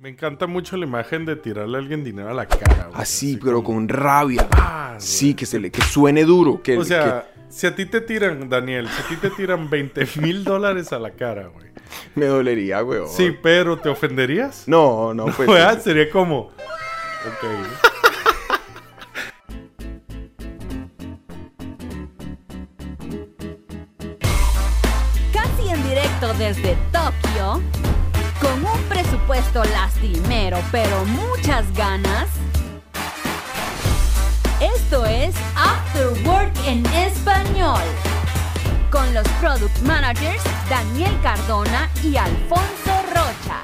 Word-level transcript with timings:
Me 0.00 0.08
encanta 0.08 0.46
mucho 0.46 0.78
la 0.78 0.86
imagen 0.86 1.26
de 1.26 1.36
tirarle 1.36 1.76
a 1.76 1.80
alguien 1.80 2.02
dinero 2.02 2.30
a 2.30 2.32
la 2.32 2.46
cara. 2.46 2.86
güey. 2.86 3.02
Así, 3.02 3.32
Así 3.34 3.36
pero 3.36 3.62
como, 3.62 3.80
con 3.80 3.88
rabia. 3.90 4.48
"Ah", 4.52 4.94
Sí, 4.98 5.34
que, 5.34 5.44
se 5.44 5.60
le, 5.60 5.70
que 5.70 5.82
suene 5.82 6.24
duro. 6.24 6.62
Que, 6.62 6.78
O 6.78 6.84
sea, 6.84 7.28
si 7.50 7.66
a 7.66 7.74
ti 7.74 7.84
te 7.84 8.00
tiran, 8.00 8.48
Daniel, 8.48 8.88
si 8.88 9.02
a 9.02 9.08
ti 9.08 9.16
te 9.16 9.28
tiran 9.28 9.68
20 9.68 10.06
mil 10.22 10.42
dólares 10.42 10.90
a 10.94 10.98
la 10.98 11.10
cara, 11.10 11.48
güey. 11.48 11.66
me 12.14 12.24
dolería, 12.26 12.82
weón. 12.82 13.08
Sí, 13.08 13.36
pero 13.42 13.76
¿te 13.76 13.90
ofenderías? 13.90 14.66
No, 14.66 15.12
no, 15.12 15.26
pues. 15.36 15.82
Sería 15.82 16.08
como... 16.08 16.46
Ok. 16.48 17.89
Lastimero 29.64 30.58
pero 30.70 31.04
muchas 31.04 31.72
ganas. 31.74 32.28
Esto 34.60 35.06
es 35.06 35.34
After 35.56 36.08
Work 36.26 36.52
en 36.66 36.84
español, 36.86 37.80
con 38.90 39.14
los 39.14 39.26
product 39.40 39.80
managers 39.82 40.42
Daniel 40.68 41.16
Cardona 41.22 41.88
y 42.02 42.16
Alfonso 42.16 43.02
Rocha. 43.08 43.62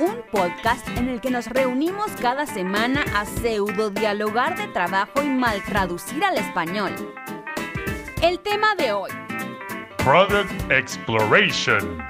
Un 0.00 0.22
podcast 0.32 0.86
en 0.96 1.08
el 1.08 1.20
que 1.20 1.30
nos 1.30 1.46
reunimos 1.46 2.10
cada 2.20 2.46
semana 2.46 3.04
a 3.14 3.26
pseudo 3.26 3.90
dialogar 3.90 4.56
de 4.56 4.66
trabajo 4.68 5.22
y 5.22 5.28
mal 5.28 5.62
traducir 5.64 6.24
al 6.24 6.38
español. 6.38 6.92
El 8.22 8.40
tema 8.40 8.74
de 8.74 8.92
hoy, 8.92 9.10
Product 9.98 10.50
Exploration. 10.70 12.02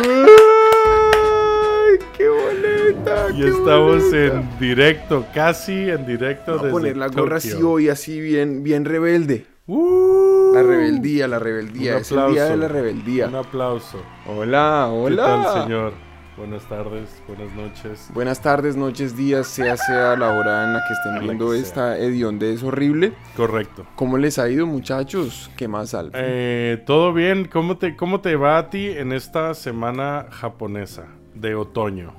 qué 2.15 2.29
boleta! 2.29 3.29
Y 3.33 3.41
qué 3.41 3.47
estamos 3.47 4.03
boleta! 4.03 4.39
en 4.39 4.59
directo, 4.59 5.25
casi 5.33 5.89
en 5.89 6.05
directo 6.05 6.51
Voy 6.51 6.59
a 6.59 6.61
desde 6.61 6.71
poner 6.71 6.97
la 6.97 7.07
gorra 7.07 7.37
así 7.37 7.53
hoy, 7.63 7.89
así 7.89 8.21
bien, 8.21 8.61
bien 8.61 8.85
rebelde. 8.85 9.47
¡Uh! 9.65 10.51
La 10.53 10.61
rebeldía, 10.61 11.27
la 11.27 11.39
rebeldía. 11.39 11.95
Un 11.95 12.01
Es 12.01 12.11
el 12.11 12.31
día 12.31 12.45
de 12.45 12.57
la 12.57 12.67
rebeldía. 12.67 13.27
Un 13.27 13.35
aplauso. 13.35 14.03
Hola, 14.27 14.89
hola. 14.91 15.23
¿Qué 15.23 15.31
tal, 15.31 15.63
señor? 15.63 16.08
Buenas 16.39 16.63
tardes, 16.69 17.21
buenas 17.27 17.53
noches. 17.53 18.09
Buenas 18.13 18.41
tardes, 18.41 18.77
noches, 18.77 19.17
días, 19.17 19.45
sea 19.45 19.75
sea 19.75 20.15
la 20.15 20.29
hora 20.31 20.63
en 20.63 20.73
la 20.73 20.79
que 20.87 20.93
estén 20.93 21.19
viendo 21.19 21.53
esta 21.53 21.97
hediondez 21.97 22.63
horrible. 22.63 23.11
Correcto. 23.35 23.85
¿Cómo 23.97 24.17
les 24.17 24.39
ha 24.39 24.49
ido, 24.49 24.65
muchachos? 24.65 25.51
¿Qué 25.57 25.67
más, 25.67 25.93
Alf? 25.93 26.13
Eh, 26.17 26.81
¿Todo 26.85 27.11
bien? 27.11 27.49
¿Cómo 27.51 27.77
te, 27.77 27.97
¿Cómo 27.97 28.21
te 28.21 28.37
va 28.37 28.57
a 28.57 28.69
ti 28.69 28.87
en 28.87 29.11
esta 29.11 29.53
semana 29.53 30.27
japonesa 30.31 31.07
de 31.35 31.55
otoño? 31.55 32.13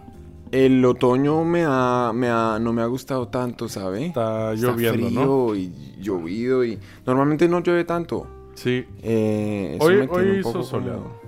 El 0.52 0.84
otoño 0.84 1.42
me 1.44 1.64
ha, 1.66 2.10
me 2.14 2.28
ha, 2.28 2.58
no 2.60 2.74
me 2.74 2.82
ha 2.82 2.86
gustado 2.86 3.28
tanto, 3.28 3.68
¿sabe? 3.70 4.06
Está 4.08 4.52
lloviendo, 4.52 5.06
frío 5.08 5.24
¿no? 5.24 5.54
y 5.54 5.96
llovido 5.98 6.62
y... 6.62 6.78
Normalmente 7.06 7.48
no 7.48 7.60
llueve 7.62 7.84
tanto. 7.84 8.26
Sí. 8.54 8.84
Eh, 9.02 9.78
Hoy, 9.80 10.06
hoy 10.10 10.40
hizo 10.40 10.62
soleado. 10.62 11.04
como- 11.04 11.20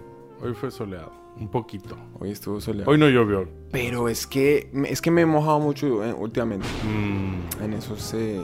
Hoy 0.43 0.55
fue 0.55 0.71
soleado. 0.71 1.22
Un 1.43 1.49
poquito. 1.49 1.97
Hoy 2.21 2.31
estuvo 2.31 2.61
soleado. 2.61 2.89
Hoy 2.91 2.99
no 2.99 3.09
llovió. 3.09 3.49
Pero 3.73 4.09
es 4.09 4.27
que, 4.29 4.71
es 4.89 5.03
que 5.03 5.11
me 5.11 5.23
he 5.23 5.27
mojado 5.27 5.59
mucho 5.59 6.05
eh, 6.05 6.13
últimamente. 6.13 6.67
Mm, 6.85 7.63
En 7.65 7.73
eso 7.73 7.97
se... 7.97 8.41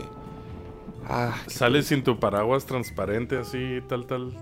Ah, 1.09 1.37
Sales 1.47 1.87
sin 1.87 2.03
tu 2.03 2.19
paraguas 2.19 2.67
transparente 2.67 3.39
así, 3.39 3.79
tal, 3.89 4.07
tal. 4.07 4.33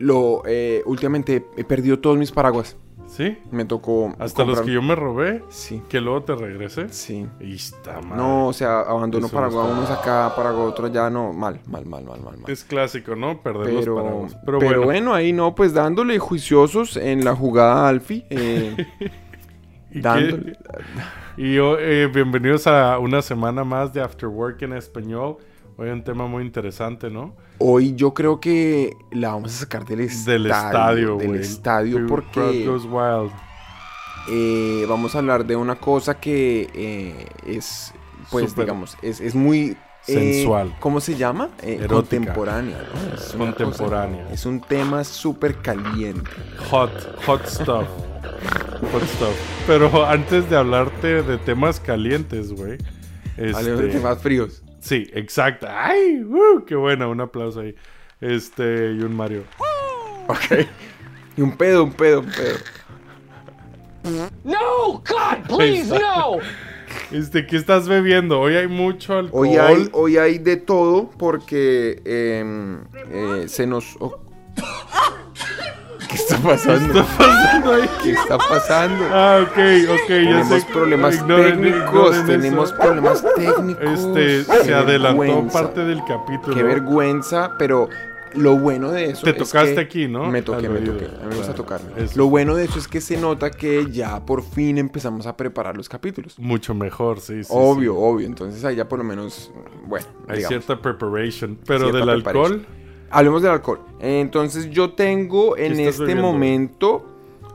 Lo, 0.00 0.42
eh, 0.46 0.82
últimamente 0.86 1.46
he 1.56 1.62
perdido 1.64 2.00
todos 2.00 2.18
mis 2.18 2.32
paraguas. 2.32 2.76
¿Sí? 3.06 3.38
Me 3.50 3.64
tocó... 3.64 4.14
Hasta 4.20 4.44
los 4.44 4.60
que 4.60 4.70
yo 4.72 4.82
me 4.82 4.94
robé, 4.94 5.42
Sí, 5.48 5.82
que 5.88 6.00
luego 6.00 6.22
te 6.22 6.36
regresé. 6.36 6.88
sí. 6.90 7.26
Y 7.40 7.54
está 7.56 8.00
mal. 8.00 8.16
No, 8.16 8.46
o 8.46 8.52
sea, 8.52 8.80
abandono 8.82 9.26
Eso 9.26 9.34
paraguas, 9.34 9.66
no 9.66 9.82
está 9.82 9.94
unos 9.94 9.98
acá, 10.00 10.32
paraguas, 10.36 10.68
otros 10.68 10.90
allá, 10.90 11.10
no, 11.10 11.32
mal, 11.32 11.60
mal, 11.66 11.84
mal, 11.86 12.04
mal, 12.04 12.20
mal, 12.20 12.38
mal. 12.38 12.48
Es 12.50 12.62
clásico, 12.62 13.16
¿no? 13.16 13.42
Perder 13.42 13.72
los 13.72 13.80
Pero, 13.82 13.96
paraguas. 13.96 14.36
pero, 14.46 14.58
Pero, 14.60 14.70
bueno. 14.70 14.84
bueno. 14.84 15.14
ahí 15.14 15.32
no, 15.32 15.56
pues 15.56 15.74
dándole 15.74 16.20
juiciosos 16.20 16.96
en 16.96 17.24
la 17.24 17.34
jugada 17.34 17.88
Alfi. 17.88 18.24
eh, 18.30 18.76
¿Y, 19.90 20.00
dándole. 20.02 20.52
qué- 20.52 21.42
y 21.42 21.54
yo, 21.56 21.78
eh, 21.80 22.06
bienvenidos 22.06 22.68
a 22.68 22.96
una 23.00 23.22
semana 23.22 23.64
más 23.64 23.92
de 23.92 24.02
After 24.02 24.28
Work 24.28 24.62
en 24.62 24.74
español. 24.74 25.38
Hoy 25.80 25.88
un 25.88 26.04
tema 26.04 26.26
muy 26.26 26.44
interesante, 26.44 27.08
¿no? 27.08 27.34
Hoy 27.56 27.94
yo 27.94 28.12
creo 28.12 28.38
que 28.38 28.94
la 29.12 29.30
vamos 29.30 29.54
a 29.54 29.58
sacar 29.60 29.86
del 29.86 30.00
estadio. 30.00 30.38
Del 30.42 30.46
estadio, 30.50 31.16
Del 31.16 31.28
güey. 31.28 31.40
estadio 31.40 32.06
porque 32.06 32.66
Goes 32.66 32.84
Wild. 32.84 33.32
eh, 34.28 34.84
vamos 34.86 35.14
a 35.14 35.18
hablar 35.20 35.46
de 35.46 35.56
una 35.56 35.76
cosa 35.76 36.20
que 36.20 36.68
eh, 36.74 37.26
es, 37.46 37.94
pues 38.30 38.54
digamos, 38.54 38.98
es, 39.00 39.22
es 39.22 39.34
muy... 39.34 39.70
eh, 40.06 40.34
Sensual. 40.34 40.76
¿Cómo 40.80 41.00
se 41.00 41.16
llama? 41.16 41.48
Contemporánea. 41.88 42.76
¿no? 42.82 43.14
Es 43.14 43.20
cosa- 43.32 43.38
Contemporánea. 43.38 44.28
es 44.30 44.44
un 44.44 44.60
tema 44.60 45.02
súper 45.02 45.62
caliente. 45.62 46.30
Hot, 46.70 46.90
hot 47.24 47.46
stuff. 47.46 47.86
Hot 48.92 49.02
stuff. 49.04 49.34
Pero 49.66 50.04
antes 50.04 50.50
de 50.50 50.56
hablarte 50.58 51.22
de 51.22 51.38
temas 51.38 51.80
calientes, 51.80 52.52
güey. 52.52 52.76
Vale, 53.38 53.70
de 53.70 53.86
Este, 53.86 53.98
temas 53.98 54.18
fríos. 54.18 54.62
Sí, 54.80 55.08
exacto. 55.12 55.66
¡Ay! 55.68 56.24
¡uh! 56.24 56.64
¡Qué 56.66 56.74
buena! 56.74 57.06
Un 57.08 57.20
aplauso 57.20 57.60
ahí. 57.60 57.74
Este, 58.20 58.92
y 58.92 59.00
un 59.02 59.16
Mario. 59.16 59.44
Ok. 60.26 60.66
Y 61.36 61.42
un 61.42 61.56
pedo, 61.56 61.84
un 61.84 61.92
pedo, 61.92 62.20
un 62.20 62.30
pedo. 62.30 62.58
No! 64.44 65.02
God, 65.06 65.46
please, 65.48 65.88
no! 65.88 66.38
Este, 67.12 67.46
¿qué 67.46 67.56
estás 67.56 67.88
bebiendo? 67.88 68.40
Hoy 68.40 68.56
hay 68.56 68.68
mucho 68.68 69.18
alcohol. 69.18 69.48
Hoy 69.48 69.56
hay, 69.56 69.88
hoy 69.92 70.16
hay 70.16 70.38
de 70.38 70.56
todo 70.56 71.10
porque 71.10 72.00
em, 72.04 72.82
eh, 73.10 73.48
se 73.48 73.66
nos... 73.66 73.96
oh. 76.32 76.48
¿Qué 76.48 76.54
está 76.54 76.66
pasando? 76.78 76.92
¿Qué 76.92 77.00
está 77.00 77.16
pasando 77.18 77.72
ahí? 77.72 77.88
¿Qué 78.02 78.10
está 78.12 78.38
pasando? 78.38 79.04
Ah, 79.10 79.38
ok, 79.42 79.50
ok, 79.50 80.08
ya 80.08 80.14
Tenemos 80.16 80.48
sé. 80.48 80.66
problemas 80.72 81.20
Ignoren- 81.20 81.50
técnicos, 81.50 82.16
ignoren 82.16 82.26
tenemos 82.26 82.68
eso. 82.70 82.78
problemas 82.80 83.24
técnicos. 83.36 84.00
Este, 84.00 84.52
Qué 84.52 84.64
se 84.64 84.74
adelantó 84.74 85.20
vergüenza, 85.20 85.62
parte 85.62 85.80
del 85.84 86.04
capítulo. 86.04 86.56
Qué 86.56 86.62
vergüenza, 86.62 87.52
pero 87.58 87.88
lo 88.34 88.56
bueno 88.56 88.92
de 88.92 89.06
eso 89.10 89.24
Te 89.24 89.30
es 89.30 89.38
tocaste 89.38 89.74
que- 89.74 89.80
aquí, 89.80 90.06
¿no? 90.08 90.26
Me 90.30 90.42
toqué, 90.42 90.68
me 90.68 90.78
toqué. 90.80 91.06
A 91.06 91.24
mí 91.24 91.30
me 91.30 91.34
gusta 91.36 91.52
tocarme. 91.52 91.90
Eso. 91.96 92.12
Lo 92.16 92.28
bueno 92.28 92.54
de 92.54 92.64
eso 92.64 92.78
es 92.78 92.86
que 92.86 93.00
se 93.00 93.16
nota 93.16 93.50
que 93.50 93.86
ya 93.90 94.24
por 94.24 94.42
fin 94.44 94.78
empezamos 94.78 95.26
a 95.26 95.36
preparar 95.36 95.76
los 95.76 95.88
capítulos. 95.88 96.38
Mucho 96.38 96.72
mejor, 96.72 97.18
sí, 97.20 97.42
sí. 97.42 97.50
obvio, 97.52 97.92
sí. 97.94 97.98
obvio. 98.00 98.26
Entonces 98.28 98.76
ya 98.76 98.88
por 98.88 98.98
lo 99.00 99.04
menos, 99.04 99.50
bueno, 99.86 100.06
Hay 100.28 100.36
digamos. 100.38 100.64
cierta 100.64 100.80
preparation. 100.80 101.58
Pero 101.66 101.90
Cierta 101.90 101.98
del 102.06 102.22
preparation. 102.22 102.52
alcohol, 102.60 102.66
Hablemos 103.10 103.42
del 103.42 103.50
alcohol. 103.52 103.80
Entonces 103.98 104.70
yo 104.70 104.92
tengo 104.92 105.56
en 105.56 105.78
este 105.80 106.00
bebiendo? 106.02 106.22
momento, 106.22 107.04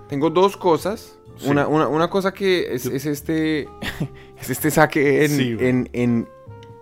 tengo 0.10 0.30
dos 0.30 0.58
cosas. 0.58 1.18
Sí. 1.38 1.50
Una, 1.50 1.68
una, 1.68 1.88
una 1.88 2.10
cosa 2.10 2.34
que 2.34 2.74
es, 2.74 2.86
es 2.86 3.06
este, 3.06 3.68
es 4.40 4.50
este 4.50 4.72
saque 4.72 5.26
en, 5.26 5.32
Sí, 5.32 5.58
en, 5.60 5.90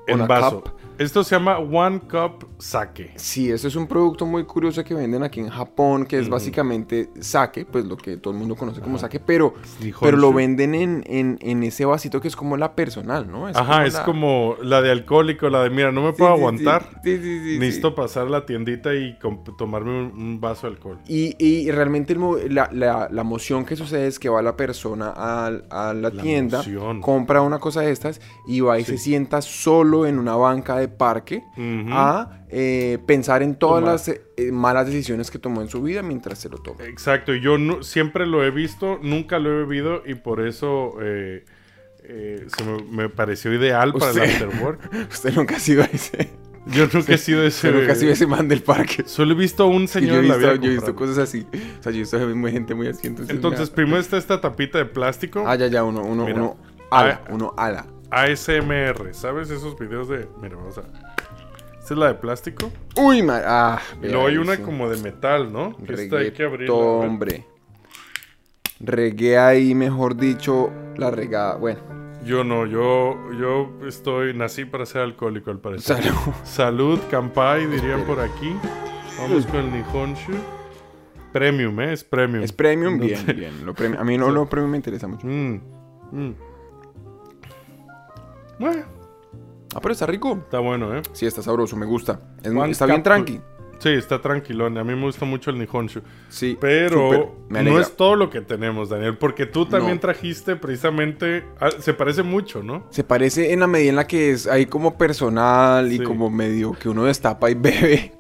en, 0.08 0.28
vaso. 0.28 0.62
cup. 0.62 0.72
Esto 0.98 1.24
se 1.24 1.36
llama 1.36 1.58
One 1.58 2.02
Cup 2.02 2.48
Sake. 2.60 3.14
Sí, 3.16 3.52
eso 3.52 3.68
es 3.68 3.76
un 3.76 3.88
producto 3.88 4.26
muy 4.26 4.44
curioso 4.46 4.84
que 4.84 4.94
venden 4.94 5.24
aquí 5.24 5.40
en 5.40 5.50
Japón, 5.50 6.06
que 6.06 6.20
es 6.20 6.30
básicamente 6.30 7.10
sake, 7.20 7.66
pues 7.66 7.86
lo 7.86 7.98
que 7.98 8.18
todo 8.18 8.34
el 8.34 8.40
mundo 8.40 8.56
conoce 8.56 8.82
como 8.82 8.98
sake, 8.98 9.20
pero, 9.20 9.54
pero 10.02 10.18
lo 10.18 10.32
venden 10.34 10.76
en, 10.76 11.04
en, 11.08 11.38
en 11.42 11.64
ese 11.64 11.86
vasito 11.86 12.22
que 12.22 12.28
es 12.28 12.36
como 12.36 12.58
la 12.58 12.76
personal, 12.76 13.30
¿no? 13.30 13.50
Es 13.50 13.56
Ajá, 13.58 13.86
es 13.86 13.94
la- 13.94 14.06
como 14.06 14.56
la 14.62 14.82
de 14.82 14.92
alcohólico, 14.92 15.50
la 15.50 15.64
de 15.64 15.70
mira, 15.70 15.92
no 15.92 16.04
me 16.04 16.14
puedo 16.14 16.34
sí, 16.34 16.38
aguantar. 16.40 17.02
Sí, 17.04 17.18
sí. 17.18 17.58
Necesito 17.60 17.96
pasar 17.96 18.28
a 18.28 18.30
la 18.30 18.46
tiendita 18.46 18.94
y 18.94 19.18
tomarme 19.58 19.92
un, 19.92 20.12
un 20.20 20.42
vaso 20.42 20.68
de 20.68 20.74
alcohol. 20.74 21.00
Y, 21.08 21.36
y 21.44 21.70
realmente 21.72 22.14
el 22.14 22.54
la, 22.54 22.70
la, 22.72 23.08
la 23.12 23.24
moción 23.24 23.66
que 23.66 23.76
sucede 23.76 24.08
es 24.08 24.20
que 24.20 24.30
va 24.30 24.42
la 24.42 24.56
persona 24.56 25.14
a, 25.16 25.52
la, 25.94 26.12
tienda, 26.12 26.64
compra 27.02 27.42
una 27.42 27.60
cosa 27.60 27.82
de 27.82 27.92
estas 27.92 28.22
y 28.48 28.62
va 28.62 28.80
y 28.80 28.84
se 28.84 28.98
sienta 28.98 29.42
solo 29.42 30.06
en 30.06 30.20
una 30.20 30.36
banca 30.36 30.78
de 30.78 30.83
parque 30.88 31.44
a 31.92 32.40
eh, 32.50 33.00
pensar 33.06 33.44
en 33.44 33.56
todas 33.56 33.82
Tomar. 33.82 33.94
las 33.94 34.08
eh, 34.10 34.52
malas 34.52 34.88
decisiones 34.88 35.32
que 35.32 35.40
tomó 35.40 35.62
en 35.62 35.68
su 35.70 35.82
vida 35.82 36.02
mientras 36.04 36.40
se 36.40 36.50
lo 36.50 36.58
toma. 36.58 36.84
Exacto, 36.86 37.34
yo 37.34 37.58
siempre 37.84 38.26
lo 38.26 38.44
he 38.44 38.52
visto, 38.52 39.00
nunca 39.02 39.40
lo 39.40 39.50
he 39.52 39.56
bebido 39.66 40.04
y 40.06 40.16
por 40.16 40.46
eso 40.46 40.96
eh, 41.02 41.46
se 42.06 42.64
me, 42.64 42.84
me 42.84 43.10
pareció 43.10 43.54
ideal 43.54 43.94
para 43.94 44.12
el 44.12 44.20
afterwork. 44.22 44.80
Usted 45.12 45.34
nunca 45.36 45.56
ha 45.56 45.60
sido 45.60 45.84
ese. 45.84 46.30
Yo 46.68 46.88
nunca 46.94 47.14
he 47.14 47.18
sido 47.18 47.44
ese. 47.44 47.68
Usted 47.68 47.80
nunca 47.82 47.92
ha 47.92 47.96
sido 47.96 48.12
ese 48.14 48.26
man 48.28 48.48
del 48.48 48.62
parque. 48.64 49.04
Solo 49.06 49.34
he 49.34 49.36
visto 49.36 49.64
a 49.64 49.68
un 49.68 49.88
Sí, 49.88 50.00
yo, 50.02 50.08
señor 50.08 50.18
he 50.18 50.22
visto, 50.22 50.38
vida. 50.38 50.56
yo 50.56 50.72
he 50.72 50.74
visto 50.76 50.96
cosas 50.96 51.18
así. 51.18 51.46
O 51.80 51.84
sea, 51.84 51.92
yo 51.92 51.98
he 51.98 52.02
visto 52.02 52.20
muy- 52.36 52.52
gente 52.52 52.74
muy 52.74 52.88
así. 52.88 53.08
Entonces, 53.08 53.36
Entonces, 53.36 53.70
primero 53.70 53.98
está 54.00 54.18
esta 54.18 54.40
tapita 54.40 54.78
de 54.78 54.86
plástico. 54.86 55.44
Ah, 55.46 55.56
ya, 55.56 55.68
ya, 55.68 55.84
uno, 55.84 56.02
uno, 56.04 56.26
Mira. 56.26 56.38
uno 56.38 56.58
ala, 56.90 57.22
Ah. 57.26 57.32
uno 57.34 57.54
ala. 57.58 57.86
ASMR. 58.14 59.14
¿Sabes 59.14 59.50
esos 59.50 59.78
videos 59.78 60.08
de... 60.10 60.28
Mira, 60.42 60.56
vamos 60.56 60.78
a... 60.78 60.82
Esta 61.80 61.94
es 61.96 61.98
la 62.00 62.08
de 62.08 62.14
plástico. 62.16 62.72
Uy, 62.96 63.22
ma- 63.24 63.42
ah, 63.46 63.82
Y 64.02 64.08
luego 64.08 64.28
hay 64.28 64.38
una 64.38 64.58
como 64.58 64.90
de 64.90 65.02
metal, 65.02 65.52
¿no? 65.52 65.76
Esta 65.88 66.18
hay 66.18 66.32
que 66.32 66.44
abrirla. 66.44 66.74
hombre. 66.74 67.46
Regué 68.80 69.38
ahí, 69.38 69.76
mejor 69.76 70.16
dicho, 70.16 70.72
la 70.98 71.12
regada. 71.12 71.56
Bueno, 71.58 71.80
Yo 72.26 72.44
no, 72.44 72.66
yo, 72.66 73.18
yo 73.40 73.70
estoy, 73.88 74.34
nací 74.34 74.66
para 74.66 74.86
ser 74.86 75.02
alcohólico 75.02 75.52
al 75.52 75.60
parecer. 75.60 76.02
salud. 76.04 76.34
Salud, 76.44 77.00
Kampai, 77.12 77.68
dirían 77.68 78.04
por 78.06 78.20
aquí. 78.20 78.56
Vamos 79.20 79.46
con 79.46 79.58
el 79.62 79.72
Nihonshu. 79.72 80.34
Premium, 81.32 81.80
¿eh? 81.82 81.94
Es 81.94 82.04
premium. 82.04 82.44
Es 82.44 82.52
premium, 82.54 83.00
bien, 83.00 83.26
bien. 83.26 83.66
Lo 83.66 83.74
premium- 83.74 84.00
a 84.00 84.04
mí 84.04 84.18
no 84.18 84.30
lo 84.32 84.48
premium 84.48 84.72
me 84.72 84.78
interesa 84.78 85.08
mucho. 85.08 85.28
Mm, 85.28 85.60
mm. 86.12 86.36
Bueno, 88.64 88.84
Ah, 89.76 89.80
pero 89.82 89.92
está 89.94 90.06
rico. 90.06 90.38
está 90.44 90.60
bueno, 90.60 90.96
¿eh? 90.96 91.02
Sí, 91.14 91.26
está 91.26 91.42
sabroso, 91.42 91.76
me 91.76 91.86
gusta. 91.86 92.20
Es 92.44 92.54
está 92.70 92.86
bien 92.86 93.02
tranqui. 93.04 93.42
Sí, 93.80 93.90
está 93.90 94.22
tranquilón. 94.22 94.78
A 94.78 94.84
mí 94.86 94.96
me 94.96 95.02
gusta 95.02 95.26
mucho 95.26 95.50
el 95.50 95.58
Nihonshu. 95.60 96.00
Sí, 96.30 96.58
Pero 96.62 97.36
no 97.50 97.80
es 97.80 97.98
todo 97.98 98.16
lo 98.16 98.30
que 98.30 98.40
tenemos, 98.40 98.88
Daniel. 98.90 99.18
Porque 99.18 99.46
tú 99.46 99.66
también 99.66 99.96
No. 99.96 100.00
trajiste 100.00 100.56
precisamente... 100.56 101.44
ah, 101.60 101.70
se 101.80 101.94
parece 101.94 102.24
mucho, 102.24 102.64
¿no? 102.64 102.86
Se 102.92 103.04
parece 103.04 103.52
en 103.52 103.60
la 103.60 103.68
medida 103.68 103.90
en 103.90 103.96
la 103.98 104.08
que 104.08 104.32
es 104.32 104.48
ahí 104.48 104.68
como 104.68 104.98
personal 104.98 105.92
y 105.92 106.00
como 106.02 106.30
medio 106.30 106.72
que 106.72 106.88
uno 106.88 107.04
destapa 107.04 107.50
y 107.50 107.56
bebe. 107.60 108.14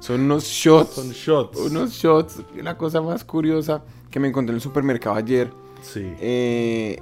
Son 0.00 0.20
unos 0.20 0.44
shots. 0.44 0.90
Son 0.96 1.10
shots. 1.12 1.58
Unos 1.58 1.92
shots. 1.92 2.42
La 2.56 2.76
cosa 2.76 3.00
más 3.00 3.24
curiosa 3.24 3.82
que 4.10 4.20
me 4.20 4.28
encontré 4.28 4.52
en 4.52 4.56
el 4.56 4.60
supermercado 4.60 5.14
ayer. 5.16 5.48
Sí. 5.80 6.12
eh, 6.20 7.00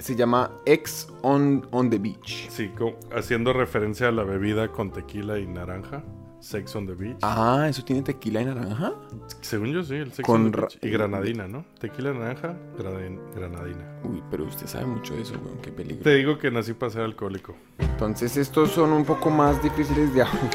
se 0.00 0.16
llama 0.16 0.50
X 0.66 1.08
on, 1.22 1.66
on 1.70 1.90
the 1.90 1.98
Beach. 1.98 2.48
Sí, 2.50 2.70
haciendo 3.14 3.52
referencia 3.52 4.08
a 4.08 4.12
la 4.12 4.24
bebida 4.24 4.68
con 4.72 4.90
tequila 4.92 5.38
y 5.38 5.46
naranja. 5.46 6.02
Sex 6.40 6.74
on 6.74 6.86
the 6.86 6.94
Beach. 6.94 7.18
Ah, 7.20 7.66
¿eso 7.68 7.84
tiene 7.84 8.00
tequila 8.00 8.40
y 8.40 8.46
naranja? 8.46 8.94
Según 9.42 9.72
yo 9.74 9.82
sí, 9.82 9.96
el 9.96 10.10
Sex 10.10 10.26
Con 10.26 10.46
on 10.46 10.52
the 10.52 10.60
Beach. 10.62 10.78
Y 10.80 10.88
granadina, 10.88 11.46
¿no? 11.46 11.66
Tequila, 11.78 12.14
naranja, 12.14 12.56
granadin- 12.78 13.20
granadina. 13.34 13.84
Uy, 14.04 14.22
pero 14.30 14.44
usted 14.44 14.66
sabe 14.66 14.86
mucho 14.86 15.14
de 15.14 15.20
eso, 15.22 15.34
weón. 15.44 15.58
Qué 15.60 15.70
peligro. 15.70 16.02
Te 16.02 16.14
digo 16.14 16.38
que 16.38 16.50
nací 16.50 16.72
para 16.72 16.90
ser 16.92 17.02
alcohólico. 17.02 17.54
Entonces 17.78 18.38
estos 18.38 18.70
son 18.70 18.92
un 18.94 19.04
poco 19.04 19.28
más 19.28 19.62
difíciles 19.62 20.14
de 20.14 20.22
abrir. 20.22 20.50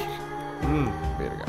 Mm, 0.63 1.19
Verga. 1.19 1.45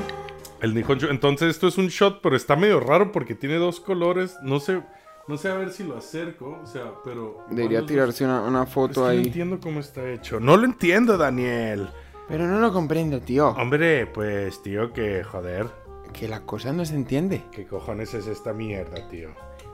El 0.60 0.74
Nihonshu. 0.74 1.06
Entonces 1.08 1.48
esto 1.50 1.66
es 1.68 1.78
un 1.78 1.86
shot, 1.88 2.20
pero 2.22 2.36
está 2.36 2.56
medio 2.56 2.80
raro 2.80 3.12
porque 3.12 3.34
tiene 3.34 3.56
dos 3.56 3.80
colores. 3.80 4.36
No 4.42 4.60
sé, 4.60 4.82
no 5.28 5.36
sé 5.36 5.48
a 5.48 5.54
ver 5.54 5.70
si 5.70 5.84
lo 5.84 5.96
acerco. 5.96 6.58
O 6.62 6.66
sea, 6.66 6.92
pero... 7.04 7.44
Debería 7.50 7.84
tirarse 7.84 8.24
una, 8.24 8.42
una 8.42 8.62
Es 8.62 8.68
que 8.68 8.72
foto 8.74 9.00
no 9.02 9.06
ahí. 9.08 9.18
entiendo 9.24 9.58
cómo 9.60 9.80
está 9.80 10.08
hecho. 10.10 10.38
No 10.40 10.56
lo 10.56 10.64
entiendo, 10.64 11.16
Daniel. 11.18 11.88
Pero 12.28 12.46
no 12.46 12.58
lo 12.60 12.72
comprendo, 12.72 13.20
tío. 13.20 13.48
Hombre, 13.50 14.06
pues, 14.06 14.62
tío, 14.62 14.92
que 14.92 15.22
joder. 15.24 15.66
Que 16.12 16.28
la 16.28 16.42
cosa 16.42 16.72
no 16.72 16.84
se 16.84 16.94
entiende. 16.94 17.42
¿Qué 17.52 17.66
cojones 17.66 18.14
es 18.14 18.26
esta 18.26 18.52
mierda, 18.52 19.08
tío? 19.08 19.28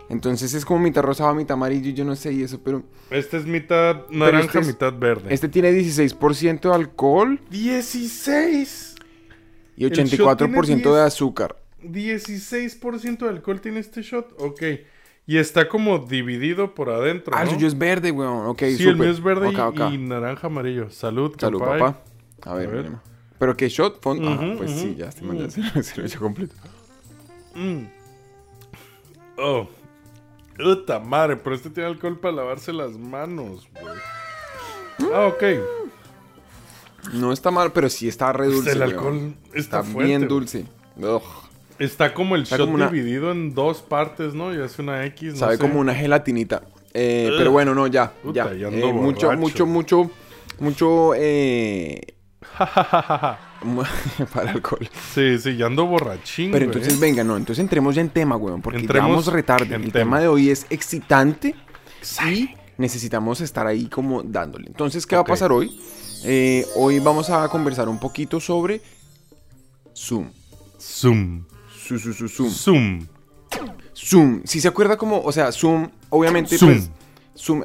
Entonces 0.09 0.53
es 0.53 0.65
como 0.67 0.81
mitad 0.81 1.03
rosado, 1.03 1.35
mitad 1.35 1.55
amarillo, 1.55 1.91
yo 1.93 2.05
no 2.05 2.15
sé 2.17 2.33
y 2.35 2.43
eso, 2.43 2.61
pero... 2.63 2.83
Este 3.11 3.39
es 3.39 3.47
mitad 3.47 4.03
naranja, 4.11 4.45
este 4.47 4.59
es- 4.61 4.67
mitad 4.67 4.93
verde. 4.99 5.33
Este 5.33 5.49
tiene 5.49 5.73
16% 5.73 6.61
de 6.69 6.75
alcohol 6.75 7.41
16. 7.49 8.97
y 9.77 9.85
El 9.85 9.91
shot 9.93 10.37
tiene 10.39 10.55
84% 10.55 10.67
10. 10.67 10.83
de 10.85 11.01
azúcar. 11.01 11.57
16% 11.83 13.19
de 13.21 13.29
alcohol 13.29 13.61
tiene 13.61 13.81
este 13.81 14.03
shot. 14.03 14.35
Ok. 14.39 14.63
Y 15.27 15.39
está 15.39 15.69
como 15.69 15.99
dividido 15.99 16.75
por 16.75 16.91
adentro. 16.91 17.33
Ah, 17.37 17.43
el 17.43 17.49
¿no? 17.49 17.55
suyo 17.55 17.67
es 17.69 17.79
verde, 17.79 18.11
weón. 18.11 18.47
Ok, 18.49 18.63
sí, 18.77 18.89
el 18.89 18.97
mío 18.97 19.11
es 19.11 19.23
verde 19.23 19.51
y- 19.53 19.95
y 19.95 19.99
naranja 19.99 20.49
amarillo. 20.49 20.91
Salud, 20.91 21.35
Salud, 21.39 21.61
papá. 21.61 22.01
A 22.43 22.55
ver, 22.55 22.69
A 22.69 22.73
ver. 22.73 22.91
¿Pero 23.39 23.57
qué 23.57 23.69
shot? 23.69 24.01
Fon- 24.03 24.21
ah, 24.27 24.35
Ujú, 24.45 24.59
pues 24.59 24.71
sí, 24.73 24.89
ujú, 24.91 24.99
ya, 24.99 25.07
este 25.09 25.23
man 25.23 25.39
ya 25.39 25.51
se, 25.51 25.83
se 25.83 25.97
lo 25.97 26.03
he 26.03 26.07
hecho 26.07 26.19
completo. 26.21 26.55
Mm. 27.55 27.85
Oh. 29.39 29.69
Puta 30.57 30.99
madre, 31.01 31.37
pero 31.37 31.55
este 31.57 31.71
tiene 31.71 31.89
alcohol 31.89 32.19
para 32.19 32.35
lavarse 32.37 32.73
las 32.73 32.93
manos, 32.99 33.69
güey. 33.81 33.95
Ah, 35.15 35.27
ok. 35.27 35.43
No 37.15 37.33
está 37.33 37.51
mal, 37.51 37.73
pero 37.73 37.89
sí 37.89 38.07
está 38.07 38.33
re 38.33 38.47
dulce, 38.47 38.73
el 38.73 38.79
weón. 38.81 38.91
alcohol 38.93 39.35
está, 39.47 39.59
Está 39.59 39.83
fuerte, 39.83 40.05
bien 40.09 40.21
güey. 40.21 40.29
dulce. 40.29 40.67
Ugh. 40.99 41.23
Está 41.79 42.13
como 42.15 42.37
el 42.37 42.43
Está 42.43 42.57
shot 42.57 42.67
como 42.67 42.77
una- 42.77 42.89
dividido 42.91 43.33
en 43.33 43.55
dos 43.55 43.83
partes, 43.83 44.35
¿no? 44.35 44.55
Y 44.55 44.61
hace 44.61 44.83
una 44.83 45.05
X, 45.07 45.33
no 45.35 45.39
Sabe 45.39 45.57
sé. 45.57 45.61
como 45.61 45.81
una 45.81 45.95
gelatinita. 45.95 46.63
Eh, 46.95 47.29
Ugh. 47.31 47.39
pero 47.39 47.51
bueno, 47.53 47.75
no, 47.75 47.87
ya, 47.87 48.13
Puta, 48.13 48.53
ya. 48.53 48.55
ya 48.55 48.69
Eh, 48.69 48.75
ando 48.75 48.93
mucho, 48.93 49.27
borracho. 49.29 49.41
mucho, 49.41 49.67
mucho, 49.67 50.11
mucho, 50.61 51.13
eh, 51.17 52.01
mu- 53.65 53.83
para 54.35 54.51
alcohol. 54.51 54.89
sí, 55.15 55.39
sí, 55.39 55.57
ya 55.57 55.67
ando 55.67 55.87
borrachín, 55.87 56.51
Pero 56.53 56.67
güey. 56.67 56.77
entonces, 56.77 57.01
venga, 57.01 57.25
no, 57.25 57.37
entonces 57.37 57.63
entremos 57.63 57.95
ya 57.95 58.03
en 58.03 58.11
tema, 58.11 58.37
weón, 58.37 58.61
porque 58.63 58.81
Entremos 58.81 59.09
ya 59.09 59.11
vamos 59.11 59.27
retarde. 59.33 59.75
en 59.75 59.83
El 59.85 59.93
tema. 59.93 60.17
tema 60.17 60.21
de 60.21 60.29
hoy 60.29 60.51
es 60.51 60.67
excitante 60.71 61.55
y 62.29 62.51
necesitamos 62.79 63.41
estar 63.41 63.67
ahí 63.67 63.87
como 63.87 64.23
dándole. 64.23 64.67
Entonces, 64.67 65.07
¿qué 65.07 65.17
Ok. 65.17 65.21
va 65.21 65.23
a 65.23 65.27
pasar 65.35 65.53
hoy? 65.53 65.81
Eh, 66.25 66.67
hoy 66.77 66.99
vamos 67.01 67.31
a 67.31 67.49
conversar 67.49 67.89
un 67.89 67.99
poquito 67.99 68.39
sobre 68.39 68.81
Zoom. 69.97 70.31
Zoom. 70.79 71.45
Su, 71.87 71.99
su, 71.99 72.13
su, 72.13 72.29
Zoom. 72.29 72.51
Zoom. 72.51 73.07
Zoom. 73.95 74.43
Si 74.45 74.61
se 74.61 74.69
acuerda 74.69 74.97
como, 74.97 75.21
o 75.21 75.33
sea, 75.33 75.51
Zoom, 75.51 75.89
obviamente, 76.11 76.57
Zoom. 76.57 76.73
pues, 76.73 76.91
Zoom. 77.37 77.63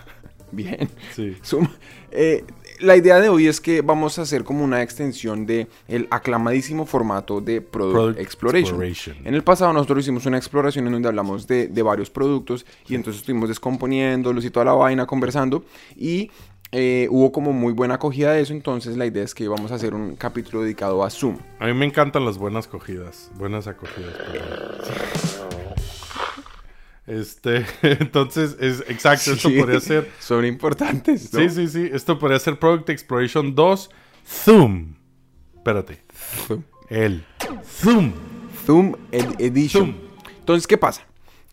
Bien. 0.52 0.88
Sí. 1.14 1.36
Zoom. 1.44 1.68
Eh, 2.10 2.44
la 2.80 2.96
idea 2.96 3.20
de 3.20 3.28
hoy 3.28 3.46
es 3.46 3.60
que 3.60 3.82
vamos 3.82 4.18
a 4.18 4.22
hacer 4.22 4.42
como 4.42 4.64
una 4.64 4.82
extensión 4.82 5.46
de 5.46 5.68
el 5.86 6.08
aclamadísimo 6.10 6.86
formato 6.86 7.40
de 7.40 7.60
Product, 7.60 7.92
Product 7.94 8.20
Exploration. 8.20 8.82
Exploration. 8.82 9.26
En 9.26 9.34
el 9.34 9.44
pasado 9.44 9.72
nosotros 9.72 10.00
hicimos 10.00 10.26
una 10.26 10.38
exploración 10.38 10.86
en 10.86 10.94
donde 10.94 11.08
hablamos 11.08 11.46
de, 11.46 11.68
de 11.68 11.82
varios 11.82 12.10
productos 12.10 12.64
y 12.88 12.94
entonces 12.94 13.20
estuvimos 13.20 13.48
descomponiéndolos 13.48 14.44
y 14.44 14.50
toda 14.50 14.64
la 14.64 14.72
vaina, 14.72 15.06
conversando 15.06 15.64
y 15.94 16.30
eh, 16.72 17.08
hubo 17.10 17.32
como 17.32 17.52
muy 17.52 17.72
buena 17.72 17.94
acogida 17.94 18.32
de 18.32 18.40
eso, 18.42 18.52
entonces 18.52 18.96
la 18.96 19.06
idea 19.06 19.24
es 19.24 19.34
que 19.34 19.48
vamos 19.48 19.72
a 19.72 19.74
hacer 19.74 19.94
un 19.94 20.16
capítulo 20.16 20.62
dedicado 20.62 21.02
a 21.04 21.10
Zoom. 21.10 21.38
A 21.58 21.66
mí 21.66 21.74
me 21.74 21.84
encantan 21.86 22.24
las 22.24 22.38
buenas 22.38 22.68
cogidas. 22.68 23.30
Buenas 23.36 23.66
acogidas, 23.66 24.14
perdón. 24.14 25.60
Este, 27.06 27.66
entonces, 27.82 28.56
es 28.60 28.84
exacto, 28.88 29.32
esto 29.32 29.48
podría 29.58 29.80
ser. 29.80 30.08
Son 30.20 30.44
importantes. 30.44 31.32
¿no? 31.32 31.40
Sí, 31.40 31.50
sí, 31.50 31.68
sí. 31.68 31.90
Esto 31.92 32.18
podría 32.18 32.38
ser 32.38 32.58
Product 32.58 32.88
Exploration 32.90 33.54
2 33.54 33.90
Zoom. 34.26 34.94
Espérate. 35.56 36.02
Zoom. 36.46 36.62
El 36.88 37.24
Zoom. 37.64 38.12
Zoom 38.64 38.94
Ed- 39.10 39.40
Edition. 39.40 39.86
Zoom. 39.86 39.96
Entonces, 40.38 40.66
¿qué 40.66 40.78
pasa? 40.78 41.02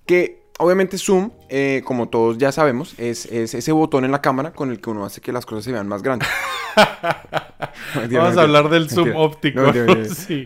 Que 0.05 0.43
obviamente 0.59 0.97
Zoom, 0.97 1.31
eh, 1.49 1.81
como 1.85 2.09
todos 2.09 2.37
ya 2.37 2.51
sabemos, 2.51 2.93
es, 2.97 3.25
es 3.27 3.53
ese 3.53 3.71
botón 3.71 4.05
en 4.05 4.11
la 4.11 4.21
cámara 4.21 4.51
con 4.53 4.71
el 4.71 4.79
que 4.81 4.89
uno 4.89 5.05
hace 5.05 5.21
que 5.21 5.31
las 5.31 5.45
cosas 5.45 5.63
se 5.65 5.71
vean 5.71 5.87
más 5.87 6.01
grandes. 6.03 6.27
No, 7.95 8.01
mentira, 8.01 8.21
Vamos 8.21 8.35
no, 8.35 8.41
a 8.41 8.43
hablar 8.43 8.69
del 8.69 8.89
zoom 8.89 9.15
óptico. 9.15 9.61
No. 9.71 10.05
Sí. 10.05 10.43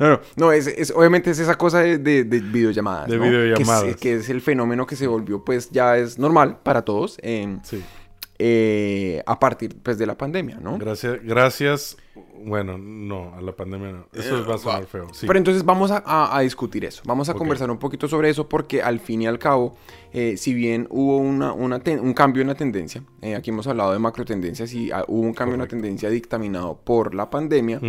Es, 0.54 0.68
es- 0.68 0.92
obviamente 0.96 1.32
es 1.32 1.40
esa 1.40 1.56
cosa 1.58 1.80
de, 1.80 1.98
de- 1.98 2.24
de 2.24 2.40
videollamadas. 2.40 3.10
De 3.10 3.18
¿no? 3.18 3.24
Que 3.24 3.28
es- 3.30 3.34
videollamadas. 3.36 3.96
Que 3.98 4.16
es, 4.16 4.30
el 4.30 4.40
fenómeno 4.42 4.86
que 4.86 4.96
se 4.96 5.08
volvió, 5.08 5.44
pues 5.44 5.70
ya 5.72 5.98
es 5.98 6.18
normal 6.20 6.60
para 6.64 6.84
todos 6.84 7.18
eh, 7.22 7.58
Sí. 7.64 7.84
Eh, 8.44 9.22
a 9.28 9.40
partir 9.40 9.76
pues, 9.84 9.98
de 10.00 10.08
la 10.08 10.18
pandemia, 10.18 10.58
¿no? 10.60 10.78
Gracias, 10.80 11.20
gracias. 11.24 11.98
Bueno, 12.44 12.76
no, 12.80 13.36
a 13.36 13.42
la 13.42 13.52
pandemia 13.56 13.92
no. 13.92 14.08
Eso 14.14 14.44
va 14.48 14.56
a 14.56 14.58
sonar 14.58 14.86
feo. 14.88 15.08
Sí. 15.14 15.28
Pero 15.28 15.38
entonces 15.38 15.64
vamos 15.64 15.92
a, 15.92 16.02
a- 16.04 16.36
a 16.36 16.42
discutir 16.42 16.84
eso. 16.84 17.04
Vamos 17.06 17.30
a 17.30 17.36
conversar 17.36 17.70
un 17.70 17.78
poquito 17.78 18.08
sobre 18.08 18.30
eso 18.32 18.50
porque 18.50 18.82
al 18.82 19.00
fin 19.00 19.22
y 19.22 19.28
al 19.28 19.38
cabo, 19.38 19.76
eh, 20.12 20.38
si 20.38 20.56
bien 20.56 20.88
hubo 20.90 21.18
una, 21.18 21.54
una 21.54 21.80
ten- 21.80 22.00
un 22.00 22.14
cambio 22.16 22.42
en 22.42 22.48
la 22.48 22.56
tendencia, 22.56 23.04
eh, 23.22 23.36
aquí 23.36 23.52
hemos 23.52 23.68
hablado 23.68 23.94
de 23.94 24.00
macro 24.00 24.26
tendencias 24.26 24.74
y 24.74 24.92
ah, 24.92 25.06
hubo 25.08 25.22
un 25.22 25.34
cambio 25.36 25.54
en 25.54 25.62
la 25.62 25.68
tendencia 25.68 26.10
dictaminado 26.10 26.80
por 26.84 27.14
la 27.14 27.30
pandemia, 27.30 27.80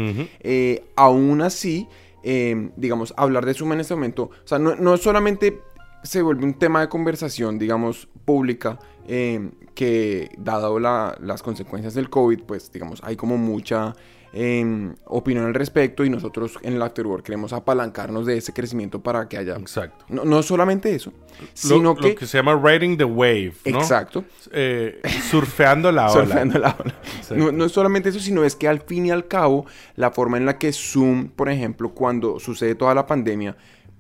eh, 0.41 0.85
aún 0.97 1.41
así, 1.41 1.89
eh, 2.23 2.71
digamos, 2.77 3.15
hablar 3.17 3.47
de 3.47 3.55
Zoom 3.55 3.73
en 3.73 3.81
este 3.81 3.95
momento, 3.95 4.25
o 4.25 4.47
sea, 4.47 4.59
no, 4.59 4.77
no 4.77 4.97
solamente 4.99 5.61
se 6.03 6.23
vuelve 6.23 6.45
un 6.45 6.55
tema 6.55 6.81
de 6.81 6.89
conversación, 6.89 7.59
digamos, 7.59 8.09
pública, 8.25 8.79
eh, 9.09 9.51
que 9.75 10.31
dado 10.39 10.79
la- 10.79 11.17
las 11.21 11.43
consecuencias 11.43 11.95
del 11.95 12.09
COVID, 12.11 12.41
pues, 12.43 12.71
digamos, 12.73 13.01
hay 13.05 13.17
como 13.17 13.37
mucha 13.39 13.95
eh, 14.35 14.95
opinión 15.05 15.45
al 15.45 15.53
respecto 15.53 16.07
y 16.07 16.09
nosotros 16.09 16.59
en 16.63 16.73
el 16.73 16.81
Afterwork 16.81 17.23
queremos 17.23 17.53
apalancarnos 17.53 18.25
de 18.25 18.39
ese 18.39 18.55
crecimiento 18.55 19.03
para 19.03 19.29
que 19.29 19.37
haya... 19.37 19.57
Exacto. 19.57 20.07
No, 20.09 20.25
no 20.25 20.43
solamente 20.43 20.95
eso, 20.95 21.13
sino 21.53 21.83
lo 21.93 21.97
que... 21.97 22.15
que 22.15 22.25
se 22.27 22.39
llama 22.39 22.55
riding 22.59 22.97
the 22.97 23.05
wave, 23.05 23.53
¿no? 23.67 23.79
Exacto. 23.79 24.25
Eh, 24.51 25.03
surfeando 25.31 25.93
la 25.93 26.07
ola. 26.11 26.25
Surfeando 26.25 26.59
la 26.59 26.75
ola. 26.83 26.95
No, 27.37 27.53
no 27.53 27.67
es 27.67 27.73
solamente 27.73 28.09
eso, 28.09 28.21
sino 28.21 28.43
es 28.43 28.57
que 28.57 28.69
al 28.69 28.81
fin 28.81 29.05
y 29.05 29.11
al 29.11 29.29
cabo, 29.29 29.67
la 29.97 30.11
forma 30.13 30.39
en 30.39 30.47
la 30.47 30.57
que 30.57 30.73
Zoom, 30.73 31.29
por 31.29 31.51
ejemplo, 31.51 31.91
cuando 31.91 32.41
sucede 32.41 32.75
toda 32.75 32.95
la 32.95 33.05
pandemia, 33.07 33.55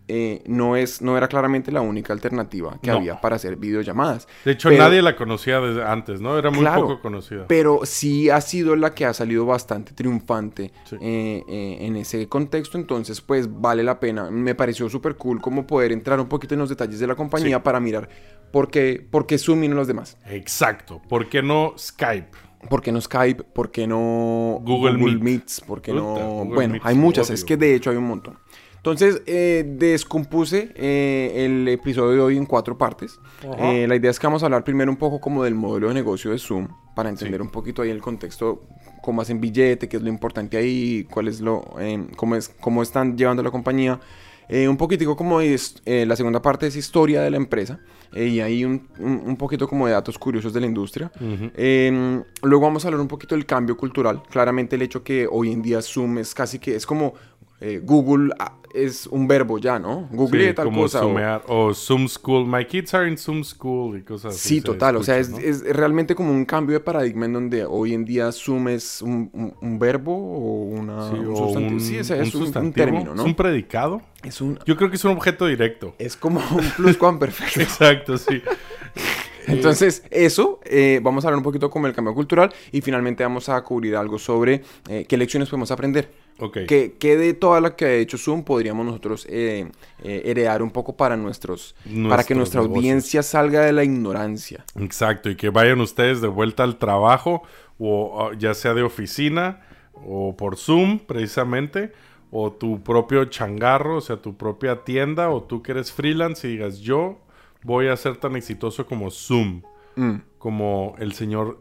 eh, 0.08 0.42
no, 0.46 0.76
es, 0.76 1.00
no 1.00 1.16
era 1.16 1.28
claramente 1.28 1.70
la 1.72 1.80
única 1.80 2.12
alternativa 2.12 2.78
que 2.82 2.90
No. 2.90 2.96
había 2.98 3.20
para 3.20 3.36
hacer 3.36 3.56
videollamadas. 3.56 4.26
De 4.44 4.52
hecho, 4.52 4.68
Pero- 4.68 4.82
nadie 4.82 5.00
la 5.02 5.16
conocía 5.16 5.60
desde 5.60 5.84
antes, 5.84 6.20
¿no? 6.20 6.36
Era 6.38 6.50
muy 6.50 6.60
Claro, 6.60 6.82
poco 6.82 7.00
conocida. 7.00 7.46
Pero 7.46 7.80
sí 7.84 8.28
ha 8.30 8.40
sido 8.40 8.76
la 8.76 8.94
que 8.94 9.06
ha 9.06 9.14
salido 9.14 9.46
bastante 9.46 9.92
triunfante 9.92 10.72
Sí. 10.84 10.96
eh, 11.00 11.44
eh, 11.48 11.78
en 11.80 11.96
ese 11.96 12.28
contexto. 12.28 12.76
Entonces, 12.78 13.20
pues 13.20 13.48
vale 13.60 13.82
la 13.82 14.00
pena. 14.00 14.30
Me 14.30 14.54
pareció 14.54 14.88
súper 14.88 15.16
cool 15.16 15.40
como 15.40 15.66
poder 15.66 15.92
entrar 15.92 16.18
un 16.20 16.28
poquito 16.28 16.54
en 16.54 16.60
los 16.60 16.68
detalles 16.68 16.98
de 16.98 17.06
la 17.06 17.14
compañía 17.14 17.56
Sí. 17.58 17.62
para 17.62 17.80
mirar 17.80 18.08
por 18.50 18.70
qué, 18.70 19.06
por 19.10 19.26
qué 19.26 19.38
Zoom 19.38 19.64
y 19.64 19.68
no 19.68 19.76
los 19.76 19.86
demás. 19.86 20.18
Exacto. 20.26 21.00
¿Por 21.08 21.28
qué 21.28 21.42
no 21.42 21.74
Skype? 21.78 22.28
¿Por 22.68 22.80
qué 22.80 22.92
no 22.92 23.00
Skype? 23.00 23.42
¿Por 23.42 23.72
qué 23.72 23.86
no 23.88 24.58
Google 24.62 24.96
Meet. 24.96 25.20
Meets? 25.20 25.60
¿Por 25.62 25.82
qué 25.82 25.92
no...? 25.92 26.14
Google 26.14 26.54
bueno, 26.54 26.72
Meets 26.74 26.86
hay 26.86 26.94
muchas. 26.96 27.30
Es 27.30 27.44
que 27.44 27.56
de 27.56 27.74
hecho 27.74 27.90
hay 27.90 27.96
un 27.96 28.06
montón. 28.06 28.38
Entonces, 28.82 29.22
eh, 29.26 29.64
descompuse 29.64 30.72
eh, 30.74 31.44
el 31.46 31.68
episodio 31.68 32.10
de 32.16 32.20
hoy 32.20 32.36
en 32.36 32.46
cuatro 32.46 32.76
partes. 32.76 33.20
Eh, 33.58 33.86
la 33.86 33.94
idea 33.94 34.10
es 34.10 34.18
que 34.18 34.26
vamos 34.26 34.42
a 34.42 34.46
hablar 34.46 34.64
primero 34.64 34.90
un 34.90 34.96
poco 34.96 35.20
como 35.20 35.44
del 35.44 35.54
modelo 35.54 35.86
de 35.86 35.94
negocio 35.94 36.32
de 36.32 36.38
Zoom, 36.38 36.66
para 36.96 37.08
entender 37.08 37.38
Sí. 37.40 37.46
un 37.46 37.50
poquito 37.52 37.82
ahí 37.82 37.90
el 37.90 38.00
contexto, 38.02 38.64
cómo 39.00 39.22
hacen 39.22 39.40
billete, 39.40 39.88
qué 39.88 39.98
es 39.98 40.02
lo 40.02 40.08
importante 40.08 40.56
ahí, 40.56 41.06
cuál 41.08 41.28
es 41.28 41.40
lo, 41.40 41.62
eh, 41.78 42.08
cómo, 42.16 42.34
es, 42.34 42.48
cómo 42.60 42.82
están 42.82 43.16
llevando 43.16 43.44
la 43.44 43.52
compañía. 43.52 44.00
Eh, 44.48 44.68
un 44.68 44.76
poquitico 44.76 45.16
como 45.16 45.40
es, 45.40 45.76
eh, 45.86 46.04
la 46.04 46.16
segunda 46.16 46.42
parte 46.42 46.66
es 46.66 46.74
historia 46.74 47.22
de 47.22 47.30
la 47.30 47.36
empresa 47.36 47.78
eh, 48.12 48.26
y 48.26 48.40
ahí 48.40 48.64
un, 48.64 48.88
un- 48.98 49.22
un 49.24 49.36
poquito 49.36 49.68
como 49.68 49.86
de 49.86 49.92
datos 49.92 50.18
curiosos 50.18 50.52
de 50.52 50.60
la 50.60 50.66
industria. 50.66 51.10
Ujú. 51.20 51.50
Eh, 51.54 52.20
luego 52.42 52.64
vamos 52.64 52.84
a 52.84 52.88
hablar 52.88 53.00
un 53.00 53.08
poquito 53.08 53.36
del 53.36 53.46
cambio 53.46 53.76
cultural. 53.76 54.22
Claramente 54.28 54.74
el 54.76 54.82
hecho 54.82 55.04
que 55.04 55.26
hoy 55.30 55.52
en 55.52 55.62
día 55.62 55.80
Zoom 55.80 56.18
es 56.18 56.34
casi 56.34 56.58
que 56.58 56.74
es 56.74 56.84
como 56.84 57.14
eh, 57.62 57.80
Google 57.82 58.32
ah, 58.38 58.56
es 58.74 59.06
un 59.06 59.28
verbo 59.28 59.58
ya, 59.58 59.78
¿no? 59.78 60.08
Google 60.12 60.48
Sí, 60.48 60.54
tal 60.54 60.64
como 60.66 60.82
cosa. 60.82 61.00
o- 61.46 61.74
Zoom 61.74 62.08
School. 62.08 62.46
My 62.46 62.64
kids 62.64 62.94
are 62.94 63.06
in 63.08 63.18
Zoom 63.18 63.44
School 63.44 63.98
y 63.98 64.02
cosas 64.02 64.34
así. 64.34 64.48
Sí, 64.48 64.60
total. 64.62 64.96
O 64.96 65.02
sea, 65.02 65.18
es, 65.18 65.28
escucha, 65.28 65.42
¿no? 65.46 65.50
es 65.50 65.76
realmente 65.76 66.14
como 66.14 66.30
un 66.32 66.44
cambio 66.46 66.74
de 66.74 66.80
paradigma 66.80 67.26
en 67.26 67.32
donde 67.34 67.64
hoy 67.66 67.92
en 67.92 68.04
día 68.04 68.32
Zoom 68.32 68.68
es 68.68 69.02
un, 69.02 69.28
un- 69.34 69.54
un 69.60 69.78
verbo 69.78 70.14
o 70.14 70.64
una, 70.64 71.10
Sí, 71.10 71.16
un 71.18 71.32
o 71.32 71.36
sustantivo. 71.36 71.74
un- 71.74 71.80
sí, 71.80 71.98
o 71.98 72.04
sea, 72.04 72.16
un 72.16 72.22
es 72.22 72.34
un, 72.34 72.72
término, 72.72 73.14
¿no? 73.14 73.22
Es 73.22 73.26
un 73.28 73.34
predicado. 73.34 74.00
Es 74.24 74.40
un... 74.40 74.58
Yo 74.64 74.76
creo 74.76 74.88
que 74.88 74.96
es 74.96 75.04
un 75.04 75.12
objeto 75.12 75.46
directo. 75.46 75.94
Es 75.98 76.16
como 76.16 76.40
un 76.56 76.70
pluscuamperfecto. 76.76 77.60
Exacto, 77.60 78.16
sí. 78.16 78.40
Entonces, 79.46 80.04
eso, 80.10 80.60
eh, 80.64 81.00
vamos 81.02 81.24
a 81.24 81.28
hablar 81.28 81.38
un 81.38 81.42
poquito 81.42 81.68
como 81.68 81.88
el 81.88 81.92
cambio 81.92 82.14
cultural 82.14 82.52
y 82.70 82.80
finalmente 82.80 83.24
vamos 83.24 83.48
a 83.48 83.60
cubrir 83.62 83.96
algo 83.96 84.18
sobre 84.18 84.62
eh, 84.88 85.04
qué 85.08 85.16
lecciones 85.16 85.48
podemos 85.48 85.70
aprender. 85.72 86.10
Ok. 86.38 86.58
¿Qué, 86.66 86.96
qué 86.98 87.16
de 87.16 87.34
toda 87.34 87.60
la 87.60 87.76
que 87.76 87.84
ha 87.84 87.94
hecho 87.94 88.18
Zoom 88.18 88.42
podríamos 88.42 88.84
nosotros 88.84 89.26
eh, 89.28 89.70
eh, 90.02 90.22
heredar 90.24 90.62
un 90.62 90.70
poco 90.70 90.96
para 90.96 91.16
nuestros, 91.16 91.74
para 92.08 92.24
que 92.24 92.34
nuestra 92.34 92.60
audiencia 92.60 93.22
salga 93.22 93.62
de 93.62 93.72
la 93.72 93.84
ignorancia? 93.84 94.64
Exacto, 94.78 95.30
y 95.30 95.36
que 95.36 95.50
vayan 95.50 95.80
ustedes 95.80 96.20
de 96.20 96.28
vuelta 96.28 96.64
al 96.64 96.78
trabajo, 96.78 97.42
o 97.78 98.28
ah, 98.30 98.36
ya 98.36 98.54
sea 98.54 98.74
de 98.74 98.82
oficina, 98.82 99.60
o 99.94 100.36
por 100.36 100.56
Zoom, 100.56 100.98
precisamente, 100.98 101.92
o 102.30 102.50
tu 102.50 102.82
propio 102.82 103.26
changarro, 103.26 103.98
o 103.98 104.00
sea, 104.00 104.16
tu 104.16 104.36
propia 104.36 104.84
tienda, 104.84 105.30
o 105.30 105.42
tú 105.42 105.62
que 105.62 105.72
eres 105.72 105.92
freelance 105.92 106.48
y 106.48 106.52
digas, 106.52 106.80
yo 106.80 107.20
voy 107.62 107.88
a 107.88 107.96
ser 107.96 108.16
tan 108.16 108.34
exitoso 108.36 108.86
como 108.86 109.10
Zoom, 109.10 109.62
Mm, 109.96 110.14
como 110.38 110.94
el 110.98 111.12
señor 111.12 111.60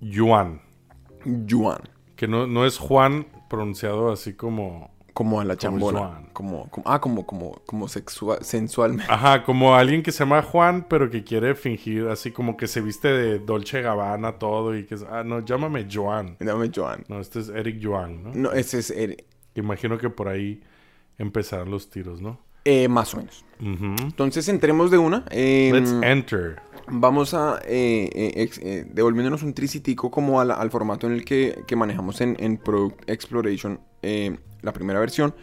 Yuan, 0.00 0.62
Yuan. 1.24 1.80
Que 2.16 2.26
no, 2.28 2.46
no 2.46 2.64
es 2.66 2.78
Juan 2.78 3.26
pronunciado 3.48 4.10
así 4.12 4.34
como... 4.34 4.94
Como 5.12 5.40
a 5.40 5.44
la 5.44 5.56
Como 5.56 5.78
chambona. 5.78 5.98
Juan. 6.00 6.28
Como, 6.34 6.68
como, 6.68 6.84
ah, 6.90 7.00
como, 7.00 7.24
como, 7.26 7.52
como 7.64 7.88
sexual, 7.88 8.38
sensualmente. 8.42 9.10
Ajá, 9.10 9.44
como 9.44 9.74
alguien 9.74 10.02
que 10.02 10.12
se 10.12 10.18
llama 10.18 10.42
Juan, 10.42 10.84
pero 10.90 11.08
que 11.08 11.24
quiere 11.24 11.54
fingir 11.54 12.08
así 12.08 12.32
como 12.32 12.58
que 12.58 12.66
se 12.66 12.82
viste 12.82 13.08
de 13.08 13.38
Dolce 13.38 13.80
Gabbana 13.80 14.32
todo 14.38 14.76
y 14.76 14.84
que 14.84 14.96
es, 14.96 15.06
ah, 15.10 15.24
no, 15.24 15.42
llámame 15.42 15.86
Joan. 15.90 16.36
Dame 16.38 16.70
Joan. 16.74 17.04
No, 17.08 17.18
este 17.20 17.38
es 17.40 17.48
Eric 17.48 17.80
Joan, 17.82 18.24
¿no? 18.24 18.30
No, 18.34 18.52
ese 18.52 18.78
es 18.80 18.90
el- 18.90 19.24
Imagino 19.54 19.96
que 19.96 20.10
por 20.10 20.28
ahí 20.28 20.60
empezarán 21.16 21.70
los 21.70 21.88
tiros, 21.88 22.20
¿no? 22.20 22.38
eh, 22.66 22.88
más 22.88 23.14
o 23.14 23.18
menos. 23.18 23.44
Entonces, 23.60 24.48
entremos 24.48 24.90
de 24.90 24.98
una. 24.98 25.24
eh, 25.30 25.70
Let's 25.72 25.92
enter. 26.02 26.60
Vamos 26.88 27.34
a 27.34 27.60
eh, 27.64 28.08
eh, 28.14 28.50
eh, 28.62 28.86
devolviéndonos 28.88 29.42
un 29.42 29.54
tricitico 29.54 30.10
como 30.10 30.40
al, 30.40 30.70
formato 30.70 31.06
en 31.06 31.14
el 31.14 31.24
que, 31.24 31.62
que 31.66 31.76
manejamos 31.76 32.20
en, 32.20 32.56
Product 32.58 33.08
Exploration, 33.08 33.80
la 34.02 34.72
primera 34.72 35.00
versión. 35.00 35.34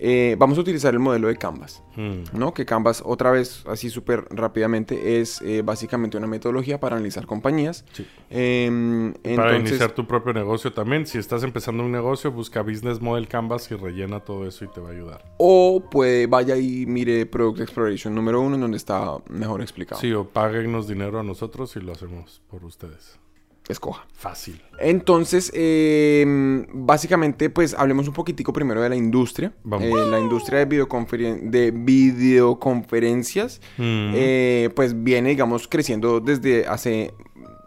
Eh, 0.00 0.36
vamos 0.38 0.56
a 0.58 0.60
utilizar 0.60 0.94
el 0.94 1.00
modelo 1.00 1.28
de 1.28 1.36
Canvas. 1.36 1.82
Mm. 1.96 2.38
¿no? 2.38 2.54
Que 2.54 2.64
Canvas, 2.64 3.02
otra 3.04 3.32
vez, 3.32 3.64
así 3.66 3.90
súper 3.90 4.24
rápidamente, 4.30 5.20
es 5.20 5.42
eh, 5.42 5.62
básicamente 5.62 6.16
una 6.16 6.28
metodología 6.28 6.78
para 6.78 6.96
analizar 6.96 7.26
compañías. 7.26 7.84
Sí. 7.92 8.06
Em, 8.30 9.12
Para 9.12 9.56
entonces- 9.56 9.70
iniciar 9.70 9.92
tu 9.92 10.06
propio 10.06 10.32
negocio 10.32 10.72
también. 10.72 11.06
Si 11.06 11.18
estás 11.18 11.42
empezando 11.42 11.82
un 11.82 11.90
negocio, 11.90 12.30
busca 12.30 12.62
Business 12.62 13.00
Model 13.00 13.26
Canvas 13.26 13.70
y 13.72 13.74
rellena 13.74 14.20
todo 14.20 14.46
eso 14.46 14.64
y 14.64 14.68
te 14.68 14.80
va 14.80 14.90
a 14.90 14.92
ayudar. 14.92 15.24
O 15.38 15.82
puede, 15.90 16.26
vaya 16.28 16.56
y 16.56 16.86
mire 16.86 17.26
Product 17.26 17.60
Exploration 17.60 18.14
número 18.14 18.40
uno, 18.40 18.54
en 18.54 18.60
donde 18.60 18.76
está 18.76 19.16
mejor 19.28 19.60
explicado. 19.60 20.00
Sí, 20.00 20.12
o 20.12 20.28
páguenos 20.28 20.86
dinero 20.86 21.18
a 21.18 21.22
nosotros 21.24 21.74
y 21.76 21.80
lo 21.80 21.92
hacemos 21.92 22.40
por 22.48 22.64
ustedes. 22.64 23.18
Escoja. 23.68 24.06
Fácil. 24.14 24.60
Entonces, 24.80 25.50
em, 25.54 26.66
básicamente, 26.72 27.50
pues 27.50 27.74
hablemos 27.74 28.08
un 28.08 28.14
poquitico 28.14 28.52
primero 28.52 28.80
de 28.80 28.88
la 28.88 28.96
industria. 28.96 29.52
Vamos. 29.64 29.86
Eh, 29.88 30.10
la 30.10 30.18
industria 30.20 30.64
de, 30.64 30.68
videoconferen- 30.68 31.50
de 31.50 31.70
videoconferencias, 31.72 33.60
Mm. 33.76 34.12
eh, 34.14 34.70
pues 34.74 35.02
viene, 35.02 35.30
digamos, 35.30 35.68
creciendo 35.68 36.20
desde 36.20 36.66
hace, 36.66 37.12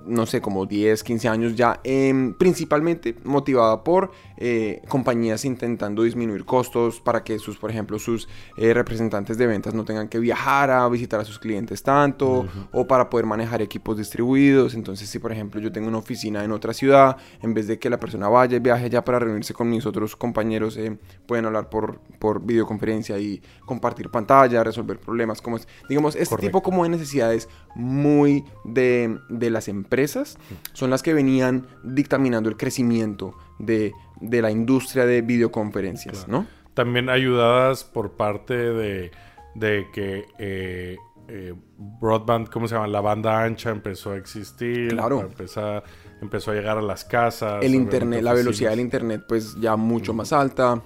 no 0.05 0.25
sé, 0.25 0.41
como 0.41 0.65
10, 0.65 1.03
15 1.03 1.27
años 1.27 1.55
ya, 1.55 1.79
em, 1.84 2.34
principalmente 2.34 3.15
motivada 3.24 3.84
por 3.84 4.12
eh, 4.44 4.82
compañías 4.88 5.46
intentando 5.46 6.02
disminuir 6.02 6.46
costos 6.46 7.00
para 7.00 7.24
que 7.24 7.38
sus, 7.38 7.60
por 7.60 7.70
ejemplo, 7.70 8.00
sus 8.00 8.28
eh, 8.58 8.74
representantes 8.74 9.38
de 9.38 9.46
ventas 9.46 9.76
no 9.76 9.86
tengan 9.86 10.08
que 10.08 10.18
viajar 10.18 10.72
a 10.72 10.90
visitar 10.90 11.20
a 11.20 11.26
sus 11.26 11.38
clientes 11.38 11.84
tanto, 11.84 12.48
o 12.72 12.88
para 12.88 13.08
poder 13.08 13.28
manejar 13.28 13.62
equipos 13.62 14.00
distribuidos. 14.00 14.74
Entonces, 14.74 15.08
si 15.08 15.20
por 15.20 15.32
ejemplo 15.32 15.62
yo 15.62 15.72
tengo 15.72 15.90
una 15.90 16.00
oficina 16.00 16.44
en 16.44 16.52
otra 16.52 16.74
ciudad, 16.74 17.18
en 17.44 17.54
vez 17.54 17.68
de 17.68 17.78
que 17.78 17.88
la 17.92 18.00
persona 18.00 18.30
vaya 18.30 18.58
y 18.58 18.60
viaje 18.60 18.86
allá 18.86 19.06
para 19.06 19.20
reunirse 19.20 19.54
con 19.54 19.70
mis 19.70 19.86
otros 19.86 20.16
compañeros, 20.16 20.76
eh, 20.76 20.98
pueden 21.28 21.46
hablar 21.46 21.70
por, 21.70 22.00
por 22.18 22.44
videoconferencia 22.44 23.20
y 23.20 23.44
compartir 23.68 24.10
pantalla, 24.10 24.64
resolver 24.64 24.98
problemas, 25.00 25.40
como 25.40 25.58
es, 25.58 25.68
digamos, 25.88 26.16
este 26.16 26.30
Correcto. 26.30 26.48
tipo 26.48 26.64
como 26.64 26.82
de 26.84 26.90
necesidades 26.90 27.48
muy 27.76 28.44
de, 28.64 29.20
de 29.30 29.52
las 29.52 29.68
empresas 29.68 30.40
son 30.74 30.90
las 30.90 31.04
que 31.04 31.14
venían 31.14 31.68
dictaminando 31.84 32.50
el 32.50 32.58
crecimiento 32.58 33.36
de, 33.60 33.94
de 34.22 34.42
la 34.42 34.51
industria 34.51 35.06
de 35.06 35.22
videoconferencias, 35.22 36.28
¿no? 36.28 36.46
También 36.74 37.10
ayudadas 37.10 37.84
por 37.84 38.12
parte 38.12 38.54
de, 38.54 39.12
de 39.56 39.88
que 39.94 40.25
eh, 40.40 40.98
eh, 41.28 41.54
broadband, 41.78 42.50
¿cómo 42.50 42.68
se 42.68 42.75
llama? 42.75 42.88
La 42.88 43.01
banda 43.01 43.44
ancha 43.44 43.70
empezó 43.70 44.12
a 44.12 44.18
existir. 44.18 44.90
Claro. 44.90 45.22
Empezó, 45.22 45.84
empezó 46.22 46.51
a 46.51 46.54
llegar 46.54 46.78
a 46.78 46.82
las 46.82 47.06
casas. 47.06 47.63
El 47.63 47.75
internet, 47.75 48.22
la 48.22 48.34
velocidad 48.34 48.72
del 48.72 48.80
internet 48.80 49.24
pues 49.28 49.56
ya 49.60 49.75
mucho 49.75 50.13
más 50.13 50.34
alta, 50.34 50.82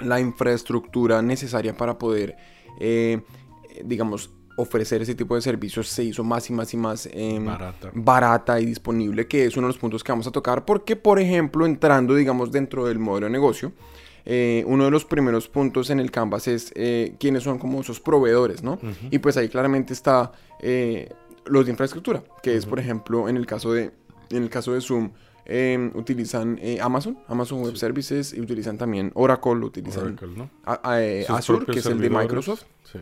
la 0.00 0.20
infraestructura 0.20 1.22
necesaria 1.22 1.76
para 1.76 1.98
poder, 1.98 2.36
eh, 2.80 3.22
digamos, 3.84 4.30
ofrecer 4.56 5.02
ese 5.02 5.14
tipo 5.14 5.34
de 5.34 5.42
servicios 5.42 5.88
se 5.88 6.02
hizo 6.04 6.24
más 6.24 6.48
y 6.50 6.52
más 6.52 6.72
y 6.74 6.76
más 6.76 7.08
em, 7.12 7.44
Barata. 7.44 7.90
barata 7.94 8.60
y 8.60 8.66
disponible, 8.66 9.26
que 9.26 9.44
es 9.44 9.56
uno 9.56 9.66
de 9.66 9.74
los 9.74 9.78
puntos 9.78 10.02
que 10.02 10.12
vamos 10.12 10.26
a 10.26 10.30
tocar, 10.32 10.64
porque 10.64 10.96
por 10.96 11.18
ejemplo, 11.20 11.66
entrando, 11.66 12.14
digamos, 12.14 12.50
dentro 12.50 12.86
del 12.86 12.98
modelo 12.98 13.26
de 13.26 13.32
negocio, 13.32 13.72
eh, 14.24 14.64
uno 14.66 14.84
de 14.86 14.90
los 14.90 15.04
primeros 15.04 15.48
puntos 15.48 15.90
en 15.90 16.00
el 16.00 16.10
Canvas 16.10 16.48
es 16.48 16.72
eh, 16.74 17.14
quiénes 17.20 17.42
son 17.44 17.58
como 17.58 17.80
esos 17.80 18.00
proveedores, 18.00 18.62
¿no? 18.62 18.78
Y 19.10 19.18
pues 19.18 19.36
ahí 19.36 19.48
claramente 19.48 19.92
está 19.92 20.32
eh, 20.60 21.10
los 21.44 21.64
de 21.66 21.70
infraestructura, 21.70 22.24
que 22.42 22.56
es 22.56 22.66
por 22.66 22.80
ejemplo 22.80 23.28
en 23.28 23.36
el 23.36 23.46
caso 23.46 23.72
de, 23.72 23.92
en 24.30 24.42
el 24.42 24.50
caso 24.50 24.72
de 24.72 24.80
Zoom, 24.80 25.12
eh, 25.44 25.92
utilizan 25.94 26.58
eh, 26.60 26.80
Amazon, 26.80 27.18
Amazon 27.28 27.62
Web 27.62 27.76
Services, 27.76 28.32
y 28.32 28.40
utilizan 28.40 28.76
también 28.78 29.12
Oracle, 29.14 29.52
utilizan 29.64 30.06
Oracle, 30.06 30.28
¿no? 30.36 30.50
a- 30.64 31.00
eh, 31.00 31.24
Azure, 31.28 31.64
que 31.66 31.78
es 31.78 31.86
el 31.86 32.00
de. 32.00 32.10
Microsoft 32.10 32.64
Sí. 32.90 32.98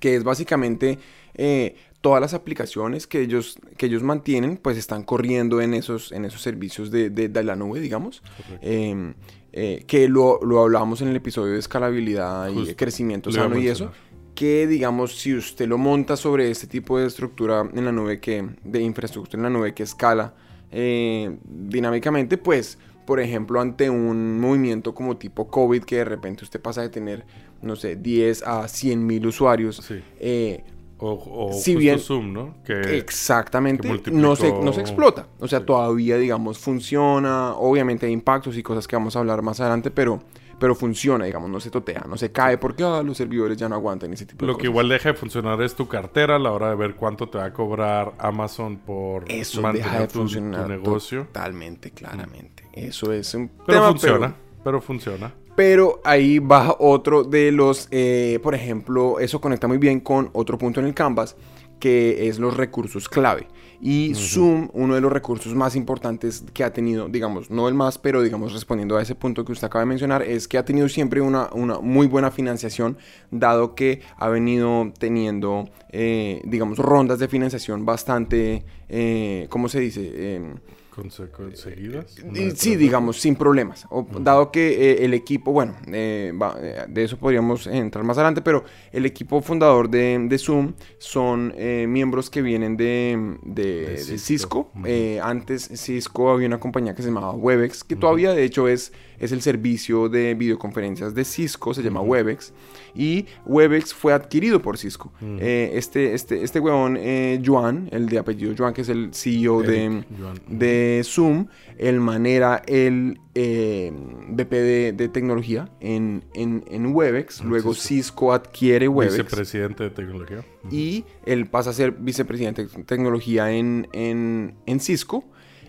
Que 0.00 0.14
es 0.16 0.24
básicamente 0.24 0.98
eh, 1.34 1.76
todas 2.00 2.20
las 2.20 2.34
aplicaciones 2.34 3.06
que 3.06 3.20
ellos, 3.20 3.58
que 3.76 3.86
ellos 3.86 4.02
mantienen, 4.02 4.56
pues 4.56 4.76
están 4.76 5.02
corriendo 5.02 5.60
en 5.60 5.74
esos, 5.74 6.12
en 6.12 6.24
esos 6.24 6.42
servicios 6.42 6.90
de, 6.90 7.10
de- 7.10 7.28
de 7.28 7.42
la 7.42 7.56
nube, 7.56 7.80
digamos, 7.80 8.20
Correcto. 8.36 8.58
Eh, 8.62 9.14
eh, 9.52 9.84
que 9.86 10.08
lo, 10.08 10.38
lo 10.42 10.60
hablábamos 10.62 11.00
en 11.00 11.08
el 11.08 11.16
episodio 11.16 11.54
de 11.54 11.58
escalabilidad 11.58 12.48
y 12.50 12.74
crecimiento 12.76 13.30
sano 13.32 13.56
y 13.58 13.68
eso, 13.68 13.90
que 14.34 14.66
digamos, 14.68 15.16
si 15.18 15.34
usted 15.34 15.66
lo 15.66 15.78
monta 15.78 16.16
sobre 16.16 16.50
este 16.50 16.66
tipo 16.68 16.98
de 16.98 17.06
estructura 17.06 17.68
en 17.74 17.84
la 17.84 17.90
nube, 17.90 18.20
que, 18.20 18.46
de 18.62 18.80
infraestructura 18.80 19.38
en 19.38 19.42
la 19.44 19.50
nube 19.58 19.74
que 19.74 19.82
escala 19.82 20.34
eh, 20.70 21.36
dinámicamente, 21.44 22.36
pues, 22.38 22.78
por 23.08 23.20
ejemplo, 23.20 23.58
ante 23.58 23.88
un 23.88 24.38
movimiento 24.38 24.94
como 24.94 25.16
tipo 25.16 25.48
COVID, 25.48 25.82
que 25.84 25.96
de 25.96 26.04
repente 26.04 26.44
usted 26.44 26.60
pasa 26.60 26.82
de 26.82 26.90
tener 26.90 27.24
no 27.62 27.74
sé, 27.74 27.96
10 27.96 28.42
a 28.46 28.68
100 28.68 29.04
mil 29.06 29.26
usuarios. 29.26 29.76
Sí. 29.76 30.00
eh, 30.20 30.62
O, 31.00 31.12
o 31.12 31.52
Si 31.52 31.72
justo 31.74 31.78
bien- 31.78 31.98
Zoom, 32.00 32.32
¿no? 32.32 32.54
Que 32.64 32.98
Exactamente, 32.98 33.88
que 34.02 34.10
no, 34.10 34.34
se, 34.36 34.52
no 34.52 34.72
se 34.72 34.80
explota. 34.80 35.28
O 35.38 35.46
sea, 35.48 35.60
Sí. 35.60 35.64
todavía, 35.64 36.16
digamos, 36.18 36.58
funciona. 36.58 37.54
Obviamente 37.54 38.06
hay 38.06 38.12
impactos 38.12 38.56
y 38.58 38.62
cosas 38.64 38.86
que 38.88 38.96
vamos 38.96 39.14
a 39.14 39.20
hablar 39.20 39.40
más 39.40 39.60
adelante, 39.60 39.92
pero, 39.92 40.20
pero 40.58 40.74
funciona, 40.74 41.24
digamos, 41.24 41.50
no 41.50 41.60
se 41.60 41.70
totea, 41.70 42.04
no 42.08 42.16
se 42.16 42.32
cae 42.32 42.58
porque 42.58 42.82
ah, 42.82 43.00
los 43.04 43.16
servidores 43.16 43.56
ya 43.56 43.68
no 43.68 43.76
aguantan 43.76 44.12
ese 44.12 44.26
tipo 44.26 44.44
de 44.44 44.48
Lo 44.50 44.54
que 44.58 44.62
cosas. 44.62 44.70
igual 44.70 44.88
deja 44.88 45.08
de 45.10 45.14
funcionar 45.14 45.62
es 45.62 45.74
tu 45.76 45.86
cartera 45.86 46.34
a 46.34 46.38
la 46.40 46.50
hora 46.50 46.70
de 46.70 46.74
ver 46.74 46.96
cuánto 46.96 47.28
te 47.28 47.38
va 47.38 47.44
a 47.44 47.52
cobrar 47.52 48.14
Amazon 48.18 48.78
por 48.78 49.24
Eso 49.30 49.62
mantener 49.62 49.86
deja 49.86 50.00
de 50.00 50.06
tu- 50.08 50.12
tu, 50.14 50.18
funcionar 50.18 50.68
negocio. 50.68 51.26
totalmente, 51.26 51.92
claramente. 51.92 52.57
Eso 52.72 53.12
es 53.12 53.34
un 53.34 53.48
Pero 53.66 53.78
tema, 53.78 53.88
funciona, 53.90 54.34
pero 54.64 54.80
funciona. 54.80 55.34
Pero 55.56 56.00
ahí 56.04 56.38
va 56.38 56.76
otro 56.78 57.24
de 57.24 57.50
los, 57.50 57.88
eh, 57.90 58.38
por 58.42 58.54
ejemplo, 58.54 59.18
eso 59.18 59.40
conecta 59.40 59.66
muy 59.66 59.78
bien 59.78 60.00
con 60.00 60.30
otro 60.32 60.56
punto 60.56 60.78
en 60.78 60.86
el 60.86 60.94
Canvas, 60.94 61.36
que 61.80 62.28
es 62.28 62.38
los 62.38 62.56
recursos 62.56 63.08
clave. 63.08 63.48
Y 63.80 64.12
Zoom, 64.16 64.70
uno 64.72 64.96
de 64.96 65.00
los 65.00 65.12
recursos 65.12 65.54
más 65.54 65.76
importantes 65.76 66.44
que 66.52 66.64
ha 66.64 66.72
tenido, 66.72 67.08
digamos, 67.08 67.48
no 67.50 67.68
el 67.68 67.74
más, 67.74 67.96
pero 67.96 68.22
digamos, 68.22 68.52
respondiendo 68.52 68.96
a 68.96 69.02
ese 69.02 69.14
punto 69.14 69.44
que 69.44 69.52
usted 69.52 69.66
acaba 69.66 69.82
de 69.82 69.86
mencionar, 69.86 70.22
es 70.22 70.48
que 70.48 70.58
ha 70.58 70.64
tenido 70.64 70.88
siempre 70.88 71.20
una, 71.20 71.48
una 71.52 71.78
muy 71.78 72.08
buena 72.08 72.32
financiación, 72.32 72.98
dado 73.30 73.76
que 73.76 74.02
ha 74.16 74.28
venido 74.28 74.92
teniendo, 74.98 75.68
eh, 75.90 76.40
digamos, 76.44 76.78
rondas 76.78 77.20
de 77.20 77.28
financiación 77.28 77.86
bastante, 77.86 78.64
eh, 78.88 79.46
¿cómo 79.48 79.68
se 79.68 79.78
dice? 79.78 80.34
Em, 80.34 80.54
conseguidas. 81.02 82.18
y- 82.18 82.22
Una 82.22 82.50
Sí, 82.54 82.76
digamos, 82.76 83.20
sin 83.20 83.36
problemas. 83.36 83.86
O- 83.90 84.06
Dado 84.20 84.50
que 84.50 84.92
eh, 84.92 85.04
el 85.04 85.14
equipo, 85.14 85.52
bueno, 85.52 85.74
eh, 85.92 86.32
va- 86.40 86.56
eh, 86.60 86.84
de 86.88 87.04
eso 87.04 87.16
podríamos 87.16 87.66
entrar 87.66 88.04
más 88.04 88.16
adelante, 88.18 88.42
pero 88.42 88.64
el 88.92 89.06
equipo 89.06 89.40
fundador 89.40 89.88
de, 89.88 90.18
de 90.28 90.38
Zoom 90.38 90.74
son 90.98 91.52
eh, 91.56 91.86
miembros 91.88 92.30
que 92.30 92.42
vienen 92.42 92.76
de, 92.76 93.36
de- 93.42 93.62
De 93.64 93.90
de 93.90 93.98
Cisco. 93.98 94.18
Cisco. 94.18 94.72
Eh, 94.84 95.20
antes 95.22 95.70
Cisco 95.74 96.30
había 96.30 96.46
una 96.46 96.60
compañía 96.60 96.94
que 96.94 97.02
se 97.02 97.08
llamaba 97.08 97.32
Webex, 97.32 97.84
que 97.84 97.96
todavía 97.96 98.32
de 98.32 98.44
hecho 98.44 98.68
es, 98.68 98.92
es 99.18 99.32
el 99.32 99.42
servicio 99.42 100.08
de 100.08 100.34
videoconferencias 100.34 101.14
de 101.14 101.24
Cisco, 101.24 101.74
se 101.74 101.82
llama 101.82 102.00
Webex. 102.00 102.52
Y 102.94 103.26
Webex 103.46 103.94
fue 103.94 104.12
adquirido 104.12 104.60
por 104.60 104.78
Cisco. 104.78 105.12
Eh, 105.20 105.72
este, 105.74 106.14
este, 106.14 106.42
este 106.42 106.60
huevón, 106.60 106.96
eh, 106.98 107.40
Juan, 107.44 107.88
el 107.92 108.08
de 108.08 108.18
apellido 108.18 108.54
Juan, 108.56 108.72
que 108.72 108.82
es 108.82 108.88
el 108.88 109.10
CEO 109.12 109.62
de, 109.62 110.04
de 110.48 111.02
Zoom, 111.04 111.46
el 111.76 112.00
man 112.00 112.26
era 112.26 112.62
el 112.66 113.20
eh, 113.34 113.92
VP 114.30 114.56
de, 114.56 114.92
de 114.92 115.08
tecnología 115.08 115.68
en, 115.80 116.24
en, 116.34 116.64
en 116.68 116.94
Webex. 116.94 117.44
Luego 117.44 117.74
Cisco. 117.74 117.88
Cisco 117.88 118.32
adquiere 118.32 118.88
Webex. 118.88 119.16
Vicepresidente 119.16 119.84
de 119.84 119.90
tecnología. 119.90 120.44
Y 120.70 121.04
él 121.24 121.46
pasa 121.46 121.70
a 121.70 121.72
ser 121.72 121.92
vicepresidente 121.92 122.66
de 122.66 122.84
tecnología 122.84 123.52
en, 123.52 123.88
en, 123.92 124.54
en 124.66 124.80
Cisco. 124.80 125.24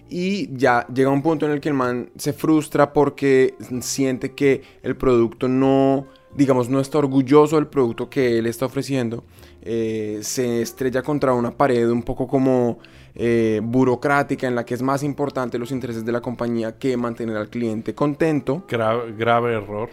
Y 0.09 0.55
ya 0.57 0.87
llega 0.87 1.09
un 1.11 1.21
punto 1.21 1.45
en 1.45 1.51
el 1.51 1.59
que 1.61 1.69
el 1.69 1.75
man 1.75 2.09
se 2.17 2.33
frustra 2.33 2.93
porque 2.93 3.53
siente 3.81 4.31
que 4.33 4.63
el 4.81 4.95
producto 4.95 5.47
no, 5.47 6.07
digamos, 6.35 6.67
no 6.67 6.79
está 6.79 6.97
orgulloso 6.97 7.57
del 7.57 7.67
producto 7.67 8.09
que 8.09 8.39
él 8.39 8.47
está 8.47 8.65
ofreciendo. 8.65 9.23
Eh, 9.61 10.19
se 10.21 10.61
estrella 10.61 11.03
contra 11.03 11.33
una 11.33 11.51
pared 11.51 11.87
un 11.89 12.01
poco 12.01 12.27
como 12.27 12.79
eh, 13.13 13.59
burocrática 13.63 14.47
en 14.47 14.55
la 14.55 14.65
que 14.65 14.73
es 14.73 14.81
más 14.81 15.03
importante 15.03 15.59
los 15.59 15.71
intereses 15.71 16.03
de 16.05 16.11
la 16.11 16.21
compañía 16.21 16.77
que 16.79 16.95
mantener 16.97 17.37
al 17.37 17.49
cliente 17.49 17.93
contento. 17.93 18.63
Gra- 18.67 19.15
grave 19.15 19.53
error. 19.53 19.89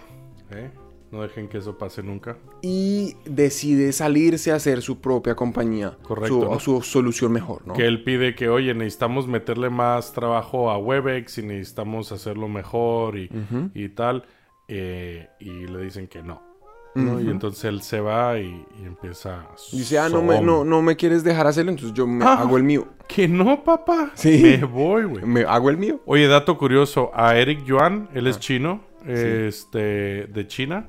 ¿eh? 0.53 0.71
No 1.13 1.23
dejen 1.23 1.49
que 1.49 1.59
eso 1.59 1.79
pase 1.79 2.03
nunca. 2.03 2.37
Y 2.63 3.15
decide 3.25 3.93
salirse 3.93 4.51
a 4.51 4.57
hacer 4.57 4.83
su 4.83 5.01
propia 5.01 5.37
compañía. 5.37 5.97
Correcto, 6.03 6.41
Su, 6.41 6.45
¿no? 6.45 6.59
su 6.61 6.83
solución 6.83 7.33
mejor, 7.33 7.67
¿no? 7.67 7.75
Que 7.75 7.87
él 7.87 8.03
pide 8.03 8.35
que, 8.35 8.49
oye, 8.49 8.75
necesitamos 8.75 9.29
meterle 9.29 9.71
más 9.71 10.13
trabajo 10.13 10.71
a 10.71 10.79
Webex 10.79 11.39
y 11.39 11.43
necesitamos 11.45 12.11
hacerlo 12.11 12.49
mejor 12.49 13.17
y, 13.19 13.31
y 13.75 13.89
tal. 13.91 14.25
eh, 14.69 15.29
y 15.39 15.67
le 15.69 15.80
dicen 15.83 16.09
que 16.09 16.23
no. 16.25 16.43
¿no? 16.97 17.21
Y 17.21 17.28
entonces 17.28 17.63
él 17.67 17.83
se 17.83 18.00
va 18.00 18.39
y, 18.39 18.65
y 18.80 18.85
empieza. 18.87 19.47
Dice, 19.71 19.99
ah, 19.99 20.09
no 20.09 20.23
me, 20.23 20.41
no, 20.41 20.65
no 20.65 20.80
me 20.80 20.97
quieres 20.97 21.23
dejar 21.23 21.47
hacerlo, 21.47 21.71
entonces 21.71 21.95
yo 21.95 22.07
me 22.07 22.25
Ah. 22.25 22.39
hago 22.41 22.57
el 22.57 22.63
mío. 22.65 22.89
Que 23.07 23.28
no, 23.28 23.63
papá. 23.63 24.13
Sí. 24.15 24.41
Me 24.43 24.65
voy, 24.65 25.04
güey. 25.04 25.25
Me 25.26 25.43
hago 25.43 25.69
el 25.71 25.76
mío. 25.76 26.00
Oye, 26.07 26.26
dato 26.26 26.57
curioso. 26.59 27.11
A 27.15 27.37
Eric 27.37 27.65
Yuan, 27.65 28.09
él 28.15 28.26
es 28.26 28.37
Ah. 28.37 28.41
chino, 28.41 28.80
este, 29.07 30.26
de 30.26 30.47
China. 30.49 30.89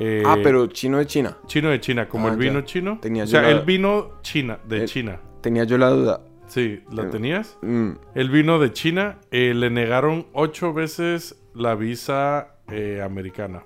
Eh, 0.00 0.22
ah, 0.26 0.36
pero 0.42 0.66
chino 0.66 0.98
de 0.98 1.06
China. 1.06 1.36
Chino 1.46 1.68
de 1.70 1.78
China, 1.80 2.08
como 2.08 2.26
Ah, 2.28 2.32
el 2.32 2.36
vino 2.38 2.60
ya. 2.60 2.64
chino. 2.64 2.98
Tenía 3.00 3.24
o 3.24 3.26
sea, 3.26 3.42
la- 3.42 3.50
el 3.50 3.60
vino 3.60 4.20
China, 4.22 4.58
de 4.66 4.78
El- 4.82 4.88
China. 4.88 5.20
Tenía 5.42 5.64
yo 5.64 5.78
la 5.78 5.90
duda. 5.90 6.20
Sí, 6.48 6.82
¿la 6.90 7.04
Eh, 7.04 7.06
tenías? 7.06 7.56
Mm, 7.62 7.90
El 8.14 8.30
vino 8.30 8.58
de 8.58 8.72
China, 8.72 9.18
eh, 9.30 9.54
le 9.54 9.70
negaron 9.70 10.26
ocho 10.32 10.72
veces 10.72 11.36
la 11.54 11.74
visa 11.76 12.56
eh, 12.72 13.00
americana 13.04 13.62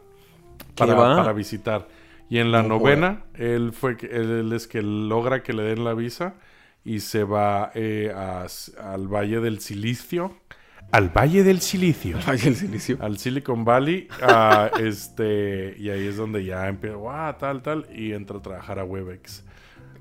para, 0.76 0.94
para 0.96 1.32
visitar. 1.32 1.88
Y 2.28 2.38
en 2.38 2.50
la 2.52 2.62
No 2.62 2.78
novena, 2.78 3.24
él 3.34 3.72
fue 3.72 3.96
él 4.10 4.52
es 4.54 4.66
que 4.66 4.82
logra 4.82 5.42
que 5.42 5.52
le 5.52 5.62
den 5.62 5.84
la 5.84 5.94
visa 5.94 6.34
y 6.84 7.00
se 7.00 7.22
va 7.24 7.70
eh, 7.74 8.12
a- 8.14 8.46
al 8.92 9.08
Valle 9.08 9.40
del 9.40 9.60
Silicio. 9.60 10.32
Al 10.92 11.08
Valle 11.08 11.42
del 11.42 11.60
Silicio. 11.60 12.18
Al 13.00 13.18
Silicon 13.18 13.64
Valley. 13.64 14.08
a, 14.22 14.70
este, 14.80 15.74
y 15.78 15.90
ahí 15.90 16.06
es 16.06 16.16
donde 16.16 16.44
ya 16.44 16.68
empieza, 16.68 16.96
"Guau, 16.96 17.36
tal, 17.38 17.62
tal. 17.62 17.86
Y 17.94 18.12
entra 18.12 18.38
a 18.38 18.42
trabajar 18.42 18.78
a 18.78 18.84
Webex. 18.84 19.44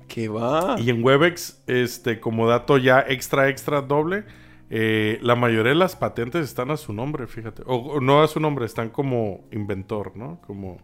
¿Qué 0.08 0.28
va? 0.28 0.76
Y 0.78 0.90
en 0.90 1.02
Webex, 1.02 1.62
este, 1.66 2.20
como 2.20 2.46
dato 2.46 2.78
ya 2.78 3.04
extra, 3.08 3.48
extra 3.48 3.80
doble, 3.80 4.24
eh, 4.70 5.18
la 5.22 5.34
mayoría 5.34 5.70
de 5.70 5.78
las 5.78 5.96
patentes 5.96 6.44
están 6.44 6.70
a 6.70 6.76
su 6.76 6.92
nombre, 6.92 7.26
fíjate. 7.26 7.62
O, 7.66 7.76
o 7.76 8.00
no 8.00 8.22
a 8.22 8.28
su 8.28 8.38
nombre, 8.38 8.66
están 8.66 8.90
como 8.90 9.48
inventor, 9.50 10.16
¿no? 10.16 10.40
Como 10.46 10.78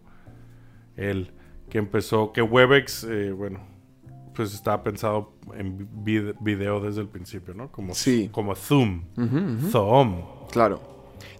él, 0.96 1.32
que 1.68 1.78
empezó, 1.78 2.32
que 2.32 2.42
Webex, 2.42 3.04
eh, 3.04 3.30
bueno, 3.32 3.60
pues 4.44 4.54
estaba 4.54 4.82
pensado 4.82 5.32
en 5.54 5.88
vid- 6.04 6.34
video 6.40 6.80
desde 6.80 7.00
el 7.02 7.08
principio, 7.08 7.52
¿no? 7.54 7.70
Como, 7.70 7.94
Sí. 7.94 8.28
como 8.32 8.54
Zoom. 8.54 9.02
Zoom. 9.70 10.22
Claro. 10.50 10.80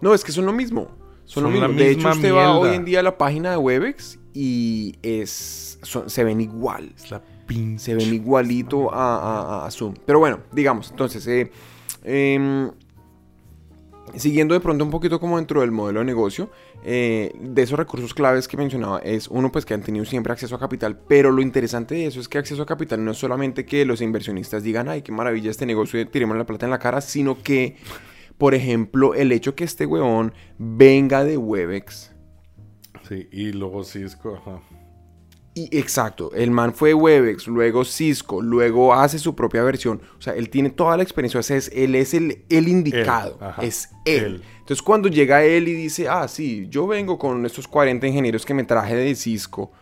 No, 0.00 0.12
es 0.14 0.22
que 0.24 0.32
son 0.32 0.46
lo 0.46 0.52
mismo. 0.52 0.88
Son, 1.24 1.44
Son 1.44 1.52
lo 1.54 1.60
la 1.60 1.68
mismo. 1.68 1.82
De 1.82 1.90
hecho, 1.92 2.08
usted 2.10 2.34
va 2.34 2.58
hoy 2.58 2.74
en 2.74 2.84
día 2.84 3.00
a 3.00 3.02
la 3.02 3.16
página 3.16 3.52
de 3.52 3.56
Webex 3.56 4.18
y 4.34 4.96
es, 5.02 5.78
son- 5.82 6.10
se 6.10 6.24
ven 6.24 6.40
igual. 6.40 6.92
Es 6.96 7.10
la 7.10 7.22
pinche. 7.46 7.84
Se 7.84 7.94
ven 7.94 8.12
igualito 8.12 8.92
a, 8.92 9.62
a- 9.62 9.66
a 9.66 9.70
Zoom. 9.70 9.94
Pero 10.04 10.18
bueno, 10.18 10.40
digamos, 10.52 10.90
entonces, 10.90 11.26
eh, 11.26 11.50
em, 12.04 12.70
siguiendo 14.16 14.54
de 14.54 14.60
pronto 14.60 14.84
un 14.84 14.90
poquito 14.90 15.20
como 15.20 15.36
dentro 15.36 15.60
del 15.60 15.70
modelo 15.70 16.00
de 16.00 16.06
negocio, 16.06 16.50
eh, 16.84 17.32
de 17.38 17.62
esos 17.62 17.78
recursos 17.78 18.14
claves 18.14 18.48
que 18.48 18.56
mencionaba, 18.56 18.98
es 18.98 19.28
uno 19.28 19.50
pues 19.52 19.64
que 19.64 19.74
han 19.74 19.82
tenido 19.82 20.04
siempre 20.04 20.32
acceso 20.32 20.54
a 20.54 20.58
capital, 20.58 20.98
pero 21.08 21.30
lo 21.30 21.42
interesante 21.42 21.94
de 21.94 22.06
eso 22.06 22.20
es 22.20 22.28
que 22.28 22.38
acceso 22.38 22.62
a 22.62 22.66
capital 22.66 23.04
no 23.04 23.10
es 23.12 23.18
solamente 23.18 23.64
que 23.64 23.84
los 23.84 24.00
inversionistas 24.00 24.62
digan, 24.62 24.88
ay, 24.88 25.02
qué 25.02 25.12
maravilla 25.12 25.50
este 25.50 25.66
negocio, 25.66 26.06
tiremos 26.08 26.36
la 26.36 26.46
plata 26.46 26.66
en 26.66 26.70
la 26.70 26.78
cara, 26.78 27.00
sino 27.00 27.42
que, 27.42 27.76
por 28.38 28.54
ejemplo, 28.54 29.14
el 29.14 29.32
hecho 29.32 29.54
que 29.54 29.64
este 29.64 29.86
huevón 29.86 30.32
venga 30.58 31.24
de 31.24 31.36
Webex, 31.36 32.10
Sí, 33.10 33.28
y 33.32 33.50
luego 33.50 33.82
Cisco, 33.82 34.36
ajá. 34.36 34.62
Y 35.70 35.76
exacto, 35.76 36.30
el 36.34 36.50
man 36.50 36.72
fue 36.74 36.94
Webex, 36.94 37.46
luego 37.48 37.84
Cisco, 37.84 38.40
luego 38.40 38.94
hace 38.94 39.18
su 39.18 39.34
propia 39.34 39.62
versión. 39.62 40.00
O 40.18 40.22
sea, 40.22 40.34
él 40.34 40.48
tiene 40.48 40.70
toda 40.70 40.96
la 40.96 41.02
experiencia, 41.02 41.40
o 41.40 41.42
sea, 41.42 41.56
es- 41.56 41.70
él 41.74 41.94
es 41.94 42.14
el, 42.14 42.44
el 42.48 42.68
indicado, 42.68 43.36
ajá, 43.40 43.62
es 43.62 43.90
él. 44.04 44.24
él. 44.24 44.42
Entonces 44.60 44.82
cuando 44.82 45.08
llega 45.08 45.42
él 45.44 45.66
y 45.68 45.72
dice, 45.74 46.08
ah, 46.08 46.28
sí, 46.28 46.66
yo 46.70 46.86
vengo 46.86 47.18
con 47.18 47.44
estos 47.44 47.66
40 47.66 48.06
ingenieros 48.06 48.46
que 48.46 48.54
me 48.54 48.64
traje 48.64 48.94
de 48.94 49.14
Cisco, 49.14 49.72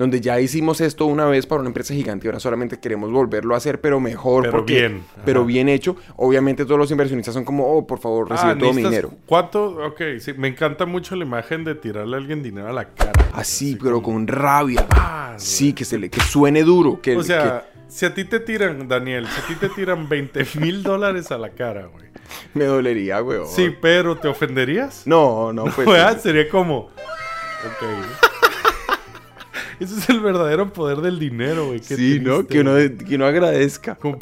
donde 0.00 0.22
ya 0.22 0.40
hicimos 0.40 0.80
esto 0.80 1.04
una 1.04 1.26
vez 1.26 1.44
para 1.44 1.60
una 1.60 1.68
empresa 1.68 1.92
gigante 1.92 2.26
y 2.26 2.28
ahora 2.28 2.40
solamente 2.40 2.80
queremos 2.80 3.12
volverlo 3.12 3.52
a 3.54 3.58
hacer, 3.58 3.82
pero 3.82 4.00
mejor, 4.00 4.44
Pero 4.44 4.52
porque- 4.56 4.72
bien, 4.78 5.02
pero 5.26 5.44
bien 5.44 5.68
hecho. 5.68 5.94
Obviamente 6.16 6.64
todos 6.64 6.78
los 6.78 6.90
inversionistas 6.90 7.34
son 7.34 7.44
como, 7.44 7.70
oh, 7.70 7.86
por 7.86 7.98
favor, 7.98 8.30
recibe 8.30 8.52
Ah, 8.52 8.58
todo 8.58 8.72
mi 8.72 8.82
dinero. 8.82 9.12
¿Cuánto? 9.26 9.62
Ok, 9.86 10.00
sí, 10.18 10.32
me 10.32 10.48
encanta 10.48 10.86
mucho 10.86 11.14
la 11.16 11.26
imagen 11.26 11.64
de 11.64 11.74
tirarle 11.74 12.16
a 12.16 12.18
alguien 12.18 12.42
dinero 12.42 12.68
a 12.68 12.72
la 12.72 12.86
cara. 12.88 13.12
Así, 13.34 13.76
pero 13.76 14.00
como- 14.00 14.16
con 14.16 14.26
rabia. 14.26 14.86
Ah, 14.90 15.34
Sí, 15.36 15.74
que, 15.74 15.84
se 15.84 15.98
le, 15.98 16.08
que 16.08 16.20
suene 16.20 16.62
duro. 16.64 17.00
Que, 17.02 17.14
O 17.16 17.22
sea, 17.22 17.66
si 17.86 18.06
a 18.06 18.14
ti 18.14 18.24
te 18.24 18.40
tiran, 18.40 18.88
Daniel, 18.88 19.26
si 19.26 19.40
a 19.40 19.46
ti 19.46 19.54
te 19.54 19.68
tiran 19.68 20.08
20 20.08 20.46
mil 20.60 20.82
dólares 20.82 21.30
a 21.30 21.36
la 21.36 21.50
cara, 21.50 21.86
güey. 21.92 22.06
me 22.54 22.64
dolería, 22.64 23.22
weón. 23.22 23.46
Sí, 23.46 23.70
pero 23.82 24.16
¿te 24.16 24.28
ofenderías? 24.28 25.02
No, 25.06 25.52
no, 25.52 25.64
pues. 25.66 25.86
¿Verdad? 25.86 26.18
Sería 26.22 26.48
como... 26.48 26.78
Ok. 27.66 28.29
Ese 29.80 29.98
es 29.98 30.08
el 30.10 30.20
verdadero 30.20 30.72
poder 30.72 30.98
del 30.98 31.18
dinero, 31.18 31.68
güey. 31.68 31.80
Sí, 31.80 32.20
¿no? 32.20 32.46
Que 32.46 32.60
uno, 32.60 32.74
que 32.74 33.14
uno 33.14 33.26
agradezca. 33.26 33.94
Como, 33.94 34.18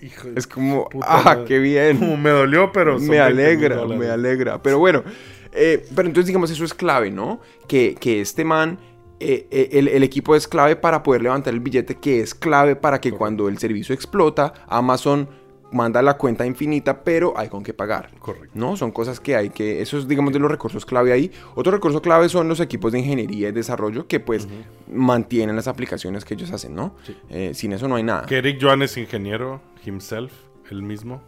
hijo 0.00 0.28
Es 0.34 0.46
como, 0.46 0.88
ah, 1.02 1.22
madre. 1.24 1.44
qué 1.44 1.58
bien. 1.58 1.98
Como 1.98 2.16
me 2.16 2.30
dolió, 2.30 2.72
pero... 2.72 2.98
me 2.98 3.18
20,000 3.18 3.20
alegra, 3.20 3.86
me 3.86 4.08
alegra. 4.08 4.62
Pero 4.62 4.78
bueno, 4.78 5.04
eh, 5.52 5.84
pero 5.94 6.08
entonces 6.08 6.26
digamos, 6.26 6.50
eso 6.50 6.64
es 6.64 6.74
clave, 6.74 7.10
¿no? 7.10 7.40
Que, 7.68 7.94
que 8.00 8.20
este 8.20 8.44
man 8.44 8.78
eh, 9.20 9.46
eh, 9.50 9.68
el, 9.72 9.86
el 9.88 10.02
equipo 10.02 10.34
es 10.34 10.48
clave 10.48 10.74
para 10.74 11.02
poder 11.02 11.22
levantar 11.22 11.54
el 11.54 11.60
billete, 11.60 11.94
que 11.96 12.20
es 12.20 12.34
clave 12.34 12.74
para 12.74 13.00
que 13.00 13.12
cuando 13.12 13.48
el 13.48 13.58
servicio 13.58 13.94
explota, 13.94 14.52
Amazon 14.66 15.28
manda 15.72 16.02
la 16.02 16.16
cuenta 16.16 16.46
infinita, 16.46 17.02
pero 17.02 17.36
hay 17.36 17.48
con 17.48 17.62
qué 17.62 17.74
pagar. 17.74 18.10
Correcto. 18.18 18.50
¿No? 18.54 18.76
Son 18.76 18.92
cosas 18.92 19.20
que 19.20 19.36
hay 19.36 19.50
que... 19.50 19.82
Eso 19.82 19.98
es, 19.98 20.06
digamos, 20.06 20.32
de 20.32 20.38
los 20.38 20.50
recursos 20.50 20.84
clave 20.84 21.12
ahí. 21.12 21.32
Otro 21.54 21.72
recurso 21.72 22.00
clave 22.02 22.28
son 22.28 22.48
los 22.48 22.60
equipos 22.60 22.92
de 22.92 23.00
ingeniería 23.00 23.48
y 23.48 23.52
desarrollo 23.52 24.06
que, 24.06 24.20
pues, 24.20 24.48
mantienen 24.90 25.56
las 25.56 25.68
aplicaciones 25.68 26.24
que 26.24 26.34
ellos 26.34 26.52
hacen, 26.52 26.74
¿no? 26.74 26.94
Eh, 27.28 27.52
sin 27.54 27.72
eso 27.72 27.88
no 27.88 27.96
hay 27.96 28.02
nada. 28.02 28.26
Que 28.26 28.38
Eric 28.38 28.58
Joan 28.60 28.82
es 28.82 28.96
ingeniero 28.96 29.60
himself, 29.84 30.32
él 30.70 30.82
mismo. 30.82 31.22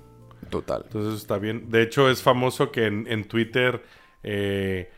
Total. 0.51 0.83
Entonces 0.85 1.21
está 1.21 1.39
bien. 1.39 1.71
De 1.71 1.83
hecho, 1.83 2.09
es 2.11 2.23
famoso 2.23 2.71
que 2.71 2.87
en, 2.87 3.07
en 3.09 3.25
Twitter 3.25 3.83
eh, 4.23 4.91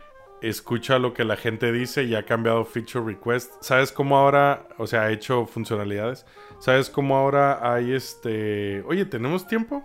escucha 0.42 0.98
lo 0.98 1.12
que 1.14 1.24
la 1.24 1.36
gente 1.36 1.72
dice 1.72 2.04
y 2.04 2.14
ha 2.14 2.24
cambiado 2.24 2.64
feature 2.64 3.04
request. 3.04 3.52
¿Sabes 3.60 3.92
cómo 3.92 4.16
ahora, 4.16 4.68
o 4.78 4.86
sea, 4.86 5.02
ha 5.02 5.10
hecho 5.12 5.46
funcionalidades? 5.46 6.26
¿Sabes 6.60 6.90
cómo 6.90 7.16
ahora 7.16 7.72
hay 7.74 7.92
este... 7.92 8.82
Oye, 8.86 9.04
¿tenemos 9.04 9.46
tiempo? 9.46 9.82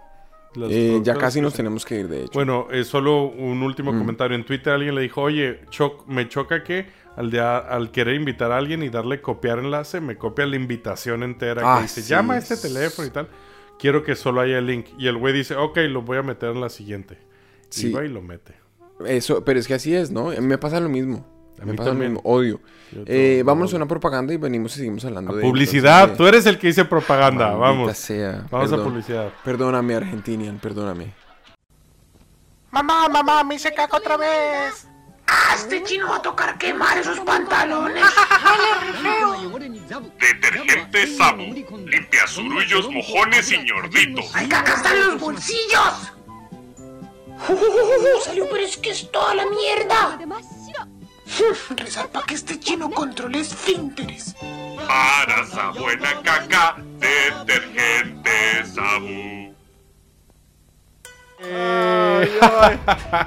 Eh, 0.70 1.00
ya 1.04 1.16
casi 1.16 1.40
nos 1.40 1.54
tenemos 1.54 1.86
que 1.86 2.02
ir, 2.02 2.08
de 2.10 2.24
hecho. 2.24 2.32
Bueno, 2.34 2.68
eh, 2.72 2.84
solo 2.84 3.24
un 3.28 3.64
último 3.64 3.94
Mm. 3.94 3.98
comentario. 4.00 4.36
En 4.36 4.44
Twitter 4.46 4.74
alguien 4.74 4.96
le 4.96 5.02
dijo, 5.02 5.22
oye, 5.22 5.62
me 6.08 6.28
choca 6.28 6.62
que 6.64 6.88
al, 7.16 7.32
de- 7.32 7.40
al 7.40 7.92
querer 7.92 8.16
invitar 8.16 8.52
a 8.52 8.58
alguien 8.58 8.84
y 8.84 8.90
darle 8.90 9.22
copiar 9.22 9.60
enlace, 9.60 10.02
me 10.02 10.18
copia 10.18 10.46
la 10.46 10.58
invitación 10.58 11.24
entera 11.24 11.62
Ah, 11.64 11.78
que 11.78 11.84
dice, 11.84 12.02
sí, 12.02 12.10
llama 12.10 12.34
a 12.34 12.38
este 12.38 12.56
es- 12.56 12.62
teléfono 12.62 13.08
y 13.08 13.12
tal. 13.12 13.30
Quiero 13.80 14.04
que 14.04 14.16
solo 14.16 14.42
haya 14.42 14.58
el 14.60 14.66
link. 14.68 14.88
Y 14.98 15.08
el 15.08 15.18
güey 15.18 15.34
dice, 15.34 15.56
ok, 15.56 15.78
lo 15.90 16.02
voy 16.02 16.18
a 16.18 16.24
meter 16.24 16.50
en 16.52 16.60
la 16.62 16.70
siguiente. 16.70 17.18
Sí. 17.70 17.88
Y 17.88 17.92
va 17.94 18.04
y 18.04 18.10
lo 18.10 18.22
mete. 18.22 18.54
Eso, 19.08 19.44
pero 19.44 19.60
es 19.60 19.68
que 19.68 19.74
así 19.74 19.96
es, 19.96 20.12
¿no? 20.12 20.30
Me 20.42 20.58
pasa 20.58 20.80
lo 20.80 20.90
mismo. 20.90 21.26
A 21.62 21.66
me 21.66 21.74
pasa 21.74 21.90
también. 21.90 22.14
lo 22.14 22.20
mismo. 22.22 22.30
Odio. 22.32 22.60
Eh, 23.06 23.44
vámonos 23.46 23.74
a 23.74 23.78
una 23.78 23.88
propaganda 23.88 24.34
y 24.34 24.38
venimos 24.38 24.74
y 24.76 24.80
seguimos 24.80 25.06
hablando 25.06 25.36
de... 25.36 25.42
Publicidad, 25.42 26.02
entonces, 26.02 26.18
tú 26.18 26.28
eres 26.28 26.46
el 26.46 26.58
que 26.58 26.68
dice 26.68 26.86
propaganda. 26.86 27.48
Maldita 27.52 27.60
Vamos. 27.60 27.98
sea. 27.98 28.46
Vamos 28.50 28.74
a 28.74 28.78
publicidad. 28.78 29.30
Perdóname, 29.44 29.96
Argentinian, 29.96 30.60
perdóname. 30.60 31.14
Mamá, 32.72 33.08
mamá, 33.10 33.44
me 33.44 33.56
hice 33.56 33.74
caca 33.74 33.98
otra 33.98 34.18
vez. 34.18 34.88
¡Ah, 35.28 35.56
este 35.56 35.82
chino 35.84 36.10
va 36.10 36.18
a 36.18 36.22
tocar 36.22 36.58
quemar 36.58 36.98
esos 36.98 37.20
pantalones! 37.22 38.04
Detergente 40.20 41.08
Sabu. 41.16 41.44
Limpia 41.44 42.28
zurullos, 42.28 42.90
mojones 42.92 43.52
y 43.52 43.58
ñorditos. 43.60 44.36
¡Hay 44.36 44.48
caca 44.50 44.82
en 44.94 45.08
los 45.08 45.22
bolsillos! 45.22 46.14
¡Uh, 47.50 48.22
salió, 48.24 48.48
pero 48.50 48.64
es 48.64 48.78
que 48.78 48.92
es 48.92 49.12
toda 49.12 49.36
la 49.36 49.46
mierda. 49.46 50.20
Rezar 51.78 52.10
para 52.10 52.26
que 52.26 52.36
este 52.36 52.60
chino 52.60 52.90
controle 52.92 53.40
esfínteres. 53.40 54.36
Para 54.88 55.44
esa 55.44 55.70
buena 55.72 56.22
caca, 56.22 56.76
detergente 57.00 58.66
Sabu. 58.66 59.52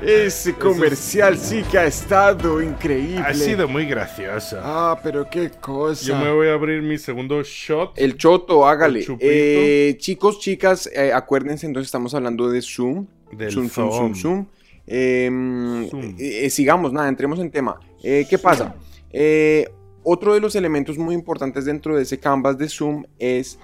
Ese 0.03 0.55
comercial 0.55 1.37
sí 1.37 1.65
que 1.69 1.79
ha 1.79 1.87
estado 1.87 2.63
increíble. 2.63 3.25
Ha 3.27 3.35
sido 3.35 3.67
muy 3.67 3.87
graciosa. 3.87 4.61
Ah, 4.63 5.01
pero 5.03 5.29
qué 5.29 5.51
cosa. 5.51 6.05
Yo 6.05 6.17
me 6.17 6.31
voy 6.31 6.49
a 6.49 6.53
abrir 6.53 6.81
mi 6.83 6.97
segundo 6.99 7.43
shot. 7.43 7.93
El 7.97 8.17
choto, 8.17 8.67
hágale. 8.67 9.01
El. 9.01 9.17
Eh, 9.19 9.97
chicos, 9.99 10.39
chicas, 10.39 10.89
eh, 10.95 11.13
acuérdense, 11.13 11.67
entonces 11.67 11.89
estamos 11.89 12.15
hablando 12.15 12.49
de 12.49 12.63
Zoom. 12.63 13.07
Del 13.33 13.51
Zoom, 13.51 13.69
Zoom, 13.69 13.91
Zoom, 13.91 14.15
Zoom. 14.15 14.47
Eh, 14.87 15.89
Zoom. 15.91 16.17
eh, 16.19 16.51
sigamos, 16.51 16.93
nada, 16.93 17.09
entremos 17.09 17.39
en 17.39 17.51
tema. 17.51 17.79
Eh, 18.03 18.27
¿Qué 18.29 18.39
pasa? 18.39 18.75
Otro 20.07 20.35
de 20.35 20.41
los 20.41 20.55
elementos 20.55 20.99
muy 20.99 21.15
importantes 21.15 21.65
dentro 21.65 21.97
de 21.97 22.03
ese 22.03 22.19
canvas 22.19 22.59
de 22.59 22.69
Zoom 22.69 23.05
es 23.19 23.59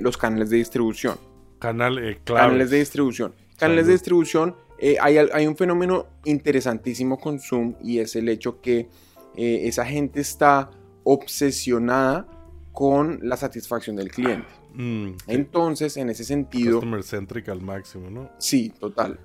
los 0.00 0.16
canales 0.16 0.50
de 0.50 0.58
distribución. 0.58 1.16
Canal. 1.58 2.18
Canales 2.24 2.70
de 2.70 2.78
distribución. 2.78 3.34
Canales 3.56 3.86
de 3.86 3.92
distribución, 3.92 4.56
hay, 5.00 5.16
hay 5.16 5.46
un 5.46 5.56
fenómeno 5.56 6.06
interesantísimo 6.24 7.18
con 7.18 7.38
Zoom 7.38 7.76
y 7.82 8.00
es 8.00 8.16
el 8.16 8.28
hecho 8.28 8.60
que 8.60 8.88
esa 9.36 9.86
gente 9.86 10.20
está 10.20 10.70
obsesionada 11.04 12.26
con 12.72 13.20
la 13.22 13.36
satisfacción 13.36 13.96
del 13.96 14.10
cliente. 14.10 14.48
Mm. 14.74 15.16
Entonces, 15.26 15.96
en 15.96 16.10
ese 16.10 16.24
sentido, 16.24 16.76
Customer 16.80 17.02
centric 17.02 17.48
al 17.48 17.60
máximo, 17.60 18.10
¿no? 18.10 18.30
sí, 18.38 18.72
total. 18.78 19.18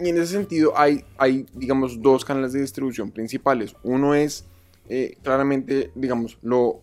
Y 0.00 0.08
en 0.08 0.16
ese 0.16 0.32
sentido 0.32 0.72
hay, 0.76 1.04
hay, 1.18 1.46
digamos, 1.54 2.02
dos 2.02 2.24
canales 2.24 2.52
de 2.52 2.60
distribución 2.60 3.10
principales. 3.12 3.76
Uno 3.84 4.14
es 4.14 4.44
eh, 4.88 5.16
claramente, 5.22 5.92
digamos, 5.94 6.36
lo 6.42 6.82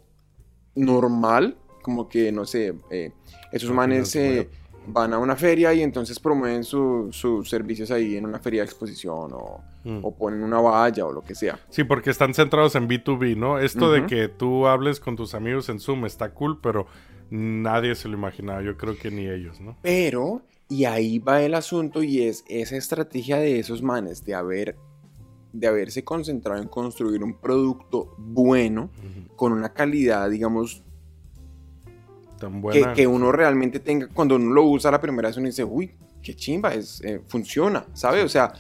normal, 0.75 1.57
como 1.81 2.07
que, 2.07 2.31
no 2.31 2.45
sé, 2.45 2.73
eh, 2.89 3.11
esos 3.51 3.71
manes 3.71 4.15
eh, 4.15 4.49
van 4.87 5.13
a 5.13 5.19
una 5.19 5.35
feria 5.35 5.73
y 5.73 5.81
entonces 5.81 6.19
promueven 6.19 6.63
su- 6.63 7.09
sus 7.11 7.49
servicios 7.49 7.91
ahí 7.91 8.15
en 8.15 8.25
una 8.25 8.39
feria 8.39 8.61
de 8.61 8.65
exposición 8.65 9.31
o, 9.33 9.61
Mm. 9.83 9.99
o 10.05 10.15
ponen 10.15 10.43
una 10.43 10.59
valla 10.61 11.05
o 11.07 11.11
lo 11.11 11.21
que 11.23 11.33
sea. 11.33 11.59
Sí, 11.69 11.83
porque 11.83 12.11
están 12.11 12.33
centrados 12.35 12.75
en 12.75 12.87
B2B, 12.87 13.35
¿no? 13.35 13.57
Esto 13.59 13.91
de 13.91 14.05
que 14.05 14.27
tú 14.27 14.67
hables 14.67 14.99
con 14.99 15.15
tus 15.15 15.33
amigos 15.33 15.69
en 15.69 15.79
Zoom 15.79 16.05
está 16.05 16.29
cool, 16.35 16.59
pero 16.61 16.85
nadie 17.31 17.95
se 17.95 18.07
lo 18.07 18.17
imaginaba. 18.17 18.61
Yo 18.61 18.77
creo 18.77 18.97
que 18.97 19.09
ni 19.09 19.27
ellos, 19.27 19.59
¿no? 19.59 19.77
Pero, 19.81 20.43
y 20.69 20.85
ahí 20.85 21.17
va 21.17 21.41
el 21.41 21.55
asunto 21.55 22.03
y 22.03 22.21
es 22.21 22.43
esa 22.47 22.75
estrategia 22.75 23.37
de 23.37 23.59
esos 23.59 23.81
manes 23.81 24.23
de 24.23 24.35
haber 24.35 24.75
de 25.53 25.67
haberse 25.67 26.03
concentrado 26.05 26.61
en 26.61 26.69
construir 26.69 27.21
un 27.23 27.33
producto 27.33 28.15
bueno 28.17 28.89
con 29.35 29.51
una 29.51 29.73
calidad, 29.73 30.29
digamos, 30.29 30.81
Tan 32.39 32.53
que, 32.53 32.59
buena. 32.59 32.93
que 32.93 33.05
uno 33.05 33.33
realmente 33.33 33.81
tenga, 33.81 34.07
cuando 34.07 34.37
uno 34.37 34.53
lo 34.53 34.63
usa 34.63 34.91
la 34.91 35.01
primera 35.01 35.27
vez 35.27 35.35
uno 35.35 35.47
dice, 35.47 35.65
uy, 35.65 35.91
qué 36.23 36.35
chimba, 36.35 36.73
es, 36.73 37.01
eh, 37.03 37.21
funciona, 37.27 37.85
¿sabe? 37.93 38.23
O 38.23 38.29
sea, 38.29 38.53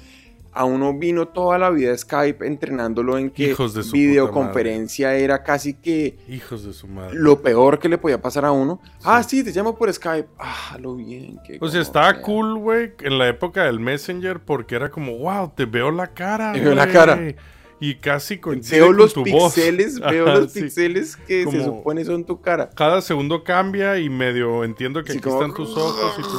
a 0.53 0.65
uno 0.65 0.97
vino 0.97 1.27
toda 1.29 1.57
la 1.57 1.69
vida 1.69 1.97
Skype 1.97 2.45
entrenándolo 2.45 3.17
en 3.17 3.29
que 3.29 3.49
Hijos 3.51 3.73
de 3.73 3.83
su 3.83 3.93
videoconferencia 3.93 5.13
era 5.15 5.43
casi 5.43 5.73
que 5.73 6.17
Hijos 6.27 6.65
de 6.65 6.73
su 6.73 6.87
madre. 6.87 7.11
lo 7.17 7.41
peor 7.41 7.79
que 7.79 7.87
le 7.89 7.97
podía 7.97 8.21
pasar 8.21 8.45
a 8.45 8.51
uno. 8.51 8.81
Ah, 9.03 9.23
sí, 9.23 9.43
te 9.43 9.51
llamo 9.51 9.77
por 9.77 9.91
Skype. 9.93 10.27
Ah, 10.39 10.77
lo 10.79 10.95
bien. 10.95 11.39
qué 11.45 11.57
O 11.61 11.67
sea, 11.69 11.81
estaba 11.81 12.21
cool, 12.21 12.57
güey, 12.57 12.93
en 13.01 13.17
la 13.17 13.27
época 13.29 13.63
del 13.63 13.79
Messenger 13.79 14.39
porque 14.39 14.75
era 14.75 14.89
como, 14.89 15.17
wow, 15.17 15.51
te 15.55 15.65
veo 15.65 15.91
la 15.91 16.07
cara. 16.07 16.51
Te 16.53 16.59
veo 16.59 16.75
la 16.75 16.83
güey". 16.85 16.93
cara. 16.93 17.19
Y 17.83 17.95
casi 17.95 18.37
coincide 18.37 18.77
Veo 18.77 18.87
con 18.89 18.97
los 18.97 19.13
tu 19.13 19.25
voz. 19.25 19.55
veo 20.11 20.27
Ajá, 20.27 20.35
los 20.39 20.51
sí. 20.51 20.61
pixeles 20.61 21.15
que 21.15 21.45
se 21.49 21.63
supone 21.63 22.05
son 22.05 22.23
tu 22.25 22.39
cara. 22.39 22.69
Cada 22.75 23.01
segundo 23.01 23.43
cambia 23.43 23.97
y 23.97 24.07
medio 24.07 24.63
entiendo 24.63 25.03
que 25.03 25.13
Sí, 25.13 25.17
aquí 25.17 25.27
como- 25.29 25.41
están 25.41 25.55
tus 25.55 25.75
ojos 25.75 26.13
y 26.19 26.21
tu 26.21 26.29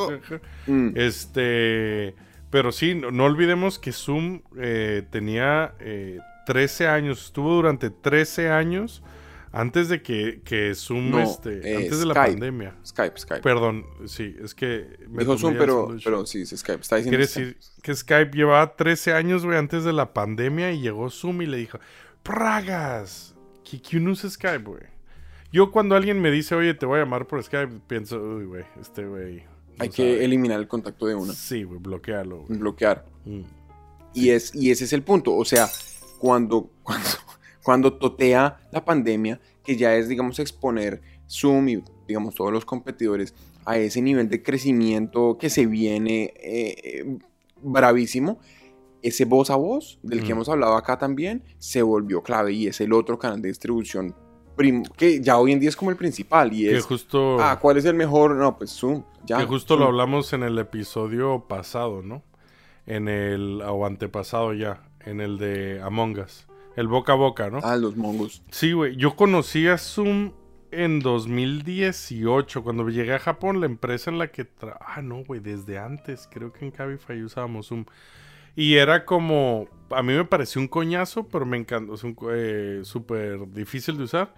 boca. 0.00 0.40
Mm. 0.66 0.92
Este, 0.96 2.14
pero 2.54 2.70
sí, 2.70 2.94
no, 2.94 3.10
no 3.10 3.24
olvidemos 3.24 3.80
que 3.80 3.90
Zoom 3.90 4.42
eh, 4.56 5.02
tenía 5.10 5.74
eh, 5.80 6.20
13 6.46 6.86
años, 6.86 7.24
estuvo 7.24 7.52
durante 7.52 7.90
13 7.90 8.48
años 8.48 9.02
antes 9.50 9.88
de 9.88 10.02
que, 10.02 10.40
que 10.44 10.72
Zoom, 10.76 11.10
No, 11.10 11.18
este, 11.18 11.68
eh, 11.68 11.76
antes 11.78 11.98
de 11.98 12.06
la 12.06 12.14
pandemia. 12.14 12.76
Skype, 12.86 13.18
Skype. 13.18 13.40
Perdón, 13.40 13.84
sí, 14.06 14.36
es 14.40 14.54
que... 14.54 14.86
me 15.08 15.24
Dijo 15.24 15.36
Zoom, 15.36 15.56
pero, 15.58 15.96
pero 16.04 16.24
sí, 16.26 16.42
es 16.42 16.50
Skype. 16.50 16.80
Está 16.80 16.94
diciendo 16.94 17.18
Quiere 17.18 17.26
Skype. 17.26 17.46
decir 17.46 17.82
que 17.82 17.92
Skype 17.92 18.30
llevaba 18.36 18.76
13 18.76 19.14
años, 19.14 19.44
güey, 19.44 19.58
antes 19.58 19.82
de 19.82 19.92
la 19.92 20.14
pandemia 20.14 20.70
y 20.70 20.80
llegó 20.80 21.10
Zoom 21.10 21.42
y 21.42 21.46
le 21.46 21.56
dijo, 21.56 21.80
Pragas, 22.22 23.34
que, 23.64 23.96
uno 23.96 24.12
usa 24.12 24.30
Skype, 24.30 24.62
güey. 24.62 24.84
Yo 25.52 25.72
cuando 25.72 25.96
alguien 25.96 26.22
me 26.22 26.30
dice, 26.30 26.54
oye, 26.54 26.72
te 26.74 26.86
voy 26.86 27.00
a 27.00 27.02
llamar 27.02 27.26
por 27.26 27.42
Skype, 27.42 27.80
pienso, 27.88 28.22
uy, 28.22 28.44
güey, 28.44 28.64
este 28.80 29.04
güey... 29.04 29.53
Hay 29.78 29.88
sabe". 29.90 29.94
que 29.96 30.24
eliminar 30.24 30.58
el 30.60 30.68
contacto 30.68 31.06
de 31.06 31.14
una. 31.14 31.32
Sí, 31.32 31.62
güey, 31.64 31.78
güey. 32.46 32.58
Bloquear. 32.58 33.04
Mm. 33.24 33.40
Y, 34.14 34.30
es, 34.30 34.54
y 34.54 34.70
ese 34.70 34.84
es 34.84 34.92
el 34.92 35.02
punto. 35.02 35.34
O 35.34 35.44
sea, 35.44 35.68
cuando, 36.18 36.70
cuando, 36.82 37.08
cuando 37.62 37.92
totea 37.94 38.60
la 38.72 38.84
pandemia, 38.84 39.40
que 39.64 39.76
ya 39.76 39.94
es, 39.96 40.08
digamos, 40.08 40.38
exponer 40.38 41.02
Zoom 41.28 41.68
y, 41.68 41.82
digamos, 42.06 42.34
todos 42.34 42.52
los 42.52 42.64
competidores 42.64 43.34
a 43.64 43.78
ese 43.78 44.02
nivel 44.02 44.28
de 44.28 44.42
crecimiento 44.42 45.38
que 45.38 45.48
se 45.50 45.64
viene 45.66 46.34
eh, 46.36 47.18
bravísimo, 47.62 48.38
ese 49.02 49.24
voz 49.24 49.50
a 49.50 49.56
voz 49.56 49.98
del 50.02 50.20
que 50.20 50.28
Mm. 50.28 50.32
hemos 50.32 50.48
hablado 50.48 50.76
acá 50.76 50.98
también 50.98 51.42
se 51.58 51.82
volvió 51.82 52.22
clave 52.22 52.52
y 52.52 52.66
es 52.66 52.80
el 52.80 52.92
otro 52.92 53.18
canal 53.18 53.40
de 53.42 53.48
distribución 53.48 54.14
que 54.96 55.20
ya 55.20 55.38
hoy 55.38 55.52
en 55.52 55.60
día 55.60 55.68
es 55.68 55.76
como 55.76 55.90
el 55.90 55.96
principal 55.96 56.52
y 56.52 56.64
Que 56.64 56.76
es, 56.76 56.84
justo, 56.84 57.38
ah, 57.40 57.58
¿cuál 57.60 57.76
es 57.76 57.84
el 57.84 57.94
mejor? 57.94 58.34
No, 58.36 58.56
pues 58.56 58.70
Zoom. 58.70 59.02
Ya, 59.26 59.38
que 59.38 59.46
justo 59.46 59.74
lo 59.76 59.80
Zoom. 59.84 59.88
hablamos 59.90 60.32
en 60.32 60.42
el 60.42 60.58
episodio 60.58 61.44
pasado, 61.48 62.02
¿no? 62.02 62.22
En 62.86 63.08
el, 63.08 63.62
o 63.62 63.86
antepasado 63.86 64.52
ya, 64.52 64.82
en 65.04 65.20
el 65.20 65.38
de 65.38 65.80
Among 65.82 66.18
Us. 66.18 66.46
El 66.76 66.88
boca 66.88 67.12
a 67.12 67.16
boca, 67.16 67.50
¿no? 67.50 67.60
Ah, 67.62 67.76
los 67.76 67.96
mongos. 67.96 68.42
Sí, 68.50 68.72
güey. 68.72 68.96
Yo 68.96 69.14
conocí 69.16 69.66
a 69.68 69.78
Zoom 69.78 70.32
en 70.72 70.98
2018, 71.00 72.62
cuando 72.64 72.88
llegué 72.88 73.14
a 73.14 73.18
Japón, 73.20 73.60
la 73.60 73.66
empresa 73.66 74.10
en 74.10 74.18
la 74.18 74.28
que... 74.32 74.44
tra- 74.44 74.76
Ah, 74.80 75.00
no, 75.00 75.24
güey, 75.24 75.40
desde 75.40 75.78
antes. 75.78 76.28
Creo 76.30 76.52
que 76.52 76.64
en 76.64 76.70
Cabify 76.72 77.22
usábamos 77.22 77.68
Zoom. 77.68 77.84
Y 78.56 78.74
era 78.74 79.04
como, 79.04 79.68
a 79.90 80.02
mí 80.02 80.12
me 80.12 80.24
pareció 80.24 80.60
un 80.60 80.68
coñazo, 80.68 81.28
pero 81.28 81.44
me 81.46 81.56
encantó, 81.56 81.94
es 81.94 82.04
eh, 82.32 82.80
súper 82.84 83.48
difícil 83.50 83.96
de 83.96 84.04
usar, 84.04 84.34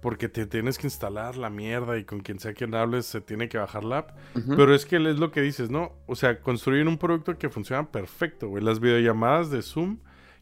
porque 0.00 0.28
te 0.28 0.46
tienes 0.46 0.78
que 0.78 0.86
instalar 0.86 1.36
la 1.36 1.50
mierda 1.50 1.98
y 1.98 2.04
con 2.04 2.20
quien 2.20 2.38
sea 2.38 2.54
quien 2.54 2.74
hables 2.74 3.06
se 3.06 3.20
tiene 3.20 3.48
que 3.48 3.58
bajar 3.58 3.84
la 3.84 3.98
app. 3.98 4.10
Pero 4.56 4.74
es 4.74 4.86
que 4.86 4.96
es 4.96 5.18
lo 5.18 5.30
que 5.30 5.40
dices, 5.40 5.70
¿no? 5.70 5.92
O 6.06 6.16
sea, 6.16 6.40
construir 6.40 6.86
un 6.86 6.98
producto 6.98 7.36
que 7.38 7.48
funciona 7.48 7.90
perfecto, 7.90 8.48
güey. 8.48 8.62
Las 8.62 8.80
videollamadas 8.80 9.50
de 9.50 9.62
Zoom, 9.62 9.98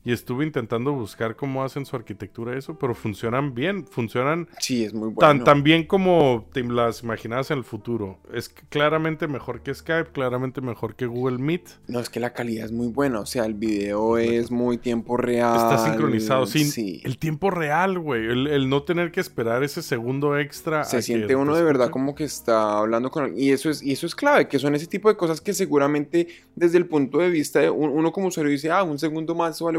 y 0.08 0.12
estuve 0.12 0.46
intentando 0.46 0.92
buscar 0.94 1.36
cómo 1.36 1.62
hacen 1.62 1.84
su 1.84 1.94
arquitectura 1.94 2.56
eso, 2.56 2.78
pero 2.78 2.94
funcionan 2.94 3.54
bien, 3.54 3.86
funcionan 3.86 4.48
Sí, 4.58 4.82
es 4.84 4.94
muy 4.94 5.08
bueno. 5.10 5.18
tan, 5.18 5.44
tan 5.44 5.62
bien 5.62 5.84
como 5.86 6.46
te 6.50 6.62
las 6.64 7.02
imaginabas 7.02 7.50
en 7.50 7.58
el 7.58 7.64
futuro. 7.64 8.18
Es 8.32 8.48
claramente 8.48 9.28
mejor 9.28 9.60
que 9.62 9.74
Skype, 9.74 10.10
claramente 10.12 10.62
mejor 10.62 10.94
que 10.96 11.04
Google 11.04 11.36
Meet. 11.36 11.68
No, 11.88 12.00
es 12.00 12.08
que 12.08 12.20
la 12.20 12.32
calidad 12.32 12.64
es 12.64 12.72
muy 12.72 12.86
buena. 12.88 13.20
O 13.20 13.26
sea, 13.26 13.44
el 13.44 13.52
video 13.52 14.16
es 14.16 14.50
muy 14.50 14.78
tiempo 14.78 15.18
real. 15.18 15.54
Está 15.56 15.76
sincronizado. 15.84 16.46
Sin 16.46 16.68
Sí. 16.70 17.02
el 17.04 17.18
tiempo 17.18 17.50
real, 17.50 17.98
güey. 17.98 18.24
El, 18.26 18.46
el 18.46 18.68
no 18.70 18.84
tener 18.84 19.12
que 19.12 19.20
esperar 19.20 19.62
ese 19.62 19.82
segundo 19.82 20.38
extra. 20.38 20.84
Se 20.84 21.02
siente 21.02 21.26
te 21.26 21.36
uno 21.36 21.54
de 21.54 21.62
verdad 21.62 21.90
como 21.90 22.14
que 22.14 22.24
está 22.24 22.78
hablando 22.78 23.10
con 23.10 23.24
alguien. 23.24 23.44
Y 23.44 23.50
eso 23.50 23.68
es, 23.68 23.82
y 23.82 23.92
eso 23.92 24.06
es 24.06 24.14
clave, 24.14 24.48
que 24.48 24.58
son 24.58 24.74
ese 24.74 24.86
tipo 24.86 25.10
de 25.10 25.16
cosas 25.18 25.42
que 25.42 25.52
seguramente 25.52 26.28
desde 26.56 26.78
el 26.78 26.86
punto 26.86 27.18
de 27.18 27.28
vista 27.28 27.60
de 27.60 27.68
un- 27.68 27.90
uno 27.90 28.10
como 28.10 28.28
usuario 28.28 28.50
dice, 28.50 28.70
ah, 28.70 28.82
un 28.84 28.98
segundo 28.98 29.34
más, 29.34 29.60
vale 29.60 29.76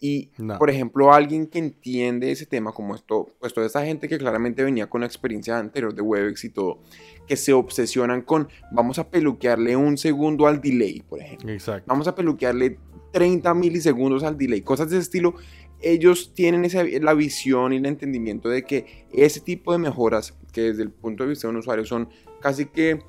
Y, 0.00 0.30
No. 0.38 0.58
por 0.58 0.70
ejemplo, 0.70 1.12
alguien 1.12 1.48
que 1.48 1.58
entiende 1.58 2.30
ese 2.30 2.46
tema, 2.46 2.70
como 2.72 2.94
esto, 2.94 3.34
pues 3.40 3.52
toda 3.52 3.66
esa 3.66 3.84
gente 3.84 4.08
que 4.08 4.16
claramente 4.16 4.62
venía 4.62 4.88
con 4.88 5.00
la 5.00 5.08
experiencia 5.08 5.58
anterior 5.58 5.92
de 5.92 6.02
Webex 6.02 6.44
y 6.44 6.50
todo, 6.50 6.78
que 7.26 7.36
se 7.36 7.52
obsesionan 7.52 8.22
con, 8.22 8.48
vamos 8.70 9.00
a 9.00 9.10
peluquearle 9.10 9.74
un 9.74 9.98
segundo 9.98 10.46
al 10.46 10.60
delay, 10.60 11.00
por 11.00 11.20
ejemplo. 11.20 11.50
Exacto. 11.50 11.84
Vamos 11.88 12.06
a 12.06 12.14
peluquearle 12.14 12.78
30 13.12 13.52
milisegundos 13.54 14.22
al 14.22 14.38
delay, 14.38 14.60
cosas 14.60 14.88
de 14.90 14.98
ese 14.98 15.02
estilo. 15.04 15.34
Ellos 15.80 16.32
tienen 16.32 16.64
esa, 16.64 16.84
la 16.84 17.14
visión 17.14 17.72
y 17.72 17.76
el 17.78 17.86
entendimiento 17.86 18.48
de 18.48 18.62
que 18.62 19.06
ese 19.12 19.40
tipo 19.40 19.72
de 19.72 19.78
mejoras, 19.78 20.32
que 20.52 20.60
desde 20.62 20.82
el 20.84 20.90
punto 20.90 21.24
de 21.24 21.30
vista 21.30 21.48
de 21.48 21.52
un 21.54 21.58
usuario 21.58 21.84
son 21.84 22.08
casi 22.40 22.66
que, 22.66 23.00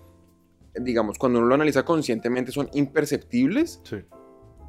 digamos, 0.73 1.19
cuando 1.19 1.37
uno 1.37 1.47
lo 1.47 1.55
analiza 1.55 1.85
conscientemente, 1.85 2.51
son 2.51 2.67
imperceptibles. 2.73 3.79
Sí. 3.83 3.97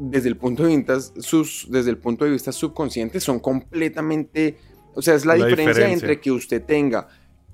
Desde 0.02 0.28
el 0.30 0.36
punto 0.36 0.64
de 0.64 0.74
vista, 0.76 0.98
sus, 1.00 1.66
desde 1.70 1.90
el 1.90 1.98
punto 1.98 2.24
de 2.24 2.30
vista 2.30 2.52
subconsciente, 2.52 3.20
son 3.20 3.38
completamente. 3.38 4.56
O 4.94 5.02
sea, 5.02 5.14
es 5.14 5.24
la, 5.24 5.36
La 5.36 5.44
diferencia, 5.46 5.68
diferencia. 5.72 5.92
entre 6.08 6.20
que 6.20 6.30
usted 6.32 6.64
tenga, 6.64 7.08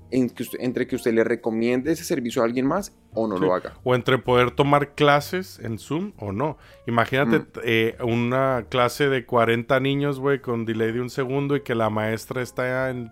en 0.09 0.29
que 0.29 0.43
usted- 0.43 0.59
entre 0.61 0.87
que 0.87 0.95
usted 0.95 1.13
le 1.13 1.23
recomiende 1.25 1.91
ese 1.91 2.03
servicio 2.05 2.41
a 2.41 2.45
alguien 2.45 2.65
más 2.65 2.93
o 3.13 3.27
no 3.27 3.35
Sí. 3.37 3.41
lo 3.43 3.53
haga. 3.53 3.73
O 3.83 3.93
entre 3.93 4.17
poder 4.17 4.51
tomar 4.51 4.95
clases 4.95 5.59
en 5.61 5.77
Zoom 5.77 6.13
o 6.17 6.31
no. 6.31 6.57
Imagínate 6.87 7.39
Mm. 7.39 7.45
eh, 7.63 7.97
una 8.03 8.65
clase 8.69 9.09
de 9.09 9.25
40 9.25 9.79
niños, 9.81 10.19
güey, 10.19 10.39
con 10.41 10.63
delay 10.65 10.93
de 10.93 11.01
un 11.01 11.09
segundo 11.09 11.55
y 11.57 11.61
que 11.61 11.75
la 11.75 11.89
maestra 11.89 12.41
está 12.41 12.89
en- 12.89 13.11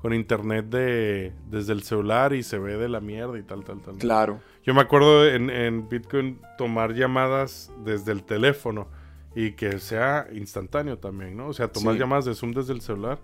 con 0.00 0.14
internet 0.14 0.66
de, 0.66 1.32
desde 1.50 1.72
el 1.72 1.82
celular 1.82 2.32
y 2.32 2.42
se 2.42 2.58
ve 2.58 2.76
de 2.76 2.88
la 2.88 3.00
mierda 3.00 3.38
y 3.38 3.42
tal, 3.42 3.64
tal, 3.64 3.80
tal. 3.82 3.96
Claro. 3.98 4.40
Yo 4.64 4.74
me 4.74 4.80
acuerdo 4.80 5.26
en, 5.28 5.50
en 5.50 5.88
Bitcoin 5.88 6.38
tomar 6.56 6.94
llamadas 6.94 7.72
desde 7.84 8.12
el 8.12 8.22
teléfono 8.22 8.86
y 9.34 9.52
que 9.52 9.78
sea 9.80 10.26
instantáneo 10.32 10.98
también, 10.98 11.36
¿no? 11.36 11.48
O 11.48 11.52
sea, 11.52 11.68
tomar 11.68 11.94
Sí. 11.94 12.00
llamadas 12.00 12.24
de 12.26 12.34
Zoom 12.34 12.52
desde 12.52 12.72
el 12.72 12.80
celular 12.80 13.18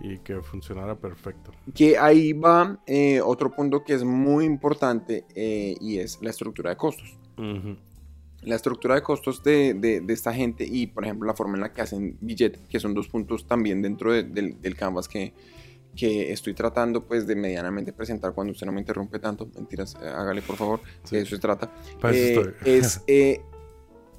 y 0.00 0.18
que 0.18 0.40
funcionara 0.42 0.94
perfecto. 0.96 1.52
Que 1.74 1.96
ahí 1.96 2.32
va 2.32 2.78
eh, 2.86 3.20
otro 3.22 3.50
punto 3.50 3.82
que 3.84 3.94
es 3.94 4.04
muy 4.04 4.44
importante 4.44 5.24
eh, 5.34 5.74
y 5.80 5.98
es 5.98 6.18
la 6.22 6.30
estructura 6.30 6.70
de 6.70 6.76
costos. 6.76 7.16
Ujú. 7.38 7.76
La 8.42 8.54
estructura 8.56 8.94
de 8.96 9.02
costos 9.02 9.42
de, 9.42 9.74
de- 9.74 10.00
de 10.00 10.12
esta 10.12 10.32
gente 10.32 10.64
y, 10.70 10.86
por 10.88 11.04
ejemplo, 11.04 11.26
la 11.26 11.34
forma 11.34 11.54
en 11.54 11.60
la 11.62 11.72
que 11.72 11.80
hacen 11.82 12.16
billete, 12.20 12.60
que 12.68 12.78
son 12.78 12.94
dos 12.94 13.08
puntos 13.08 13.46
también 13.46 13.80
dentro 13.82 14.12
de- 14.12 14.22
del, 14.24 14.60
del 14.60 14.76
canvas 14.76 15.08
que, 15.08 15.32
que 15.96 16.30
estoy 16.32 16.54
tratando 16.54 17.04
pues 17.04 17.26
de 17.26 17.34
medianamente 17.34 17.92
presentar 17.92 18.32
cuando 18.34 18.52
usted 18.52 18.66
no 18.66 18.72
me 18.72 18.80
interrumpe 18.80 19.18
tanto. 19.18 19.48
Mentiras, 19.54 19.96
eh, 20.02 20.06
hágale 20.08 20.42
por 20.42 20.56
favor, 20.56 20.80
Sí. 21.04 21.16
de 21.16 21.22
eso 21.22 21.34
se 21.36 21.40
trata. 21.40 21.72
Eh, 22.12 22.52
es, 22.64 23.02
eh, 23.08 23.40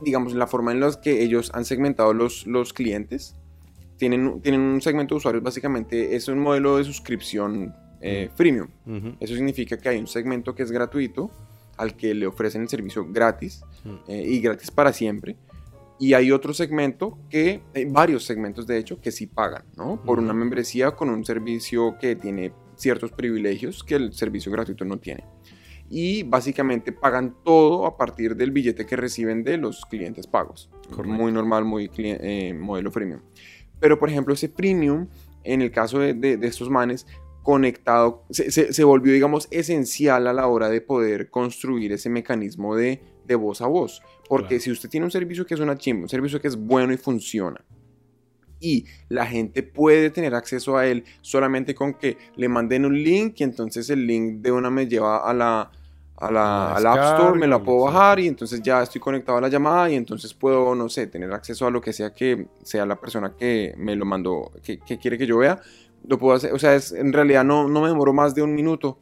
digamos, 0.02 0.34
la 0.34 0.48
forma 0.48 0.72
en 0.72 0.80
la 0.80 0.92
que 1.02 1.22
ellos 1.24 1.52
han 1.54 1.64
segmentado 1.66 2.14
los, 2.14 2.46
los 2.48 2.74
clientes. 2.74 3.36
Tienen, 3.98 4.42
tienen 4.42 4.62
un 4.62 4.82
segmento 4.82 5.16
de 5.16 5.18
usuarios, 5.18 5.44
básicamente 5.44 6.16
es 6.16 6.28
un 6.28 6.40
modelo 6.40 6.78
de 6.78 6.84
suscripción 6.84 7.74
eh, 8.02 8.30
freemium. 8.36 8.68
Ujú. 8.86 9.16
Eso 9.20 9.34
significa 9.34 9.78
que 9.78 9.90
hay 9.90 9.98
un 9.98 10.06
segmento 10.08 10.54
que 10.54 10.62
es 10.64 10.72
gratuito, 10.72 11.32
al 11.78 11.96
que 11.96 12.14
le 12.14 12.26
ofrecen 12.28 12.62
el 12.64 12.70
servicio 12.70 13.06
gratis 13.10 13.62
Mm. 13.84 13.90
eh, 14.08 14.24
y 14.28 14.40
gratis 14.40 14.70
para 14.72 14.92
siempre. 14.94 15.36
Y 16.00 16.14
hay 16.14 16.32
otro 16.32 16.54
segmento 16.54 17.18
que, 17.30 17.62
hay 17.74 17.86
varios 17.86 18.24
segmentos 18.24 18.68
de 18.68 18.78
hecho, 18.78 19.02
que 19.02 19.12
sí 19.12 19.26
pagan, 19.28 19.64
¿no? 19.76 20.02
Por 20.04 20.20
una 20.20 20.34
membresía 20.34 20.92
con 20.92 21.10
un 21.10 21.26
servicio 21.26 21.98
que 22.00 22.16
tiene 22.16 22.52
ciertos 22.76 23.12
privilegios 23.12 23.84
que 23.84 23.96
el 23.96 24.14
servicio 24.14 24.52
gratuito 24.52 24.86
no 24.86 25.00
tiene. 25.00 25.24
Y 25.90 26.24
básicamente 26.24 26.92
pagan 26.92 27.36
todo 27.44 27.86
a 27.88 27.98
partir 27.98 28.36
del 28.36 28.52
billete 28.52 28.86
que 28.86 28.96
reciben 28.96 29.44
de 29.44 29.58
los 29.58 29.86
clientes 29.86 30.28
pagos. 30.28 30.70
Correcto. 30.90 31.08
Muy 31.18 31.32
normal, 31.32 31.66
muy 31.66 31.90
eh, 31.98 32.54
modelo 32.54 32.92
premium. 32.92 33.22
Pero 33.80 33.98
por 33.98 34.10
ejemplo, 34.10 34.34
ese 34.34 34.50
premium, 34.50 35.08
en 35.44 35.62
el 35.62 35.72
caso 35.72 36.00
de, 36.00 36.14
de- 36.14 36.38
de 36.38 36.48
estos 36.48 36.70
manes, 36.70 37.08
conectado, 37.42 38.26
se, 38.30 38.52
se- 38.52 38.74
se 38.74 38.84
volvió, 38.84 39.14
digamos, 39.14 39.48
esencial 39.52 40.28
a 40.28 40.34
la 40.34 40.48
hora 40.48 40.68
de 40.70 40.82
poder 40.82 41.30
construir 41.30 41.94
ese 41.94 42.10
mecanismo 42.10 42.76
de, 42.76 43.02
de 43.26 43.36
voz 43.36 43.62
a 43.62 43.68
voz. 43.68 44.02
Porque 44.28 44.48
Claro. 44.56 44.62
si 44.62 44.72
usted 44.72 44.90
tiene 44.90 45.06
un 45.06 45.12
servicio 45.12 45.46
que 45.46 45.54
es 45.54 45.60
una 45.60 45.78
chimba, 45.78 46.04
un 46.04 46.10
servicio 46.10 46.42
que 46.42 46.48
es 46.48 46.56
bueno 46.56 46.94
y 46.94 46.98
funciona, 46.98 47.64
y 48.60 48.86
la 49.10 49.26
gente 49.26 49.62
puede 49.64 50.10
tener 50.10 50.34
acceso 50.34 50.78
a 50.78 50.88
él 50.88 51.04
solamente 51.22 51.76
con 51.76 51.94
que 51.94 52.18
le 52.36 52.50
manden 52.50 52.86
un 52.86 53.02
link 53.04 53.36
y 53.40 53.44
entonces 53.44 53.90
el 53.90 54.08
link 54.08 54.42
de 54.42 54.52
una 54.52 54.70
me 54.72 54.88
lleva 54.88 55.18
a 55.30 55.34
la, 55.34 55.72
a 56.18 56.32
la, 56.32 56.76
A 56.76 56.80
la 56.80 56.94
App 56.94 57.20
Store, 57.20 57.40
me 57.40 57.46
la 57.48 57.62
puedo 57.62 57.84
bajar 57.84 58.20
y 58.20 58.28
entonces 58.28 58.62
ya 58.64 58.82
estoy 58.82 59.00
conectado 59.00 59.38
a 59.38 59.42
la 59.42 59.48
llamada 59.50 59.92
y 59.92 59.96
entonces 59.96 60.34
puedo, 60.34 60.74
no 60.74 60.90
sé, 60.90 61.06
tener 61.06 61.32
acceso 61.32 61.68
a 61.68 61.72
lo 61.72 61.80
que 61.80 61.94
sea 61.94 62.14
que 62.16 62.48
sea 62.64 62.86
la 62.88 62.96
persona 63.00 63.36
que 63.38 63.76
me 63.78 63.96
lo 63.96 64.06
mandó, 64.06 64.52
que, 64.64 64.80
que 64.80 64.98
quiere 64.98 65.20
que 65.20 65.28
yo 65.28 65.38
vea. 65.38 65.62
Lo 66.08 66.18
puedo 66.18 66.36
hacer, 66.36 66.52
o 66.52 66.58
sea, 66.58 66.74
es, 66.74 66.92
en 66.94 67.14
realidad 67.14 67.44
no, 67.44 67.68
no 67.68 67.82
me 67.82 67.90
demoro 67.90 68.12
más 68.12 68.34
de 68.34 68.42
un 68.42 68.56
minuto 68.56 68.98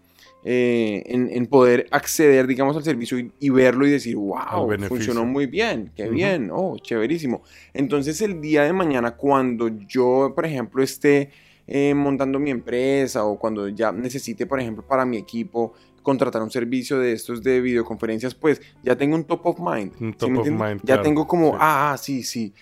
eh, 0.48 1.02
en, 1.08 1.28
en 1.32 1.48
poder 1.48 1.88
acceder, 1.90 2.46
digamos, 2.46 2.78
al 2.78 2.84
servicio 2.84 3.18
y, 3.18 3.32
y 3.40 3.50
verlo 3.50 3.88
y 3.88 3.90
decir, 3.90 4.16
wow, 4.16 4.70
funcionó 4.88 5.26
muy 5.26 5.48
bien, 5.48 5.92
qué 5.96 6.08
bien, 6.08 6.52
oh, 6.54 6.78
chéverísimo. 6.80 7.42
Entonces 7.74 8.22
el 8.22 8.40
día 8.42 8.64
de 8.64 8.72
mañana 8.72 9.16
cuando 9.16 9.70
yo, 9.88 10.34
por 10.36 10.46
ejemplo, 10.46 10.84
esté 10.84 11.32
eh, 11.66 11.96
montando 11.96 12.38
mi 12.38 12.52
empresa 12.52 13.26
o 13.26 13.40
cuando 13.40 13.68
ya 13.70 13.92
necesite, 13.92 14.46
por 14.46 14.60
ejemplo, 14.60 14.86
para 14.88 15.04
mi 15.04 15.18
equipo 15.18 15.74
contratar 16.04 16.44
un 16.44 16.52
servicio 16.52 17.00
de 17.00 17.14
estos 17.14 17.42
de 17.42 17.60
videoconferencias, 17.60 18.36
pues 18.36 18.62
ya 18.84 18.96
tengo 18.96 19.16
un 19.16 19.24
top 19.24 19.48
of 19.48 19.60
mind. 19.60 19.94
Un 20.00 20.12
¿sí 20.12 20.18
top 20.20 20.30
me 20.30 20.40
of 20.42 20.48
mind, 20.48 20.82
Ya 20.82 20.86
claro, 20.86 21.02
tengo 21.02 21.28
como, 21.28 21.54
sí. 21.54 21.58
ah, 21.60 21.94
ah, 21.94 21.98
sí, 21.98 22.22
sí. 22.22 22.54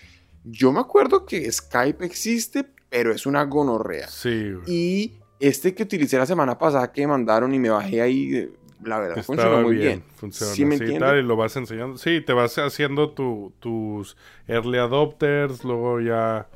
Yo 0.42 0.72
me 0.72 0.80
acuerdo 0.80 1.26
que 1.26 1.52
Skype 1.52 2.02
existe, 2.02 2.64
pero 2.88 3.12
es 3.12 3.26
una 3.26 3.44
gonorrea. 3.44 4.08
Sí. 4.08 4.54
Y 4.66 5.12
este 5.40 5.74
que 5.74 5.82
utilicé 5.82 6.16
la 6.18 6.26
semana 6.26 6.58
pasada 6.58 6.90
que 6.92 7.06
mandaron 7.06 7.52
y 7.54 7.58
me 7.58 7.70
bajé 7.70 8.00
ahí, 8.00 8.48
la 8.82 8.98
verdad, 8.98 9.18
Estaba 9.18 9.24
funcionó 9.24 9.62
muy 9.62 9.76
bien. 9.76 10.02
Funciona 10.16 10.52
¿Sí 10.54 10.64
me 10.64 10.74
así 10.74 10.84
y 10.84 10.86
entiende? 10.88 11.06
tal, 11.06 11.18
y 11.18 11.22
lo 11.22 11.36
vas 11.36 11.56
enseñando. 11.56 11.96
Sí, 11.98 12.20
te 12.20 12.32
vas 12.32 12.56
haciendo 12.58 13.10
tu- 13.10 13.52
tus 13.60 14.16
early 14.46 14.78
adopters, 14.78 15.64
luego 15.64 16.00
ya 16.00 16.48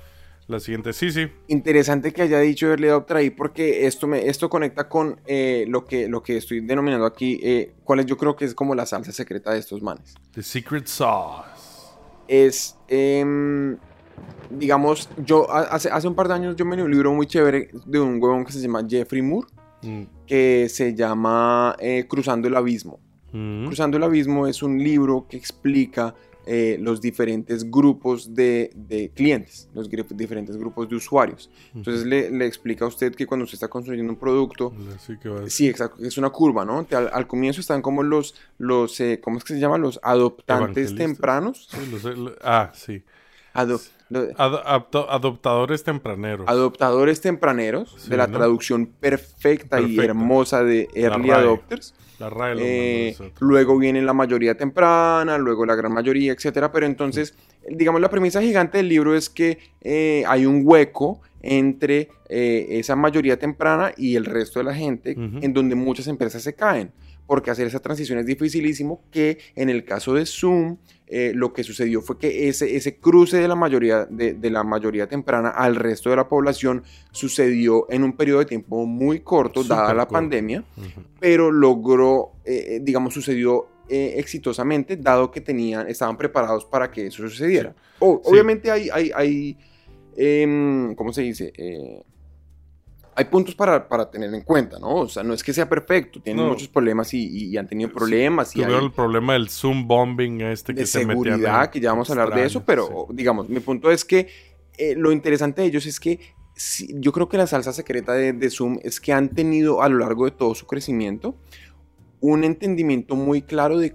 la 0.47 0.61
siguiente. 0.61 0.93
Sí, 0.95 1.11
sí. 1.11 1.29
Interesante 1.49 2.13
que 2.13 2.23
haya 2.23 2.41
dicho 2.41 2.69
Early 2.69 2.89
Adopter 2.89 3.19
ahí 3.19 3.29
porque 3.31 3.87
esto, 3.87 4.07
me, 4.07 4.27
esto 4.29 4.49
conecta 4.49 4.89
con 4.89 5.21
eh, 5.27 5.67
lo, 5.69 5.85
que, 5.85 6.09
lo 6.09 6.23
que 6.23 6.39
estoy 6.39 6.61
denominando 6.61 7.05
aquí, 7.05 7.39
eh, 7.43 7.75
cuál 7.85 8.01
es 8.01 8.07
yo 8.07 8.17
creo 8.17 8.35
que 8.35 8.47
es 8.47 8.55
como 8.55 8.75
la 8.75 8.87
salsa 8.87 9.13
secreta 9.13 9.53
de 9.53 9.59
estos 9.59 9.83
manes. 9.83 10.15
The 10.33 10.43
Secret 10.43 10.87
Sauce. 10.87 11.93
Es, 12.27 12.77
em, 12.89 13.77
digamos, 14.51 15.09
yo 15.25 15.51
hace, 15.51 15.91
hace 15.91 16.09
un 16.09 16.15
par 16.15 16.29
de 16.29 16.35
años 16.35 16.57
yo 16.57 16.65
me 16.65 16.77
leí 16.77 16.85
un 16.85 16.91
libro 16.91 17.13
muy 17.13 17.27
chévere 17.27 17.71
de 17.87 18.01
un 18.01 18.23
huevón 18.23 18.45
que 18.45 18.53
se 18.53 18.61
llama 18.61 18.83
Jeffrey 18.89 19.23
Moore, 19.23 19.49
Mm. 19.81 20.03
que 20.27 20.69
se 20.69 20.93
llama 20.93 21.77
eh, 21.79 22.05
Cruzando 22.09 22.49
el 22.49 22.57
Abismo. 22.57 22.99
Mm. 23.33 23.67
Cruzando 23.67 23.97
el 23.97 24.03
Abismo 24.03 24.49
es 24.49 24.61
un 24.63 24.77
libro 24.83 25.27
que 25.31 25.37
explica 25.37 26.17
eh, 26.51 26.79
los 26.81 27.01
diferentes 27.01 27.71
grupos 27.71 28.35
de, 28.35 28.73
de 28.75 29.11
clientes, 29.15 29.69
los 29.75 29.89
diferentes 29.89 30.57
grupos 30.57 30.89
de 30.89 30.97
usuarios. 30.97 31.49
Entonces 31.75 32.07
le, 32.07 32.31
le 32.31 32.47
explica 32.47 32.87
a 32.87 32.89
usted 32.89 33.15
que 33.15 33.25
cuando 33.27 33.45
usted 33.45 33.55
está 33.57 33.69
construyendo 33.69 34.11
un 34.13 34.19
producto, 34.19 34.73
Así 34.97 35.17
que 35.19 35.29
vas- 35.29 35.53
sí, 35.53 35.69
exacto, 35.69 36.03
es 36.03 36.17
una 36.19 36.31
curva, 36.31 36.65
¿no? 36.65 36.83
Te- 36.85 36.97
Al, 36.97 37.11
al 37.13 37.27
comienzo 37.29 37.61
están 37.61 37.81
como 37.83 38.03
los, 38.03 38.35
los 38.57 38.99
eh, 39.01 39.21
¿cómo 39.23 39.37
es 39.39 39.45
que 39.45 39.55
se 39.55 39.61
llama? 39.61 39.77
Los 39.79 40.01
adoptantes 40.03 40.95
tempranos. 40.97 41.69
Sí, 41.71 42.11
ah, 42.43 42.73
sí. 42.75 43.03
Adop- 43.55 43.91
Lo- 43.91 43.98
Ad- 44.37 44.87
adoptadores 45.09 45.85
tempraneros. 45.85 46.49
adoptadores 46.49 47.21
tempraneros, 47.21 47.95
Sí, 47.99 48.11
de 48.11 48.17
la 48.17 48.27
¿no? 48.27 48.37
traducción 48.39 48.87
perfecta, 48.87 49.81
y 49.81 49.99
hermosa 49.99 50.65
de 50.65 50.89
Early 50.95 51.31
RAE. 51.31 51.41
Adopters. 51.41 51.95
La 52.19 52.31
RAE 52.31 52.55
Eh, 52.59 53.17
luego 53.41 53.79
viene 53.79 54.03
la 54.03 54.13
mayoría 54.13 54.57
temprana, 54.57 55.39
luego 55.39 55.65
la 55.67 55.75
gran 55.77 55.93
mayoría, 55.93 56.33
etcétera. 56.33 56.73
Pero 56.73 56.87
entonces, 56.87 57.35
digamos, 57.71 58.01
la 58.01 58.11
premisa 58.11 58.41
gigante 58.41 58.79
del 58.79 58.89
libro 58.89 59.15
es 59.15 59.29
que 59.31 59.59
eh, 59.83 60.25
hay 60.27 60.45
un 60.47 60.63
hueco 60.65 61.21
entre 61.41 62.09
eh, 62.29 62.67
esa 62.71 62.97
mayoría 62.97 63.39
temprana 63.39 63.93
y 63.97 64.17
el 64.17 64.25
resto 64.25 64.59
de 64.59 64.65
la 64.65 64.75
gente, 64.75 65.13
en 65.17 65.53
donde 65.53 65.77
muchas 65.77 66.09
empresas 66.09 66.43
se 66.43 66.55
caen. 66.55 66.91
Porque 67.29 67.53
hacer 67.53 67.69
esa 67.69 67.79
transición 67.79 68.19
es 68.19 68.27
dificilísimo, 68.27 69.03
que 69.13 69.39
en 69.55 69.69
el 69.69 69.85
caso 69.85 70.15
de 70.15 70.27
Zoom, 70.27 70.79
eh, 71.07 71.31
lo 71.35 71.53
que 71.53 71.63
sucedió 71.63 72.01
fue 72.03 72.19
que 72.19 72.49
ese, 72.49 72.75
ese 72.75 72.97
cruce 72.97 73.37
de 73.37 73.47
la, 73.47 73.55
mayoría, 73.55 74.07
de, 74.07 74.33
de 74.35 74.51
la 74.51 74.65
mayoría 74.65 75.07
temprana 75.09 75.51
al 75.51 75.77
resto 75.77 76.11
de 76.11 76.17
la 76.17 76.29
población 76.29 76.83
sucedió 77.13 77.87
en 77.91 78.03
un 78.03 78.15
periodo 78.17 78.41
de 78.41 78.47
tiempo 78.47 78.85
muy 78.87 79.21
corto, 79.21 79.63
dada 79.63 79.93
la 79.95 80.07
corto. 80.07 80.13
pandemia 80.15 80.65
pero 81.21 81.53
logró, 81.53 82.33
eh, 82.45 82.65
eh, 82.77 82.81
digamos, 82.83 83.15
sucedió 83.15 83.69
eh, 83.91 84.15
exitosamente, 84.17 84.97
dado 84.97 85.31
que 85.31 85.41
tenían, 85.41 85.87
estaban 85.89 86.17
preparados 86.17 86.65
para 86.65 86.91
que 86.91 87.07
eso 87.07 87.29
sucediera. 87.29 87.75
O- 88.01 88.21
Sí. 88.25 88.31
Obviamente 88.33 88.71
hay, 88.71 88.89
hay, 88.93 89.11
hay 89.15 89.57
em, 90.17 90.95
¿cómo 90.95 91.13
se 91.13 91.23
dice? 91.23 91.53
Hay 93.19 93.25
puntos 93.25 93.55
para, 93.57 93.89
para 93.89 94.09
tener 94.09 94.33
en 94.33 94.43
cuenta, 94.43 94.79
¿no? 94.79 94.95
O 94.95 95.09
sea, 95.09 95.25
no 95.25 95.35
es 95.35 95.43
que 95.43 95.53
sea 95.53 95.69
perfecto, 95.69 96.21
tienen 96.23 96.45
No. 96.45 96.51
muchos 96.53 96.69
problemas 96.69 97.13
y, 97.15 97.19
y- 97.27 97.45
y 97.49 97.57
han 97.57 97.67
tenido 97.67 97.91
problemas 97.93 98.51
y 98.53 98.61
Tuvieron 98.61 98.79
hay 98.79 98.85
el 98.87 98.93
problema 98.93 99.33
del 99.33 99.49
Zoom 99.49 99.89
bombing 99.89 100.41
este 100.43 100.73
que 100.73 100.81
de 100.83 100.87
se 100.87 101.01
seguridad, 101.01 101.69
que 101.69 101.81
ya 101.81 101.91
vamos 101.91 102.09
a 102.09 102.13
hablar 102.13 102.33
de 102.33 102.45
eso, 102.47 102.63
pero 102.65 102.87
sí. 103.09 103.15
digamos, 103.17 103.49
mi 103.49 103.59
punto 103.59 103.91
es 103.91 104.05
que 104.05 104.29
eh, 104.77 104.95
lo 104.97 105.11
interesante 105.11 105.63
de 105.63 105.67
ellos 105.67 105.85
es 105.87 105.99
que 105.99 106.21
sí, 106.55 106.89
yo 106.95 107.11
creo 107.11 107.29
que 107.29 107.37
la 107.37 107.49
salsa 107.49 107.73
secreta 107.73 108.13
de, 108.13 108.33
de 108.33 108.51
Zoom 108.51 108.79
es 108.85 109.01
que 109.01 109.13
han 109.13 109.31
tenido 109.31 109.83
a 109.83 109.89
lo 109.89 109.99
largo 109.99 110.25
de 110.25 110.31
todo 110.31 110.55
su 110.55 110.67
crecimiento 110.67 111.35
un 112.21 112.45
entendimiento 112.45 113.17
muy 113.17 113.43
claro 113.43 113.79
de 113.79 113.95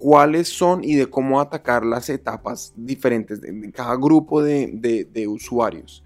cuáles 0.00 0.48
son 0.48 0.82
y 0.82 0.94
de 0.96 1.06
cómo 1.08 1.40
atacar 1.40 1.84
las 1.84 2.08
etapas 2.08 2.72
diferentes 2.74 3.40
de, 3.42 3.52
de 3.52 3.70
cada 3.70 3.94
grupo 3.96 4.42
de, 4.42 4.70
de- 4.72 5.04
de 5.04 5.28
usuarios. 5.28 6.02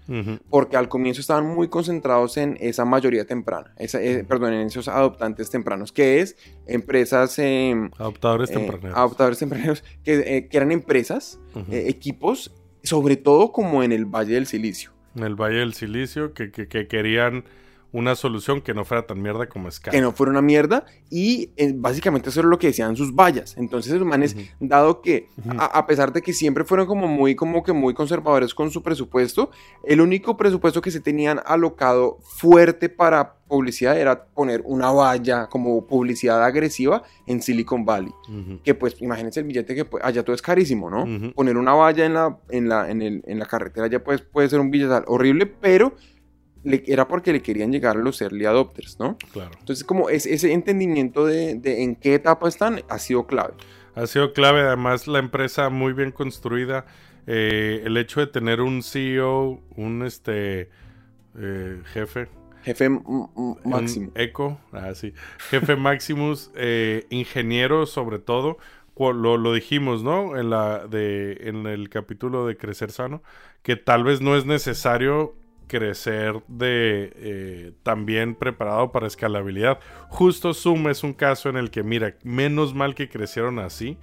Porque 0.49 0.75
al 0.77 0.89
comienzo 0.89 1.21
estaban 1.21 1.47
muy 1.47 1.69
concentrados 1.69 2.35
en 2.37 2.57
esa 2.59 2.83
mayoría 2.85 3.25
temprana, 3.25 3.73
esa, 3.77 4.01
eh, 4.03 4.23
perdón, 4.23 4.51
en 4.53 4.67
esos 4.67 4.87
adoptantes 4.89 5.49
tempranos, 5.49 5.91
que 5.93 6.19
es 6.19 6.35
empresas... 6.67 7.39
em, 7.39 7.89
Adoptadores 7.97 8.49
eh, 8.49 8.53
tempraneros. 8.53 8.97
adoptadores 8.97 9.39
tempraneros, 9.39 9.83
que, 10.03 10.13
eh, 10.37 10.47
que 10.49 10.57
eran 10.57 10.71
empresas, 10.73 11.39
eh, 11.71 11.85
equipos, 11.87 12.53
sobre 12.83 13.15
todo 13.15 13.51
como 13.53 13.81
en 13.81 13.91
el 13.93 14.05
Valle 14.05 14.33
del 14.35 14.45
Silicio. 14.45 14.91
en 15.15 15.23
el 15.23 15.35
Valle 15.35 15.59
del 15.59 15.73
Silicio 15.73 16.33
que, 16.33 16.51
que- 16.51 16.67
que 16.67 16.87
querían 16.87 17.45
una 17.91 18.15
solución 18.15 18.61
que 18.61 18.73
no 18.73 18.83
fuera 18.85 19.05
tan 19.07 19.21
mierda 19.21 19.47
como 19.47 19.71
Skype. 19.71 19.91
Que 19.95 20.01
no 20.01 20.11
fuera 20.11 20.31
una 20.31 20.41
mierda 20.41 20.85
y 21.09 21.51
eh, 21.55 21.71
básicamente 21.75 22.29
eso 22.29 22.41
era 22.41 22.49
lo 22.49 22.59
que 22.59 22.67
decían 22.67 22.95
sus 22.95 23.15
vallas. 23.15 23.55
Entonces 23.57 23.93
esos 23.93 24.05
manes, 24.05 24.35
dado 24.59 25.01
que 25.01 25.29
a, 25.57 25.65
a 25.65 25.87
pesar 25.87 26.11
de 26.11 26.21
que 26.21 26.33
siempre 26.33 26.63
fueron 26.65 26.87
como 26.87 27.07
muy, 27.07 27.35
como 27.35 27.63
que 27.63 27.71
muy 27.73 27.93
conservadores 27.93 28.53
con 28.53 28.69
su 28.71 28.83
presupuesto, 28.83 29.49
el 29.83 30.01
único 30.01 30.35
presupuesto 30.37 30.81
que 30.81 30.91
se 30.91 30.99
tenían 30.99 31.39
alocado 31.45 32.17
fuerte 32.21 32.89
para 32.89 33.35
publicidad 33.47 33.97
era 33.97 34.25
poner 34.25 34.63
una 34.65 34.91
valla 34.91 35.47
como 35.47 35.85
publicidad 35.85 36.43
agresiva 36.43 37.03
en 37.27 37.41
Silicon 37.43 37.85
Valley. 37.85 38.11
Que 38.63 38.73
pues 38.73 38.99
imagínense 39.01 39.39
el 39.39 39.45
billete 39.45 39.75
que 39.75 39.85
pues, 39.85 40.03
allá 40.03 40.23
todo 40.23 40.35
es 40.35 40.41
carísimo, 40.41 40.89
¿no? 40.89 41.05
Poner 41.33 41.55
una 41.55 41.73
valla 41.73 42.05
en 42.05 42.13
la, 42.15 42.39
en 42.49 42.67
la, 42.67 42.89
en 42.89 43.01
el- 43.03 43.23
en 43.27 43.37
la 43.39 43.45
carretera 43.45 43.87
ya 43.87 44.03
pues, 44.03 44.21
puede 44.21 44.49
ser 44.49 44.59
un 44.59 44.71
billete 44.71 45.03
horrible, 45.07 45.45
pero 45.45 45.93
le- 46.65 46.83
era 46.87 47.07
porque 47.07 47.31
le 47.31 47.41
querían 47.41 47.71
llegar 47.71 47.95
a 47.95 47.99
los 47.99 48.21
early 48.21 48.45
adopters, 48.45 48.99
¿no? 48.99 49.17
Claro. 49.31 49.51
Entonces 49.59 49.85
como 49.85 50.09
es, 50.09 50.25
ese 50.25 50.51
entendimiento 50.51 51.25
de, 51.25 51.55
de 51.55 51.83
en 51.83 51.95
qué 51.95 52.15
etapa 52.15 52.49
están 52.49 52.81
ha 52.89 52.99
sido 52.99 53.25
clave. 53.27 53.53
Ha 53.95 54.07
sido 54.07 54.33
clave, 54.33 54.61
además, 54.61 55.07
la 55.07 55.19
empresa 55.19 55.69
muy 55.69 55.93
bien 55.93 56.11
construida. 56.11 56.85
eh, 57.27 57.81
el 57.85 57.97
hecho 57.97 58.19
de 58.19 58.27
tener 58.27 58.61
un 58.61 58.83
CEO, 58.83 59.61
un 59.77 60.03
este 60.05 60.69
eh, 61.37 61.81
jefe, 61.93 62.27
Jefe 62.63 62.85
m- 62.85 63.01
m- 63.07 63.55
máximo. 63.63 64.07
Un 64.07 64.21
Eco, 64.21 64.59
ah, 64.73 64.93
sí. 64.95 65.13
Jefe 65.49 65.75
Maximus, 65.77 66.51
eh, 66.55 67.05
ingeniero 67.09 67.85
sobre 67.85 68.19
todo. 68.19 68.57
Lo, 68.97 69.37
lo 69.37 69.53
dijimos, 69.53 70.03
¿no? 70.03 70.37
En, 70.37 70.49
la 70.49 70.87
de, 70.87 71.37
en 71.41 71.65
el 71.67 71.89
capítulo 71.89 72.45
de 72.47 72.55
Crecer 72.57 72.91
Sano, 72.91 73.21
que 73.61 73.75
tal 73.75 74.03
vez 74.05 74.21
no 74.21 74.37
es 74.37 74.45
necesario 74.45 75.35
crecer 75.67 76.41
de 76.47 77.11
eh, 77.15 77.71
también 77.83 78.35
preparado 78.35 78.91
para 78.91 79.07
escalabilidad. 79.07 79.79
Justo 80.09 80.53
Zoom 80.53 80.87
es 80.89 81.03
un 81.03 81.13
caso 81.13 81.49
en 81.49 81.57
el 81.57 81.69
que, 81.71 81.83
mira, 81.83 82.15
menos 82.23 82.73
mal 82.73 82.95
que 82.95 83.09
crecieron 83.09 83.59
así, 83.59 83.97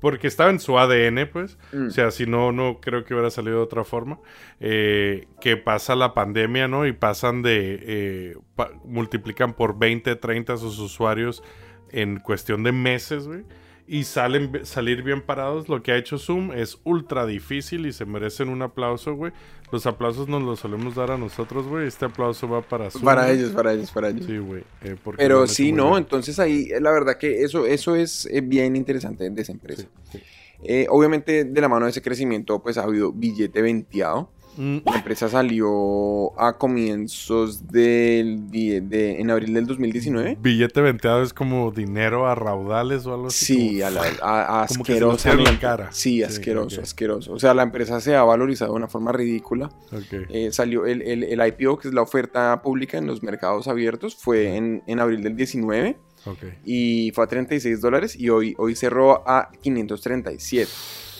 porque 0.00 0.26
estaba 0.26 0.50
en 0.50 0.58
su 0.58 0.78
ADN, 0.78 1.28
pues. 1.32 1.58
Mm. 1.72 1.86
O 1.86 1.90
sea, 1.90 2.10
si 2.10 2.26
no, 2.26 2.50
no 2.50 2.80
creo 2.80 3.04
que 3.04 3.14
hubiera 3.14 3.30
salido 3.30 3.58
de 3.58 3.62
otra 3.62 3.84
forma. 3.84 4.18
Eh, 4.58 5.28
que 5.40 5.56
pasa 5.56 5.94
la 5.94 6.12
pandemia, 6.12 6.66
¿no? 6.66 6.86
Y 6.86 6.92
pasan 6.92 7.42
de. 7.42 7.78
eh, 7.82 8.36
pa- 8.56 8.72
multiplican 8.84 9.54
por 9.54 9.78
20, 9.78 10.16
30 10.16 10.56
sus 10.56 10.78
usuarios 10.80 11.42
en 11.90 12.18
cuestión 12.18 12.64
de 12.64 12.72
meses, 12.72 13.28
güey. 13.28 13.44
Y 13.86 14.04
salen 14.04 14.64
salir 14.64 15.02
bien 15.04 15.20
parados. 15.22 15.68
Lo 15.68 15.82
que 15.82 15.92
ha 15.92 15.96
hecho 15.96 16.18
Zoom 16.18 16.50
es 16.52 16.80
ultra 16.84 17.24
difícil 17.26 17.86
y 17.86 17.92
se 17.92 18.04
merecen 18.04 18.48
un 18.48 18.62
aplauso, 18.62 19.14
güey. 19.14 19.32
Los 19.72 19.86
aplausos 19.86 20.28
nos 20.28 20.42
los 20.42 20.60
solemos 20.60 20.94
dar 20.94 21.10
a 21.10 21.16
nosotros, 21.18 21.66
güey. 21.66 21.88
Este 21.88 22.04
aplauso 22.04 22.46
va 22.46 22.60
para 22.60 22.90
Zoom. 22.90 23.04
para 23.04 23.30
ellos, 23.30 23.50
para 23.52 23.72
ellos, 23.72 23.90
para 23.90 24.10
ellos. 24.10 24.26
Sí, 24.26 24.36
güey. 24.36 24.62
eh, 24.82 24.96
Pero 25.16 25.46
sí, 25.46 25.72
¿no? 25.72 25.86
bien. 25.92 25.98
Entonces 26.02 26.38
ahí 26.38 26.68
eh, 26.70 26.78
la 26.78 26.90
verdad 26.92 27.16
que 27.16 27.42
eso, 27.42 27.66
eso 27.66 27.96
es 27.96 28.28
eh, 28.30 28.42
bien 28.42 28.76
interesante 28.76 29.28
de 29.30 29.42
esa 29.42 29.52
empresa. 29.52 29.84
Sí, 30.10 30.18
sí. 30.18 30.24
Eh, 30.64 30.86
obviamente 30.90 31.44
de 31.44 31.60
la 31.60 31.68
mano 31.68 31.86
de 31.86 31.90
ese 31.90 32.02
crecimiento 32.02 32.62
pues 32.62 32.76
ha 32.78 32.82
habido 32.84 33.12
billete 33.12 33.62
venteado. 33.62 34.30
Mm, 34.56 34.78
La 34.84 34.96
empresa 34.96 35.28
salió 35.28 36.38
a 36.38 36.58
comienzos 36.58 37.68
del 37.68 38.50
de, 38.50 39.20
en 39.20 39.30
abril 39.30 39.54
del 39.54 39.66
2019. 39.66 40.36
Billete 40.40 40.80
venteado 40.80 41.22
es 41.22 41.32
como 41.32 41.70
dinero 41.72 42.26
a 42.28 42.34
raudales 42.34 43.06
o 43.06 43.14
algo 43.14 43.28
así. 43.28 43.44
Sí, 43.46 43.80
como- 43.80 43.86
a 43.86 43.90
la, 43.90 44.62
a- 44.62 44.66
como 44.66 44.84
que 44.84 44.98
se 45.18 45.34
la 45.36 45.58
cara. 45.58 45.88
Sí, 45.92 46.02
Sí, 46.12 46.22
asqueroso, 46.22 46.80
asqueroso. 46.82 47.32
O 47.32 47.38
sea, 47.38 47.54
la 47.54 47.62
empresa 47.62 48.00
se 48.00 48.14
ha 48.14 48.22
valorizado 48.24 48.72
de 48.72 48.76
una 48.76 48.88
forma 48.88 49.12
ridícula. 49.12 49.70
Ok. 49.92 50.26
Eh, 50.30 50.50
salió 50.52 50.84
el, 50.86 51.02
el, 51.02 51.22
el 51.24 51.46
IPO, 51.48 51.78
que 51.78 51.88
es 51.88 51.94
la 51.94 52.02
oferta 52.02 52.60
pública 52.62 52.98
en 52.98 53.06
los 53.06 53.22
mercados 53.22 53.68
abiertos, 53.68 54.14
fue 54.16 54.56
en, 54.56 54.82
en 54.86 55.00
abril 55.00 55.22
del 55.22 55.34
19 55.36 55.96
Ok. 56.26 56.38
y 56.64 57.10
fue 57.14 57.24
a 57.24 57.26
36 57.26 57.80
dólares 57.80 58.14
y 58.18 58.28
hoy, 58.28 58.54
hoy 58.58 58.76
cerró 58.76 59.26
a 59.28 59.50
537. 59.62 60.70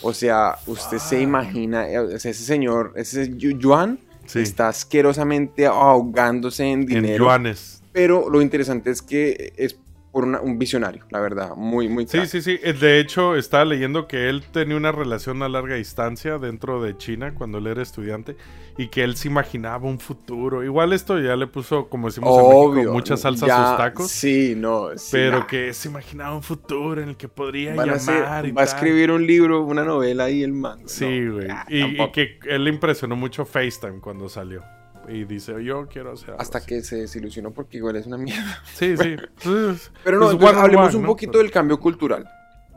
O 0.02 0.12
sea, 0.12 0.56
usted 0.66 0.98
se 0.98 1.20
imagina, 1.20 1.88
eh, 1.88 1.98
o 1.98 2.18
sea, 2.18 2.30
ese 2.30 2.44
señor, 2.44 2.92
ese 2.96 3.30
Yu- 3.36 3.58
Yuan, 3.58 3.98
Sí. 4.26 4.40
está 4.40 4.68
asquerosamente 4.68 5.66
ahogándose 5.66 6.64
en 6.64 6.80
En 6.82 6.86
dinero. 6.86 7.24
yuanes. 7.26 7.82
Pero 7.92 8.30
lo 8.30 8.40
interesante 8.40 8.90
es 8.90 9.02
que 9.02 9.52
es 9.56 9.74
por 10.12 10.24
una- 10.24 10.40
un 10.42 10.58
visionario, 10.58 11.04
la 11.10 11.20
verdad, 11.20 11.56
muy, 11.56 11.88
muy 11.88 12.06
Sí, 12.06 12.18
crack. 12.18 12.26
sí, 12.28 12.42
sí. 12.42 12.60
Eh, 12.62 12.74
De 12.74 13.00
hecho, 13.00 13.34
estaba 13.34 13.64
leyendo 13.64 14.06
que 14.06 14.28
él 14.28 14.44
tenía 14.52 14.76
una 14.76 14.92
relación 14.92 15.42
a 15.42 15.48
larga 15.48 15.76
distancia 15.76 16.36
dentro 16.38 16.82
de 16.82 16.96
China 16.98 17.34
cuando 17.34 17.58
él 17.58 17.66
era 17.66 17.80
estudiante 17.82 18.36
y 18.76 18.88
que 18.88 19.02
él 19.04 19.16
se 19.16 19.28
imaginaba 19.28 19.86
un 19.88 19.98
futuro. 19.98 20.62
Igual 20.62 20.92
esto 20.92 21.18
ya 21.18 21.34
le 21.34 21.46
puso, 21.46 21.88
como 21.88 22.08
decimos 22.08 22.38
en 22.38 22.44
Obvio. 22.44 22.72
México, 22.74 22.92
mucha 22.92 23.16
salsa 23.16 23.46
ya- 23.46 23.64
a 23.64 23.68
sus 23.68 23.76
tacos. 23.78 24.10
Sí, 24.10 24.54
no. 24.56 24.88
sí, 24.96 25.08
pero 25.12 25.38
nah. 25.40 25.46
que 25.46 25.72
se 25.72 25.88
imaginaba 25.88 26.36
un 26.36 26.42
futuro 26.42 27.00
en 27.02 27.08
el 27.10 27.16
que 27.16 27.28
podría 27.28 27.74
Van 27.74 27.88
a 27.88 27.96
llamar 27.96 28.44
y 28.46 28.50
va 28.52 28.60
a 28.62 28.64
escribir 28.64 29.10
un 29.10 29.26
libro, 29.26 29.62
una 29.62 29.82
novela 29.82 30.28
y 30.28 30.42
el 30.42 30.52
man. 30.52 30.80
Sí, 30.86 31.26
güey. 31.26 31.48
y, 31.68 32.02
y 32.02 32.12
que 32.12 32.38
él 32.48 32.64
le 32.64 32.70
impresionó 32.70 33.16
mucho 33.16 33.46
FaceTime 33.46 34.00
cuando 34.00 34.28
salió. 34.28 34.62
Y 35.08 35.24
dice, 35.24 35.62
yo 35.64 35.86
quiero 35.88 36.12
hacer 36.12 36.34
Hasta 36.38 36.58
así". 36.58 36.66
que 36.66 36.82
se 36.82 36.96
desilusionó 36.96 37.50
porque 37.52 37.78
igual 37.78 37.96
es 37.96 38.06
una 38.06 38.18
mierda. 38.18 38.62
Sí, 38.74 38.96
sí. 38.96 39.16
Pues, 39.42 39.90
Pero 40.04 40.18
no, 40.18 40.26
es 40.26 40.32
entonces 40.32 40.48
one 40.50 40.58
on 40.58 40.64
hablemos 40.64 40.94
un 40.94 41.02
¿no? 41.02 41.08
poquito 41.08 41.38
del 41.38 41.50
cambio 41.50 41.78
cultural. 41.80 42.28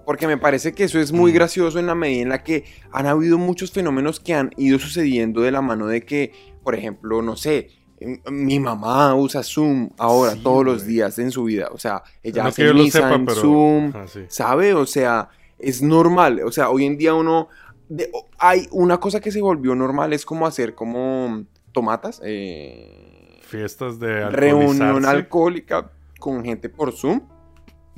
Porque 0.06 0.28
me 0.28 0.38
parece 0.38 0.74
que 0.74 0.84
eso 0.84 1.00
es 1.00 1.12
muy 1.12 1.32
Mm. 1.32 1.36
gracioso 1.36 1.80
en 1.80 1.88
la 1.88 1.96
medida 1.96 2.22
en 2.22 2.30
la 2.30 2.44
que 2.44 2.66
han 2.92 3.08
habido 3.08 3.38
muchos 3.38 3.72
fenómenos 3.72 4.20
que 4.20 4.34
han 4.36 4.52
ido 4.58 4.78
sucediendo 4.80 5.42
de 5.42 5.52
la 5.52 5.62
mano 5.62 5.88
de 5.88 6.02
que, 6.04 6.32
por 6.64 6.76
ejemplo, 6.76 7.22
no 7.24 7.36
sé, 7.36 7.70
m- 8.00 8.20
mi 8.30 8.60
mamá 8.60 9.16
usa 9.16 9.42
Zoom 9.42 9.90
ahora 9.98 10.34
Sí, 10.34 10.42
todos 10.44 10.64
los 10.66 10.86
días 10.86 11.18
en 11.20 11.32
su 11.32 11.44
vida. 11.46 11.70
O 11.72 11.78
sea, 11.80 12.04
ella 12.22 12.44
No 12.44 12.50
hace 12.50 12.72
misa 12.74 13.00
sepa, 13.00 13.16
en 13.16 13.26
pero- 13.26 13.42
Zoom, 13.42 13.94
sí. 14.08 14.20
¿sabe? 14.28 14.74
O 14.76 14.86
sea, 14.86 15.30
es 15.58 15.82
normal. 15.82 16.42
O 16.46 16.52
sea, 16.52 16.70
hoy 16.70 16.86
en 16.86 16.98
día 16.98 17.14
uno... 17.16 17.50
de- 17.90 18.12
hay 18.38 18.68
una 18.72 19.00
cosa 19.00 19.20
que 19.20 19.32
se 19.32 19.42
volvió 19.42 19.74
normal, 19.76 20.14
es 20.14 20.24
como 20.26 20.46
hacer 20.46 20.76
como 20.76 21.46
tomatas, 21.76 22.20
eh, 22.24 23.38
Fiestas 23.42 24.00
de 24.00 24.28
reunión 24.32 25.06
alcohólica 25.06 25.92
con 26.20 26.44
gente 26.44 26.68
por 26.70 26.92
Zoom. 26.92 27.22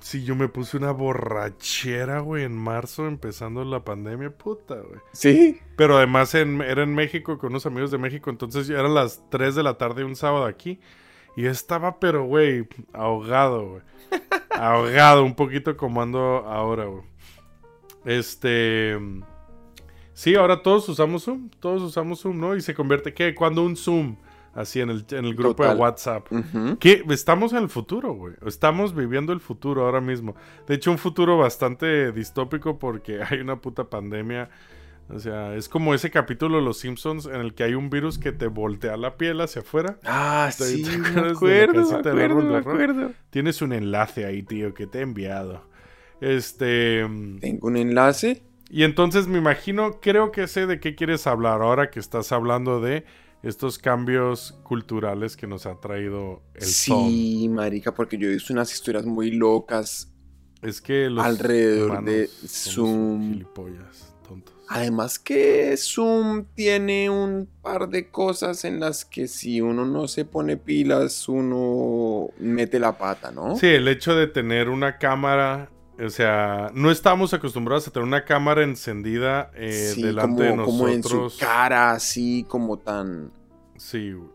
Sí, 0.02 0.24
yo 0.26 0.36
me 0.36 0.50
puse 0.50 0.76
una 0.78 0.92
borrachera, 0.92 2.20
güey, 2.20 2.44
en 2.44 2.56
marzo, 2.56 3.08
empezando 3.08 3.64
la 3.64 3.84
pandemia, 3.84 4.30
puta, 4.30 4.76
güey. 4.76 5.00
¿Sí? 5.14 5.60
Pero 5.76 5.98
además 5.98 6.36
en- 6.36 6.62
era 6.62 6.84
en 6.84 6.94
México 6.94 7.38
con 7.40 7.52
unos 7.52 7.66
amigos 7.66 7.90
de 7.92 7.98
México, 7.98 8.30
entonces 8.30 8.68
ya 8.68 8.78
eran 8.80 8.94
las 8.94 9.24
3 9.30 9.56
de 9.56 9.64
la 9.64 9.78
tarde 9.78 10.04
un 10.04 10.16
sábado 10.16 10.46
aquí. 10.46 10.80
Y 11.36 11.44
yo 11.44 11.52
estaba, 11.52 12.00
pero, 12.00 12.26
güey, 12.26 12.68
ahogado, 12.94 13.70
güey. 13.70 13.82
ahogado, 14.52 15.24
un 15.24 15.34
poquito 15.36 15.78
como 15.78 16.02
ando 16.02 16.20
ahora, 16.46 16.86
güey. 16.86 17.04
Este... 18.06 18.98
Sí, 20.18 20.34
ahora 20.34 20.64
todos 20.64 20.90
usamos 20.90 21.26
Zoom, 21.26 21.52
todos 21.60 21.84
usamos 21.84 22.22
Zoom, 22.22 22.40
¿no? 22.40 22.56
Y 22.56 22.62
se 22.62 22.74
convierte, 22.74 23.14
¿qué? 23.14 23.36
Cuando 23.36 23.64
un 23.64 23.76
Zoom, 23.78 24.16
así 24.56 24.80
en 24.82 24.90
el, 24.90 25.06
en 25.12 25.26
el 25.26 25.36
grupo 25.36 25.58
Total. 25.58 25.76
de 25.76 25.82
WhatsApp. 25.84 26.28
Que 26.80 27.04
estamos 27.12 27.54
en 27.54 27.60
el 27.60 27.70
futuro, 27.70 28.14
güey. 28.16 28.34
Estamos 28.44 28.96
viviendo 28.96 29.32
el 29.32 29.40
futuro 29.40 29.86
ahora 29.86 30.02
mismo. 30.02 30.36
De 30.68 30.74
hecho, 30.74 30.90
un 30.90 30.98
futuro 30.98 31.38
bastante 31.38 32.12
distópico 32.14 32.80
porque 32.80 33.20
hay 33.30 33.42
una 33.42 33.58
puta 33.62 33.84
pandemia. 33.92 34.50
O 35.08 35.20
sea, 35.20 35.54
es 35.56 35.70
como 35.70 35.94
ese 35.94 36.10
capítulo 36.10 36.58
de 36.58 36.64
Los 36.64 36.80
Simpsons 36.80 37.28
en 37.28 37.36
el 37.40 37.54
que 37.54 37.66
hay 37.66 37.76
un 37.76 37.92
virus 37.92 38.18
que 38.18 38.32
te 38.32 38.48
voltea 38.48 38.98
la 38.98 39.18
piel 39.18 39.40
hacia 39.40 39.62
afuera. 39.62 40.00
Ah, 40.04 40.50
¿Te- 40.58 40.64
sí, 40.64 40.84
me 41.14 41.30
acuerdo, 41.30 41.92
me 41.92 41.96
acuerdo, 42.10 42.42
me 42.42 42.58
acuerdo. 42.58 43.12
Tienes 43.30 43.62
un 43.62 43.72
enlace 43.72 44.26
ahí, 44.26 44.42
tío, 44.42 44.74
que 44.74 44.88
te 44.88 44.98
he 44.98 45.02
enviado. 45.04 45.62
Este. 46.22 47.08
Tengo 47.40 47.68
un 47.68 47.78
enlace. 47.78 48.47
Y 48.70 48.84
entonces 48.84 49.28
me 49.28 49.38
imagino, 49.38 50.00
creo 50.02 50.32
que 50.32 50.48
sé 50.48 50.66
de 50.66 50.80
qué 50.80 50.96
quieres 50.96 51.26
hablar 51.28 51.62
ahora 51.62 51.90
que 51.90 52.00
estás 52.00 52.32
hablando 52.32 52.82
de 52.82 53.06
estos 53.44 53.78
cambios 53.78 54.60
culturales 54.64 55.38
que 55.38 55.48
nos 55.48 55.66
ha 55.66 55.80
traído 55.80 56.42
el 56.56 56.66
Zoom. 56.66 57.10
sí, 57.10 57.50
marica, 57.50 57.94
porque 57.94 58.18
yo 58.18 58.28
he 58.28 58.34
visto 58.34 58.52
unas 58.52 58.74
historias 58.74 59.06
muy 59.06 59.32
locas. 59.32 60.12
Es 60.62 60.82
que 60.82 61.10
los 61.10 61.24
Alrededor 61.24 62.04
de 62.04 62.28
Zoom. 62.28 63.32
gilipollas, 63.32 64.14
tontos. 64.28 64.56
Además 64.68 65.18
que 65.20 65.78
Zoom 65.78 66.46
tiene 66.56 67.10
un 67.10 67.48
par 67.62 67.88
de 67.88 68.10
cosas 68.10 68.66
en 68.66 68.80
las 68.82 69.06
que 69.06 69.28
si 69.28 69.62
uno 69.62 69.86
no 69.86 70.08
se 70.10 70.26
pone 70.26 70.58
pilas, 70.58 71.30
uno 71.30 72.30
mete 72.40 72.80
la 72.80 72.98
pata, 72.98 73.32
¿no? 73.32 73.56
Sí, 73.56 73.68
el 73.68 73.88
hecho 73.88 74.14
de 74.16 74.28
tener 74.28 74.68
una 74.68 74.98
cámara, 74.98 75.70
o 76.00 76.10
sea, 76.10 76.72
no 76.74 76.92
estamos 76.92 77.34
acostumbrados 77.34 77.88
a 77.88 77.92
tener 77.92 78.08
una 78.08 78.26
cámara 78.26 78.64
encendida 78.64 79.52
eh, 79.56 79.96
Sí, 79.96 80.02
delante 80.02 80.48
como, 80.48 80.58
de 80.58 80.58
como 80.58 80.88
en 80.90 81.04
su 81.04 81.18
nosotros. 81.20 81.38
cara, 81.38 81.92
así 81.92 82.46
como 82.48 82.78
tan... 82.80 83.34
Sí, 83.78 84.14
güey. 84.14 84.30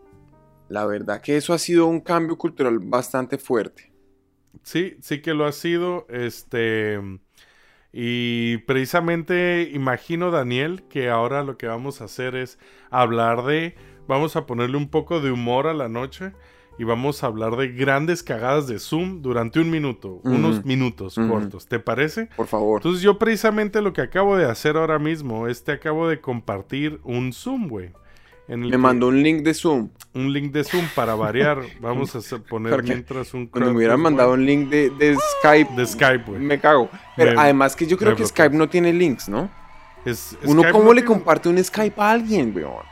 La 0.69 0.85
verdad 0.85 1.21
que 1.21 1.37
eso 1.37 1.53
ha 1.53 1.59
sido 1.59 1.87
un 1.87 2.01
cambio 2.01 2.37
cultural 2.37 2.79
bastante 2.79 3.37
fuerte. 3.37 3.93
sí, 4.63 4.97
sí 5.01 5.21
que 5.21 5.33
lo 5.33 5.45
ha 5.45 5.51
sido. 5.51 6.05
Este. 6.09 6.99
Y 7.91 8.57
precisamente 8.59 9.69
imagino, 9.73 10.31
Daniel, 10.31 10.85
que 10.89 11.09
ahora 11.09 11.43
lo 11.43 11.57
que 11.57 11.67
vamos 11.67 12.01
a 12.01 12.05
hacer 12.05 12.35
es 12.35 12.59
hablar 12.89 13.43
de. 13.43 13.75
Vamos 14.07 14.35
a 14.35 14.45
ponerle 14.45 14.77
un 14.77 14.89
poco 14.89 15.21
de 15.21 15.31
humor 15.31 15.67
a 15.67 15.73
la 15.73 15.89
noche. 15.89 16.33
Y 16.79 16.85
vamos 16.85 17.23
a 17.23 17.27
hablar 17.27 17.55
de 17.55 17.67
grandes 17.69 18.23
cagadas 18.23 18.67
de 18.67 18.79
Zoom 18.79 19.21
durante 19.21 19.59
un 19.59 19.69
minuto. 19.69 20.19
Unos 20.23 20.65
minutos 20.65 21.15
cortos. 21.15 21.67
¿Te 21.67 21.79
parece? 21.79 22.29
Por 22.35 22.47
favor. 22.47 22.79
Entonces 22.79 23.01
yo 23.03 23.19
precisamente 23.19 23.79
lo 23.81 23.93
que 23.93 24.01
acabo 24.01 24.35
de 24.35 24.45
hacer 24.45 24.75
ahora 24.77 24.97
mismo 24.97 25.47
es 25.47 25.63
te 25.63 25.71
acabo 25.71 26.07
de 26.07 26.19
compartir 26.19 26.99
un 27.03 27.31
Zoom, 27.31 27.67
güey. 27.67 27.91
Me 28.47 28.71
que- 28.71 28.77
mandó 28.77 29.07
un 29.07 29.21
link 29.23 29.43
de 29.43 29.53
Zoom. 29.53 29.89
un 30.15 30.33
link 30.33 30.51
de 30.51 30.63
Zoom 30.63 30.83
para 30.95 31.15
variar. 31.15 31.59
Vamos 31.79 32.13
a 32.15 32.37
poner 32.39 32.83
mientras 32.83 33.33
un 33.33 33.45
Cuando 33.47 33.69
me 33.71 33.77
hubieran 33.77 34.01
mandado 34.01 34.33
un 34.33 34.45
link 34.45 34.67
de, 34.69 34.89
de 34.89 35.15
Skype, 35.39 35.75
de 35.75 35.85
Skype, 35.85 36.23
güey. 36.27 36.39
me 36.41 36.59
cago. 36.59 36.89
Pero 37.15 37.33
Me- 37.33 37.39
además 37.39 37.75
que 37.75 37.85
yo 37.85 37.97
creo 37.97 38.15
que. 38.15 38.25
Skype 38.25 38.55
no 38.57 38.67
tiene 38.67 38.91
links, 38.91 39.29
¿no? 39.29 39.49
Es- 40.05 40.35
Uno 40.43 40.61
Skype 40.61 40.71
cómo 40.73 40.85
no 40.85 40.93
le 40.93 41.01
tiene- 41.03 41.15
comparte 41.15 41.47
un 41.49 41.63
Skype 41.63 42.01
a 42.01 42.11
alguien, 42.11 42.51
weón. 42.53 42.83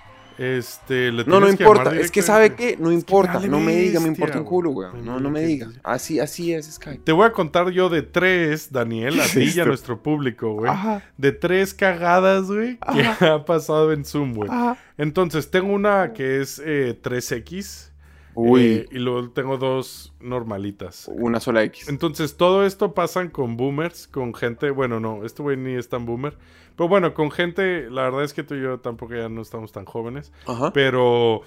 Este, 0.41 1.11
le 1.11 1.23
No, 1.25 1.39
no 1.39 1.45
que 1.45 1.51
importa. 1.51 1.95
Es 1.95 2.09
que 2.09 2.23
sabe 2.23 2.55
que 2.55 2.75
no 2.75 2.91
importa. 2.91 3.39
no 3.41 3.59
me 3.59 3.75
diga, 3.75 3.99
me 3.99 4.07
importa 4.07 4.39
un 4.39 4.43
güey. 4.45 4.63
culo. 4.73 4.91
Me 4.91 5.01
No, 5.03 5.19
no 5.19 5.29
me 5.29 5.41
diga. 5.43 5.69
Así, 5.83 6.19
así 6.19 6.51
es 6.51 6.65
Skype. 6.65 7.03
Te 7.03 7.11
voy 7.11 7.27
a 7.27 7.31
contar 7.31 7.69
yo 7.69 7.89
de 7.89 8.01
tres, 8.01 8.71
Daniel, 8.71 9.21
a 9.21 9.25
ti 9.27 9.41
y 9.41 9.43
a 9.43 9.47
Esto. 9.49 9.65
nuestro 9.65 10.01
público, 10.01 10.53
güey. 10.53 10.71
Ajá. 10.71 11.03
De 11.15 11.31
tres 11.31 11.75
cagadas, 11.75 12.47
güey, 12.47 12.79
que 12.91 13.03
ha 13.27 13.45
pasado 13.45 13.93
en 13.93 14.03
Zoom, 14.03 14.33
güey. 14.33 14.49
Ajá. 14.49 14.77
Entonces, 14.97 15.51
tengo 15.51 15.71
una 15.73 16.11
que 16.13 16.41
es 16.41 16.59
eh, 16.65 16.97
3X. 16.99 17.91
Uy, 18.33 18.61
eh, 18.63 18.85
y 18.91 18.97
luego 18.97 19.29
tengo 19.29 19.57
dos 19.57 20.13
normalitas. 20.21 21.07
una 21.13 21.39
sola 21.39 21.61
X. 21.65 21.87
Entonces, 21.87 22.35
todo 22.35 22.65
esto 22.65 22.95
pasan 22.95 23.29
con 23.29 23.57
boomers, 23.57 24.07
con 24.07 24.33
gente. 24.33 24.71
Bueno, 24.71 24.99
no, 24.99 25.23
este 25.23 25.43
güey 25.43 25.55
ni 25.57 25.73
es 25.75 25.87
tan 25.87 26.05
boomer. 26.07 26.35
Pero 26.81 26.89
bueno, 26.89 27.13
con 27.13 27.29
gente. 27.29 27.91
La 27.91 28.01
verdad 28.01 28.23
es 28.23 28.33
que 28.33 28.41
tú 28.41 28.55
y 28.55 28.61
yo 28.63 28.79
tampoco 28.79 29.13
ya 29.13 29.29
no 29.29 29.43
estamos 29.43 29.71
tan 29.71 29.85
jóvenes. 29.85 30.33
Ajá. 30.47 30.73
Pero 30.73 31.43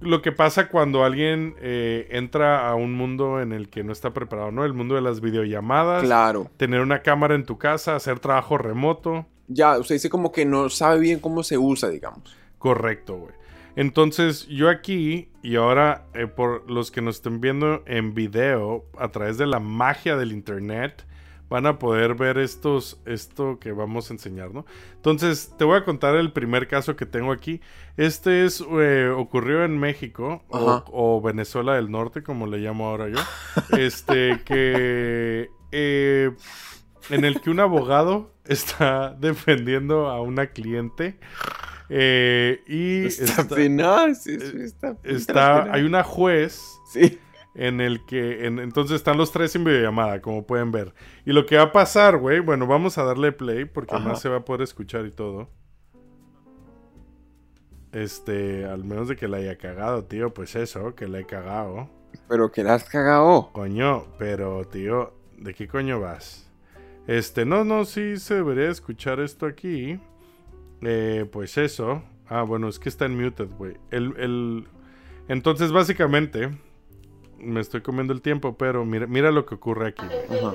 lo 0.00 0.22
que 0.22 0.32
pasa 0.32 0.68
cuando 0.68 1.04
alguien 1.04 1.54
eh, 1.60 2.08
entra 2.10 2.68
a 2.68 2.74
un 2.74 2.92
mundo 2.92 3.40
en 3.40 3.52
el 3.52 3.68
que 3.68 3.84
no 3.84 3.92
está 3.92 4.12
preparado, 4.12 4.50
¿no? 4.50 4.64
El 4.64 4.72
mundo 4.72 4.96
de 4.96 5.02
las 5.02 5.20
videollamadas. 5.20 6.02
Claro. 6.02 6.50
Tener 6.56 6.80
una 6.80 7.02
cámara 7.02 7.36
en 7.36 7.46
tu 7.46 7.58
casa, 7.58 7.94
hacer 7.94 8.18
trabajo 8.18 8.58
remoto. 8.58 9.24
Ya, 9.46 9.78
usted 9.78 9.94
dice 9.94 10.10
como 10.10 10.32
que 10.32 10.44
no 10.44 10.68
sabe 10.68 10.98
bien 10.98 11.20
cómo 11.20 11.44
se 11.44 11.56
usa, 11.56 11.88
digamos. 11.88 12.36
Correcto, 12.58 13.18
güey. 13.18 13.34
Entonces, 13.76 14.48
yo 14.48 14.68
aquí, 14.68 15.28
y 15.44 15.54
ahora 15.54 16.06
eh, 16.12 16.26
por 16.26 16.68
los 16.68 16.90
que 16.90 17.02
nos 17.02 17.18
estén 17.18 17.40
viendo 17.40 17.84
en 17.86 18.14
video, 18.14 18.84
a 18.98 19.10
través 19.12 19.38
de 19.38 19.46
la 19.46 19.60
magia 19.60 20.16
del 20.16 20.32
internet, 20.32 21.06
van 21.50 21.66
a 21.66 21.78
poder 21.78 22.14
ver 22.14 22.38
estos, 22.38 23.02
esto 23.04 23.58
que 23.58 23.72
vamos 23.72 24.08
a 24.10 24.14
enseñar, 24.14 24.54
¿no? 24.54 24.64
Entonces, 24.94 25.52
te 25.58 25.64
voy 25.64 25.76
a 25.76 25.84
contar 25.84 26.14
el 26.14 26.32
primer 26.32 26.68
caso 26.68 26.96
que 26.96 27.04
tengo 27.06 27.32
aquí. 27.32 27.60
Este 27.96 28.44
es, 28.46 28.64
eh, 28.80 29.12
ocurrió 29.14 29.64
en 29.64 29.76
México, 29.78 30.44
o, 30.48 31.20
Venezuela 31.20 31.74
del 31.74 31.90
Norte, 31.90 32.22
como 32.22 32.46
le 32.46 32.58
llamo 32.58 32.86
ahora 32.88 33.08
yo. 33.08 33.18
Este, 33.78 34.40
que... 34.44 35.50
eh, 35.72 36.30
en 37.10 37.24
el 37.24 37.40
que 37.40 37.50
un 37.50 37.58
abogado 37.60 38.32
está 38.44 39.10
defendiendo 39.18 40.08
a 40.08 40.20
una 40.22 40.46
cliente 40.48 41.18
eh, 41.88 42.62
y 42.68 43.06
Está, 43.06 43.42
está, 43.42 43.54
penaz, 43.56 44.26
eso 44.28 44.56
está, 44.58 44.96
está- 45.02 45.72
hay 45.72 45.82
una 45.82 46.04
juez 46.04 46.62
Sí. 46.92 47.18
En 47.54 47.80
el 47.80 48.04
que 48.06 48.46
en- 48.46 48.58
entonces 48.58 48.96
están 48.96 49.16
los 49.18 49.32
tres 49.32 49.54
en 49.56 49.64
videollamada, 49.64 50.20
como 50.22 50.46
pueden 50.46 50.70
ver. 50.72 50.94
Y 51.26 51.32
lo 51.32 51.46
que 51.46 51.56
va 51.56 51.64
a 51.64 51.72
pasar, 51.72 52.18
güey, 52.18 52.40
bueno, 52.40 52.66
vamos 52.66 52.98
a 52.98 53.04
darle 53.04 53.32
play 53.32 53.64
porque 53.64 53.96
Ajá. 53.96 54.08
más 54.08 54.20
se 54.20 54.28
va 54.28 54.38
a 54.38 54.44
poder 54.44 54.62
escuchar 54.62 55.04
y 55.06 55.10
todo. 55.10 55.48
Este, 57.92 58.64
al 58.66 58.84
menos 58.84 59.08
de 59.08 59.16
que 59.16 59.26
la 59.26 59.38
haya 59.38 59.58
cagado, 59.58 60.04
tío, 60.04 60.32
pues 60.32 60.54
eso, 60.54 60.94
que 60.94 61.08
la 61.08 61.18
he 61.20 61.26
cagado. 61.26 61.88
Pero 62.28 62.52
que 62.52 62.62
la 62.62 62.74
has 62.74 62.84
cagado. 62.84 63.50
Coño, 63.52 64.04
pero 64.18 64.64
tío, 64.66 65.12
¿de 65.38 65.54
qué 65.54 65.66
coño 65.66 66.00
vas? 66.00 66.48
Este, 67.08 67.44
no, 67.44 67.64
no, 67.64 67.84
sí 67.84 68.16
se 68.18 68.34
debería 68.34 68.68
escuchar 68.70 69.18
esto 69.18 69.46
aquí. 69.46 69.98
Eh, 70.82 71.28
pues 71.32 71.58
eso. 71.58 72.02
Ah, 72.28 72.42
bueno, 72.42 72.68
es 72.68 72.78
que 72.78 72.88
está 72.88 73.06
en 73.06 73.20
muted, 73.20 73.48
güey. 73.58 73.76
El, 73.90 74.14
el... 74.18 74.68
Entonces, 75.26 75.72
básicamente, 75.72 76.50
me 77.40 77.60
estoy 77.60 77.80
comiendo 77.80 78.12
el 78.12 78.22
tiempo, 78.22 78.54
pero 78.56 78.84
mira, 78.84 79.06
mira 79.06 79.30
lo 79.30 79.46
que 79.46 79.54
ocurre 79.54 79.88
aquí. 79.88 80.04
Ajá. 80.04 80.52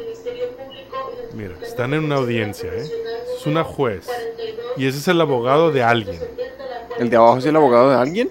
Mira, 1.33 1.55
están 1.61 1.93
en 1.93 2.05
una 2.05 2.15
audiencia, 2.15 2.73
¿eh? 2.73 2.89
Es 3.38 3.45
una 3.45 3.63
juez. 3.63 4.07
Y 4.77 4.88
ese 4.88 4.99
es 4.99 5.07
el 5.07 5.19
abogado 5.19 5.71
de 5.71 5.83
alguien. 5.83 6.19
¿El 6.97 7.09
de 7.09 7.17
abajo 7.17 7.38
es 7.38 7.45
el 7.45 7.55
abogado 7.55 7.89
de 7.89 7.97
alguien? 7.97 8.29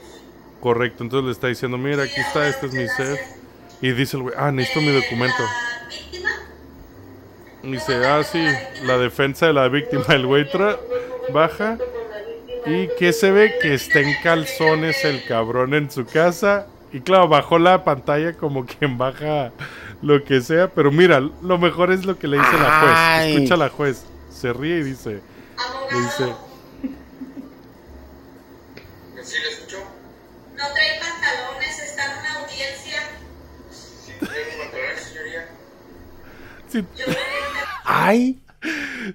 Correcto, 0.60 1.04
entonces 1.04 1.26
le 1.26 1.32
está 1.32 1.48
diciendo, 1.48 1.76
mira, 1.76 2.04
aquí 2.04 2.20
está, 2.20 2.48
este 2.48 2.66
es 2.66 2.72
mi 2.72 2.88
set. 2.88 3.20
Y 3.82 3.92
dice 3.92 4.16
el 4.16 4.22
güey, 4.22 4.34
ah, 4.38 4.50
necesito 4.50 4.80
mi 4.80 4.92
documento. 4.92 5.42
Y 7.62 7.72
dice, 7.72 8.06
ah, 8.06 8.22
sí, 8.22 8.42
la 8.84 8.96
defensa 8.96 9.46
de 9.46 9.52
la 9.52 9.68
víctima. 9.68 10.04
El 10.08 10.26
güey 10.26 10.46
baja. 11.32 11.78
Y 12.66 12.88
que 12.98 13.12
se 13.12 13.30
ve 13.30 13.54
que 13.60 13.74
está 13.74 14.00
en 14.00 14.14
calzones 14.22 15.04
el 15.04 15.22
cabrón 15.26 15.74
en 15.74 15.90
su 15.90 16.06
casa. 16.06 16.66
Y 16.94 17.00
claro, 17.00 17.26
bajó 17.26 17.58
la 17.58 17.82
pantalla 17.82 18.34
como 18.34 18.64
quien 18.64 18.96
baja 18.96 19.50
lo 20.00 20.22
que 20.22 20.40
sea. 20.40 20.68
Pero 20.70 20.92
mira, 20.92 21.18
lo 21.18 21.58
mejor 21.58 21.90
es 21.90 22.04
lo 22.04 22.16
que 22.16 22.28
le 22.28 22.38
dice 22.38 22.52
la 22.52 22.80
juez. 22.80 23.34
Escucha 23.34 23.54
a 23.54 23.56
la 23.56 23.68
juez. 23.68 24.04
Se 24.30 24.52
ríe 24.52 24.78
y 24.78 24.82
dice, 24.84 25.20
le 25.90 26.00
dice, 26.00 26.32
¿Sí 29.24 29.36
lo 29.42 29.48
escuchó? 29.48 29.78
No 30.56 30.64
trae 30.72 31.00
pantalones, 31.00 31.78
está 31.82 32.04
en 32.04 32.18
una 32.20 32.34
audiencia. 32.44 33.00
¿Tiene 34.20 34.44
pantalones, 34.60 35.02
señoría? 35.02 35.48
sí, 36.68 36.86
Ay. 37.84 38.43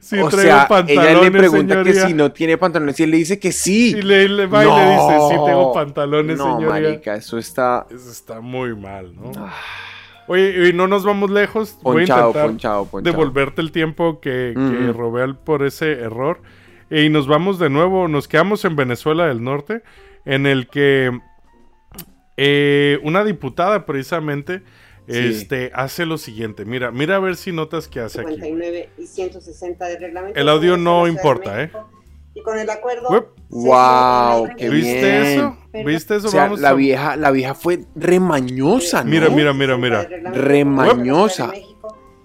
Sí 0.01 0.19
o 0.19 0.27
traigo 0.29 0.29
sea, 0.31 0.55
ella 0.55 0.67
pantalones, 0.67 1.21
le 1.23 1.31
pregunta 1.31 1.73
señoría. 1.75 1.93
que 2.03 2.07
si 2.07 2.13
no 2.13 2.31
tiene 2.31 2.57
pantalones 2.57 2.99
y 2.99 3.03
él 3.03 3.11
le 3.11 3.17
dice 3.17 3.39
que 3.39 3.51
sí. 3.51 3.95
Y 3.97 4.01
le, 4.01 4.27
le 4.29 4.45
va 4.47 4.63
y 4.63 4.67
le 4.67 4.91
dice, 4.91 5.17
sí 5.29 5.35
tengo 5.45 5.73
pantalones, 5.73 6.37
no, 6.37 6.57
señoría. 6.57 6.69
marica, 6.89 7.15
eso 7.15 7.37
está... 7.37 7.85
Eso 7.89 8.09
está 8.11 8.41
muy 8.41 8.75
mal, 8.75 9.15
¿no? 9.15 9.31
Oye, 10.27 10.69
y 10.69 10.73
no 10.73 10.87
nos 10.87 11.03
vamos 11.03 11.31
lejos. 11.31 11.77
Voy 11.81 12.03
a 12.03 12.05
Ponchado, 12.05 12.27
intentar 12.27 12.47
ponchado, 12.49 12.85
ponchado. 12.85 13.11
devolverte 13.17 13.61
el 13.61 13.71
tiempo 13.71 14.19
que, 14.19 14.53
que 14.55 14.89
Ujú. 14.89 14.93
robé 14.93 15.33
por 15.33 15.63
ese 15.63 15.91
error. 15.93 16.41
Y 16.91 17.09
nos 17.09 17.27
vamos 17.27 17.57
de 17.59 17.69
nuevo, 17.69 18.07
nos 18.07 18.27
quedamos 18.27 18.63
en 18.65 18.75
Venezuela 18.75 19.25
del 19.27 19.43
Norte, 19.43 19.81
en 20.25 20.45
el 20.45 20.67
que 20.67 21.19
eh, 22.37 22.99
una 23.03 23.23
diputada 23.23 23.85
precisamente 23.85 24.61
Sí. 25.09 25.17
este, 25.17 25.71
hace 25.73 26.05
lo 26.05 26.17
siguiente. 26.17 26.65
Mira, 26.65 26.91
mira 26.91 27.15
a 27.15 27.19
ver 27.19 27.35
si 27.35 27.51
notas 27.51 27.87
qué 27.87 27.99
hace 28.01 28.21
aquí. 28.21 28.33
59 28.35 28.89
y 28.97 29.07
160 29.07 29.85
de 29.87 29.99
reglamento. 29.99 30.39
El 30.39 30.49
audio 30.49 30.77
no 30.77 31.07
importa, 31.07 31.63
¿eh? 31.63 31.71
Y 32.35 32.41
con 32.43 32.57
el 32.59 32.69
acuerdo. 32.69 33.09
Uep. 33.09 33.27
Wow, 33.49 34.49
qué 34.55 34.69
¿Viste 34.69 35.01
bien. 35.01 35.23
eso? 35.25 35.57
¿Viste 35.85 36.15
eso? 36.17 36.27
O 36.27 36.31
sea, 36.31 36.43
Vamos 36.43 36.59
la 36.59 36.69
a- 36.69 36.73
vieja, 36.73 37.15
la 37.15 37.31
vieja 37.31 37.55
fue 37.55 37.79
remañosa, 37.95 39.03
¿no? 39.03 39.09
Mira, 39.09 39.29
mira, 39.29 39.53
mira, 39.53 39.77
mira. 39.77 40.07
Remañosa. 40.31 41.51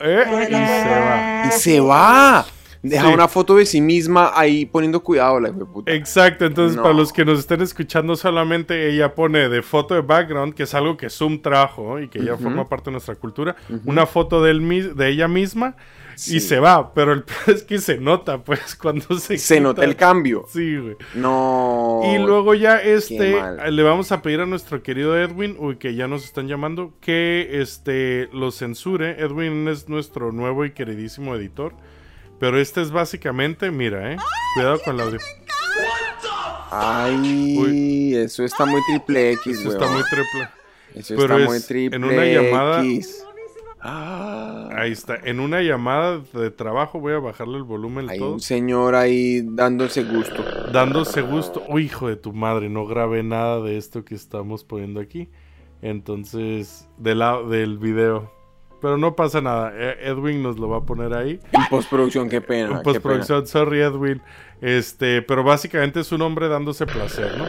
Eh, 0.00 0.24
y 0.50 0.52
se 0.52 0.60
va. 0.90 1.42
Y 1.46 1.50
se 1.52 1.80
va. 1.80 2.46
Deja 2.84 3.08
Sí. 3.08 3.14
una 3.14 3.28
foto 3.28 3.56
de 3.56 3.64
sí 3.64 3.80
misma 3.80 4.30
ahí 4.34 4.66
poniendo 4.66 5.00
cuidado, 5.02 5.40
la 5.40 5.50
puta. 5.52 5.90
Exacto, 5.90 6.44
entonces 6.44 6.76
No. 6.76 6.82
para 6.82 6.94
los 6.94 7.12
que 7.14 7.24
nos 7.24 7.38
estén 7.38 7.62
escuchando 7.62 8.14
solamente 8.14 8.90
ella 8.90 9.14
pone 9.14 9.48
de 9.48 9.62
foto 9.62 9.94
de 9.94 10.02
background, 10.02 10.52
que 10.54 10.64
es 10.64 10.74
algo 10.74 10.96
que 10.98 11.08
Zoom 11.08 11.40
trajo 11.40 11.98
y 11.98 12.08
que 12.08 12.22
ya 12.22 12.36
forma 12.36 12.68
parte 12.68 12.86
de 12.90 12.92
nuestra 12.92 13.14
cultura, 13.14 13.56
una 13.86 14.04
foto 14.04 14.42
de, 14.42 14.50
él, 14.50 14.94
de 14.96 15.08
ella 15.08 15.26
misma 15.28 15.76
Sí. 16.16 16.36
y 16.36 16.40
se 16.40 16.60
va, 16.60 16.94
pero 16.94 17.12
el 17.12 17.24
es 17.48 17.64
que 17.64 17.78
se 17.78 17.96
nota 17.98 18.38
pues 18.44 18.76
cuando 18.76 19.18
se 19.18 19.36
Se 19.36 19.60
nota 19.60 19.82
el 19.82 19.96
cambio. 19.96 20.44
Sí, 20.48 20.76
güey. 20.76 20.94
No. 21.14 22.02
Y 22.04 22.18
luego 22.18 22.54
ya 22.54 22.78
este 22.80 23.34
le 23.70 23.82
vamos 23.82 24.12
a 24.12 24.22
pedir 24.22 24.40
a 24.40 24.46
nuestro 24.46 24.80
querido 24.82 25.18
Edwin, 25.18 25.56
uy, 25.58 25.76
que 25.76 25.94
ya 25.96 26.06
nos 26.06 26.22
están 26.24 26.46
llamando, 26.48 26.92
que 27.00 27.48
este 27.60 28.28
lo 28.32 28.52
censure. 28.52 29.20
Edwin 29.20 29.66
es 29.68 29.88
nuestro 29.88 30.30
nuevo 30.32 30.64
y 30.64 30.70
queridísimo 30.72 31.34
editor. 31.34 31.72
Pero 32.38 32.60
este 32.60 32.82
es 32.82 32.90
básicamente, 32.90 33.70
mira, 33.70 34.12
eh. 34.12 34.16
Cuidado 34.56 34.80
con 34.84 34.96
la 34.96 35.04
audio. 35.04 35.18
Ay, 36.70 38.14
eso 38.16 38.42
está 38.44 38.64
muy 38.64 38.80
triple 38.88 39.32
X, 39.32 39.60
Eso 39.60 39.72
está 39.72 39.86
muy 39.88 40.02
triple. 40.02 40.48
Eso 40.94 41.14
Pero 41.16 41.38
está 41.38 41.50
muy 41.50 41.60
triple 41.60 41.96
en 41.96 42.04
una 42.04 42.24
llamada. 42.24 42.84
X. 42.84 43.24
Ah, 43.80 44.70
Ahí 44.72 44.92
está. 44.92 45.16
En 45.22 45.40
una 45.40 45.60
llamada 45.60 46.22
de 46.32 46.50
trabajo 46.50 47.00
voy 47.00 47.12
a 47.12 47.18
bajarle 47.18 47.58
el 47.58 47.64
volumen 47.64 48.08
hay 48.08 48.18
todo. 48.18 48.32
un 48.32 48.40
señor 48.40 48.94
ahí 48.94 49.42
dándose 49.44 50.04
gusto. 50.04 50.42
Dándose 50.72 51.20
gusto. 51.20 51.62
Uy, 51.68 51.84
hijo 51.84 52.08
de 52.08 52.16
tu 52.16 52.32
madre, 52.32 52.68
no 52.70 52.86
grabé 52.86 53.22
nada 53.22 53.60
de 53.60 53.76
esto 53.76 54.04
que 54.04 54.14
estamos 54.14 54.64
poniendo 54.64 55.00
aquí. 55.00 55.28
Entonces, 55.82 56.88
de 56.96 57.14
la, 57.14 57.42
del 57.42 57.78
video. 57.78 58.32
Pero 58.84 58.98
no 58.98 59.16
pasa 59.16 59.40
nada. 59.40 59.72
eh, 59.74 59.96
Edwin 60.02 60.42
nos 60.42 60.58
lo 60.58 60.68
va 60.68 60.76
a 60.76 60.80
poner 60.82 61.14
ahí. 61.14 61.40
En 61.52 61.62
postproducción, 61.70 62.28
qué 62.28 62.42
pena. 62.42 62.76
En 62.76 62.82
postproducción, 62.82 63.46
sorry 63.46 63.80
Edwin. 63.80 64.20
Este, 64.60 65.22
pero 65.22 65.42
básicamente 65.42 66.00
es 66.00 66.12
un 66.12 66.20
hombre 66.20 66.48
dándose 66.48 66.84
placer, 66.84 67.32
¿no? 67.38 67.46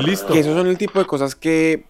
Y 0.00 0.04
listo. 0.04 0.32
Que 0.32 0.40
esos 0.40 0.56
son 0.56 0.66
el 0.66 0.76
tipo 0.76 0.98
de 0.98 1.04
cosas 1.04 1.36
que 1.36 1.84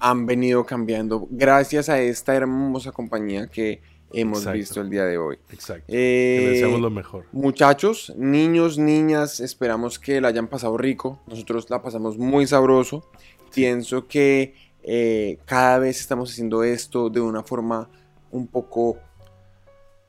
han 0.00 0.26
venido 0.26 0.66
cambiando 0.66 1.26
gracias 1.30 1.88
a 1.88 1.98
esta 1.98 2.34
hermosa 2.34 2.92
compañía 2.92 3.46
que 3.46 3.80
hemos 4.12 4.40
Exacto. 4.40 4.58
visto 4.58 4.80
el 4.82 4.90
día 4.90 5.04
de 5.04 5.16
hoy. 5.16 5.38
Exacto. 5.50 5.84
Eh, 5.88 6.36
Que 6.42 6.48
deseamos 6.50 6.80
lo 6.82 6.90
mejor. 6.90 7.24
Muchachos, 7.32 8.12
niños, 8.18 8.76
niñas, 8.76 9.40
esperamos 9.40 9.98
que 9.98 10.20
la 10.20 10.28
hayan 10.28 10.46
pasado 10.46 10.76
rico. 10.76 11.22
Nosotros 11.26 11.70
la 11.70 11.80
pasamos 11.80 12.18
muy 12.18 12.46
sabroso. 12.46 13.08
Pienso 13.54 14.06
que 14.08 14.54
eh, 14.82 15.38
cada 15.46 15.78
vez 15.78 16.00
estamos 16.00 16.30
haciendo 16.32 16.64
esto 16.64 17.08
de 17.08 17.20
una 17.22 17.42
forma 17.42 17.88
un 18.30 18.46
poco 18.46 18.98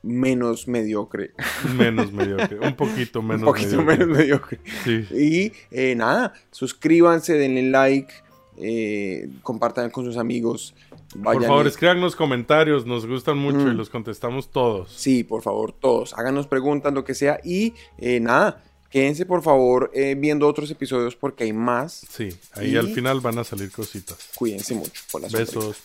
menos 0.02 0.66
mediocre. 0.66 1.30
Menos 1.76 2.12
mediocre. 2.12 2.58
Un 2.58 2.74
poquito 2.74 3.22
menos 3.22 3.42
un 3.42 3.46
poquito 3.46 3.76
mediocre. 3.82 3.96
menos 4.06 4.18
mediocre. 4.18 4.60
Sí. 4.84 5.06
Y 5.12 5.52
eh, 5.70 5.94
nada, 5.94 6.32
suscríbanse, 6.50 7.34
denle 7.34 7.62
like, 7.70 8.12
eh, 8.56 9.28
compartan 9.42 9.90
con 9.90 10.04
sus 10.04 10.16
amigos. 10.16 10.74
Por 11.22 11.40
favor, 11.44 11.66
y- 11.66 11.68
escríbanos 11.68 12.16
comentarios, 12.16 12.84
nos 12.84 13.06
gustan 13.06 13.38
mucho 13.38 13.60
y 13.60 13.74
Mm. 13.74 13.76
los 13.76 13.90
contestamos 13.90 14.50
todos. 14.50 14.90
Sí, 14.92 15.22
por 15.22 15.42
favor, 15.42 15.72
todos. 15.72 16.14
Háganos 16.14 16.48
preguntas, 16.48 16.92
lo 16.92 17.04
que 17.04 17.14
sea. 17.14 17.38
Y 17.44 17.74
eh, 17.98 18.18
nada, 18.18 18.60
quédense 18.90 19.24
por 19.24 19.42
favor 19.42 19.92
viendo 20.16 20.48
otros 20.48 20.68
episodios 20.72 21.14
porque 21.14 21.44
hay 21.44 21.52
más. 21.52 22.04
Sí, 22.10 22.30
ahí 22.54 22.72
Y- 22.72 22.76
al 22.76 22.88
final 22.88 23.20
van 23.20 23.38
a 23.38 23.44
salir 23.44 23.70
cositas. 23.70 24.30
Cuídense 24.34 24.74
mucho. 24.74 25.00
Por 25.12 25.20
las 25.22 25.30
Besos. 25.30 25.76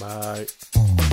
Bye. 0.00 1.11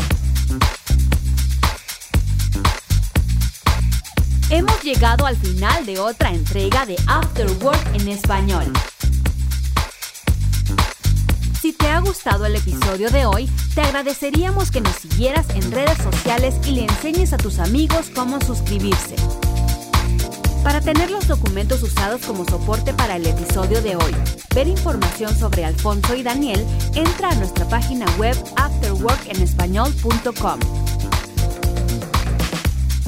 Hemos 4.49 4.83
llegado 4.83 5.25
al 5.25 5.37
final 5.37 5.85
de 5.85 5.99
otra 5.99 6.31
entrega 6.31 6.85
de 6.85 6.95
After 7.07 7.51
Work 7.61 7.95
en 7.95 8.07
español. 8.07 8.73
Si 11.61 11.73
te 11.73 11.87
ha 11.87 11.99
gustado 11.99 12.45
el 12.45 12.55
episodio 12.55 13.11
de 13.11 13.25
hoy, 13.25 13.49
te 13.75 13.81
agradeceríamos 13.81 14.71
que 14.71 14.81
nos 14.81 14.95
siguieras 14.95 15.45
en 15.53 15.71
redes 15.71 15.97
sociales 15.97 16.55
y 16.65 16.71
le 16.71 16.85
enseñes 16.85 17.33
a 17.33 17.37
tus 17.37 17.59
amigos 17.59 18.09
cómo 18.15 18.41
suscribirse. 18.41 19.15
Para 20.63 20.81
tener 20.81 21.09
los 21.09 21.27
documentos 21.27 21.81
usados 21.83 22.21
como 22.25 22.45
soporte 22.45 22.93
para 22.93 23.15
el 23.15 23.25
episodio 23.25 23.81
de 23.81 23.95
hoy, 23.95 24.13
ver 24.53 24.67
información 24.67 25.35
sobre 25.37 25.65
Alfonso 25.65 26.15
y 26.15 26.23
Daniel, 26.23 26.65
entra 26.95 27.29
a 27.29 27.35
nuestra 27.35 27.65
página 27.65 28.05
web 28.17 28.35
afterworkenespañol.com. 28.57 30.59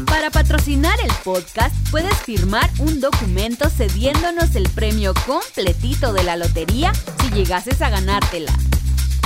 Para 0.05 0.29
patrocinar 0.29 0.99
el 1.01 1.11
podcast, 1.23 1.75
puedes 1.89 2.15
firmar 2.17 2.69
un 2.79 2.99
documento 2.99 3.69
cediéndonos 3.69 4.55
el 4.55 4.69
premio 4.69 5.13
completito 5.25 6.13
de 6.13 6.23
la 6.23 6.35
lotería 6.35 6.91
si 7.21 7.31
llegases 7.31 7.81
a 7.81 7.89
ganártela. 7.89 8.53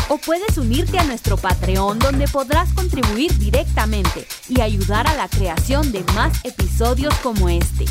O 0.08 0.18
puedes 0.18 0.58
unirte 0.60 0.99
a 0.99 1.03
nuestro 1.03 1.36
Patreon 1.36 1.97
donde 1.97 2.28
podrás 2.28 2.72
contribuir 2.74 3.36
directamente 3.39 4.28
y 4.47 4.62
ayudar 4.62 5.08
a 5.08 5.16
la 5.16 5.28
creación 5.28 5.91
de 5.91 6.03
más 6.14 6.45
episodios 6.45 7.14
como 7.24 7.49
este. 7.49 7.86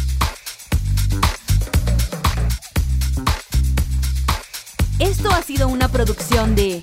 Esto 5.00 5.28
ha 5.30 5.42
sido 5.42 5.66
una 5.66 5.88
producción 5.88 6.54
de... 6.54 6.78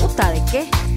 ¿Puta 0.00 0.30
de 0.30 0.42
qué? 0.50 0.87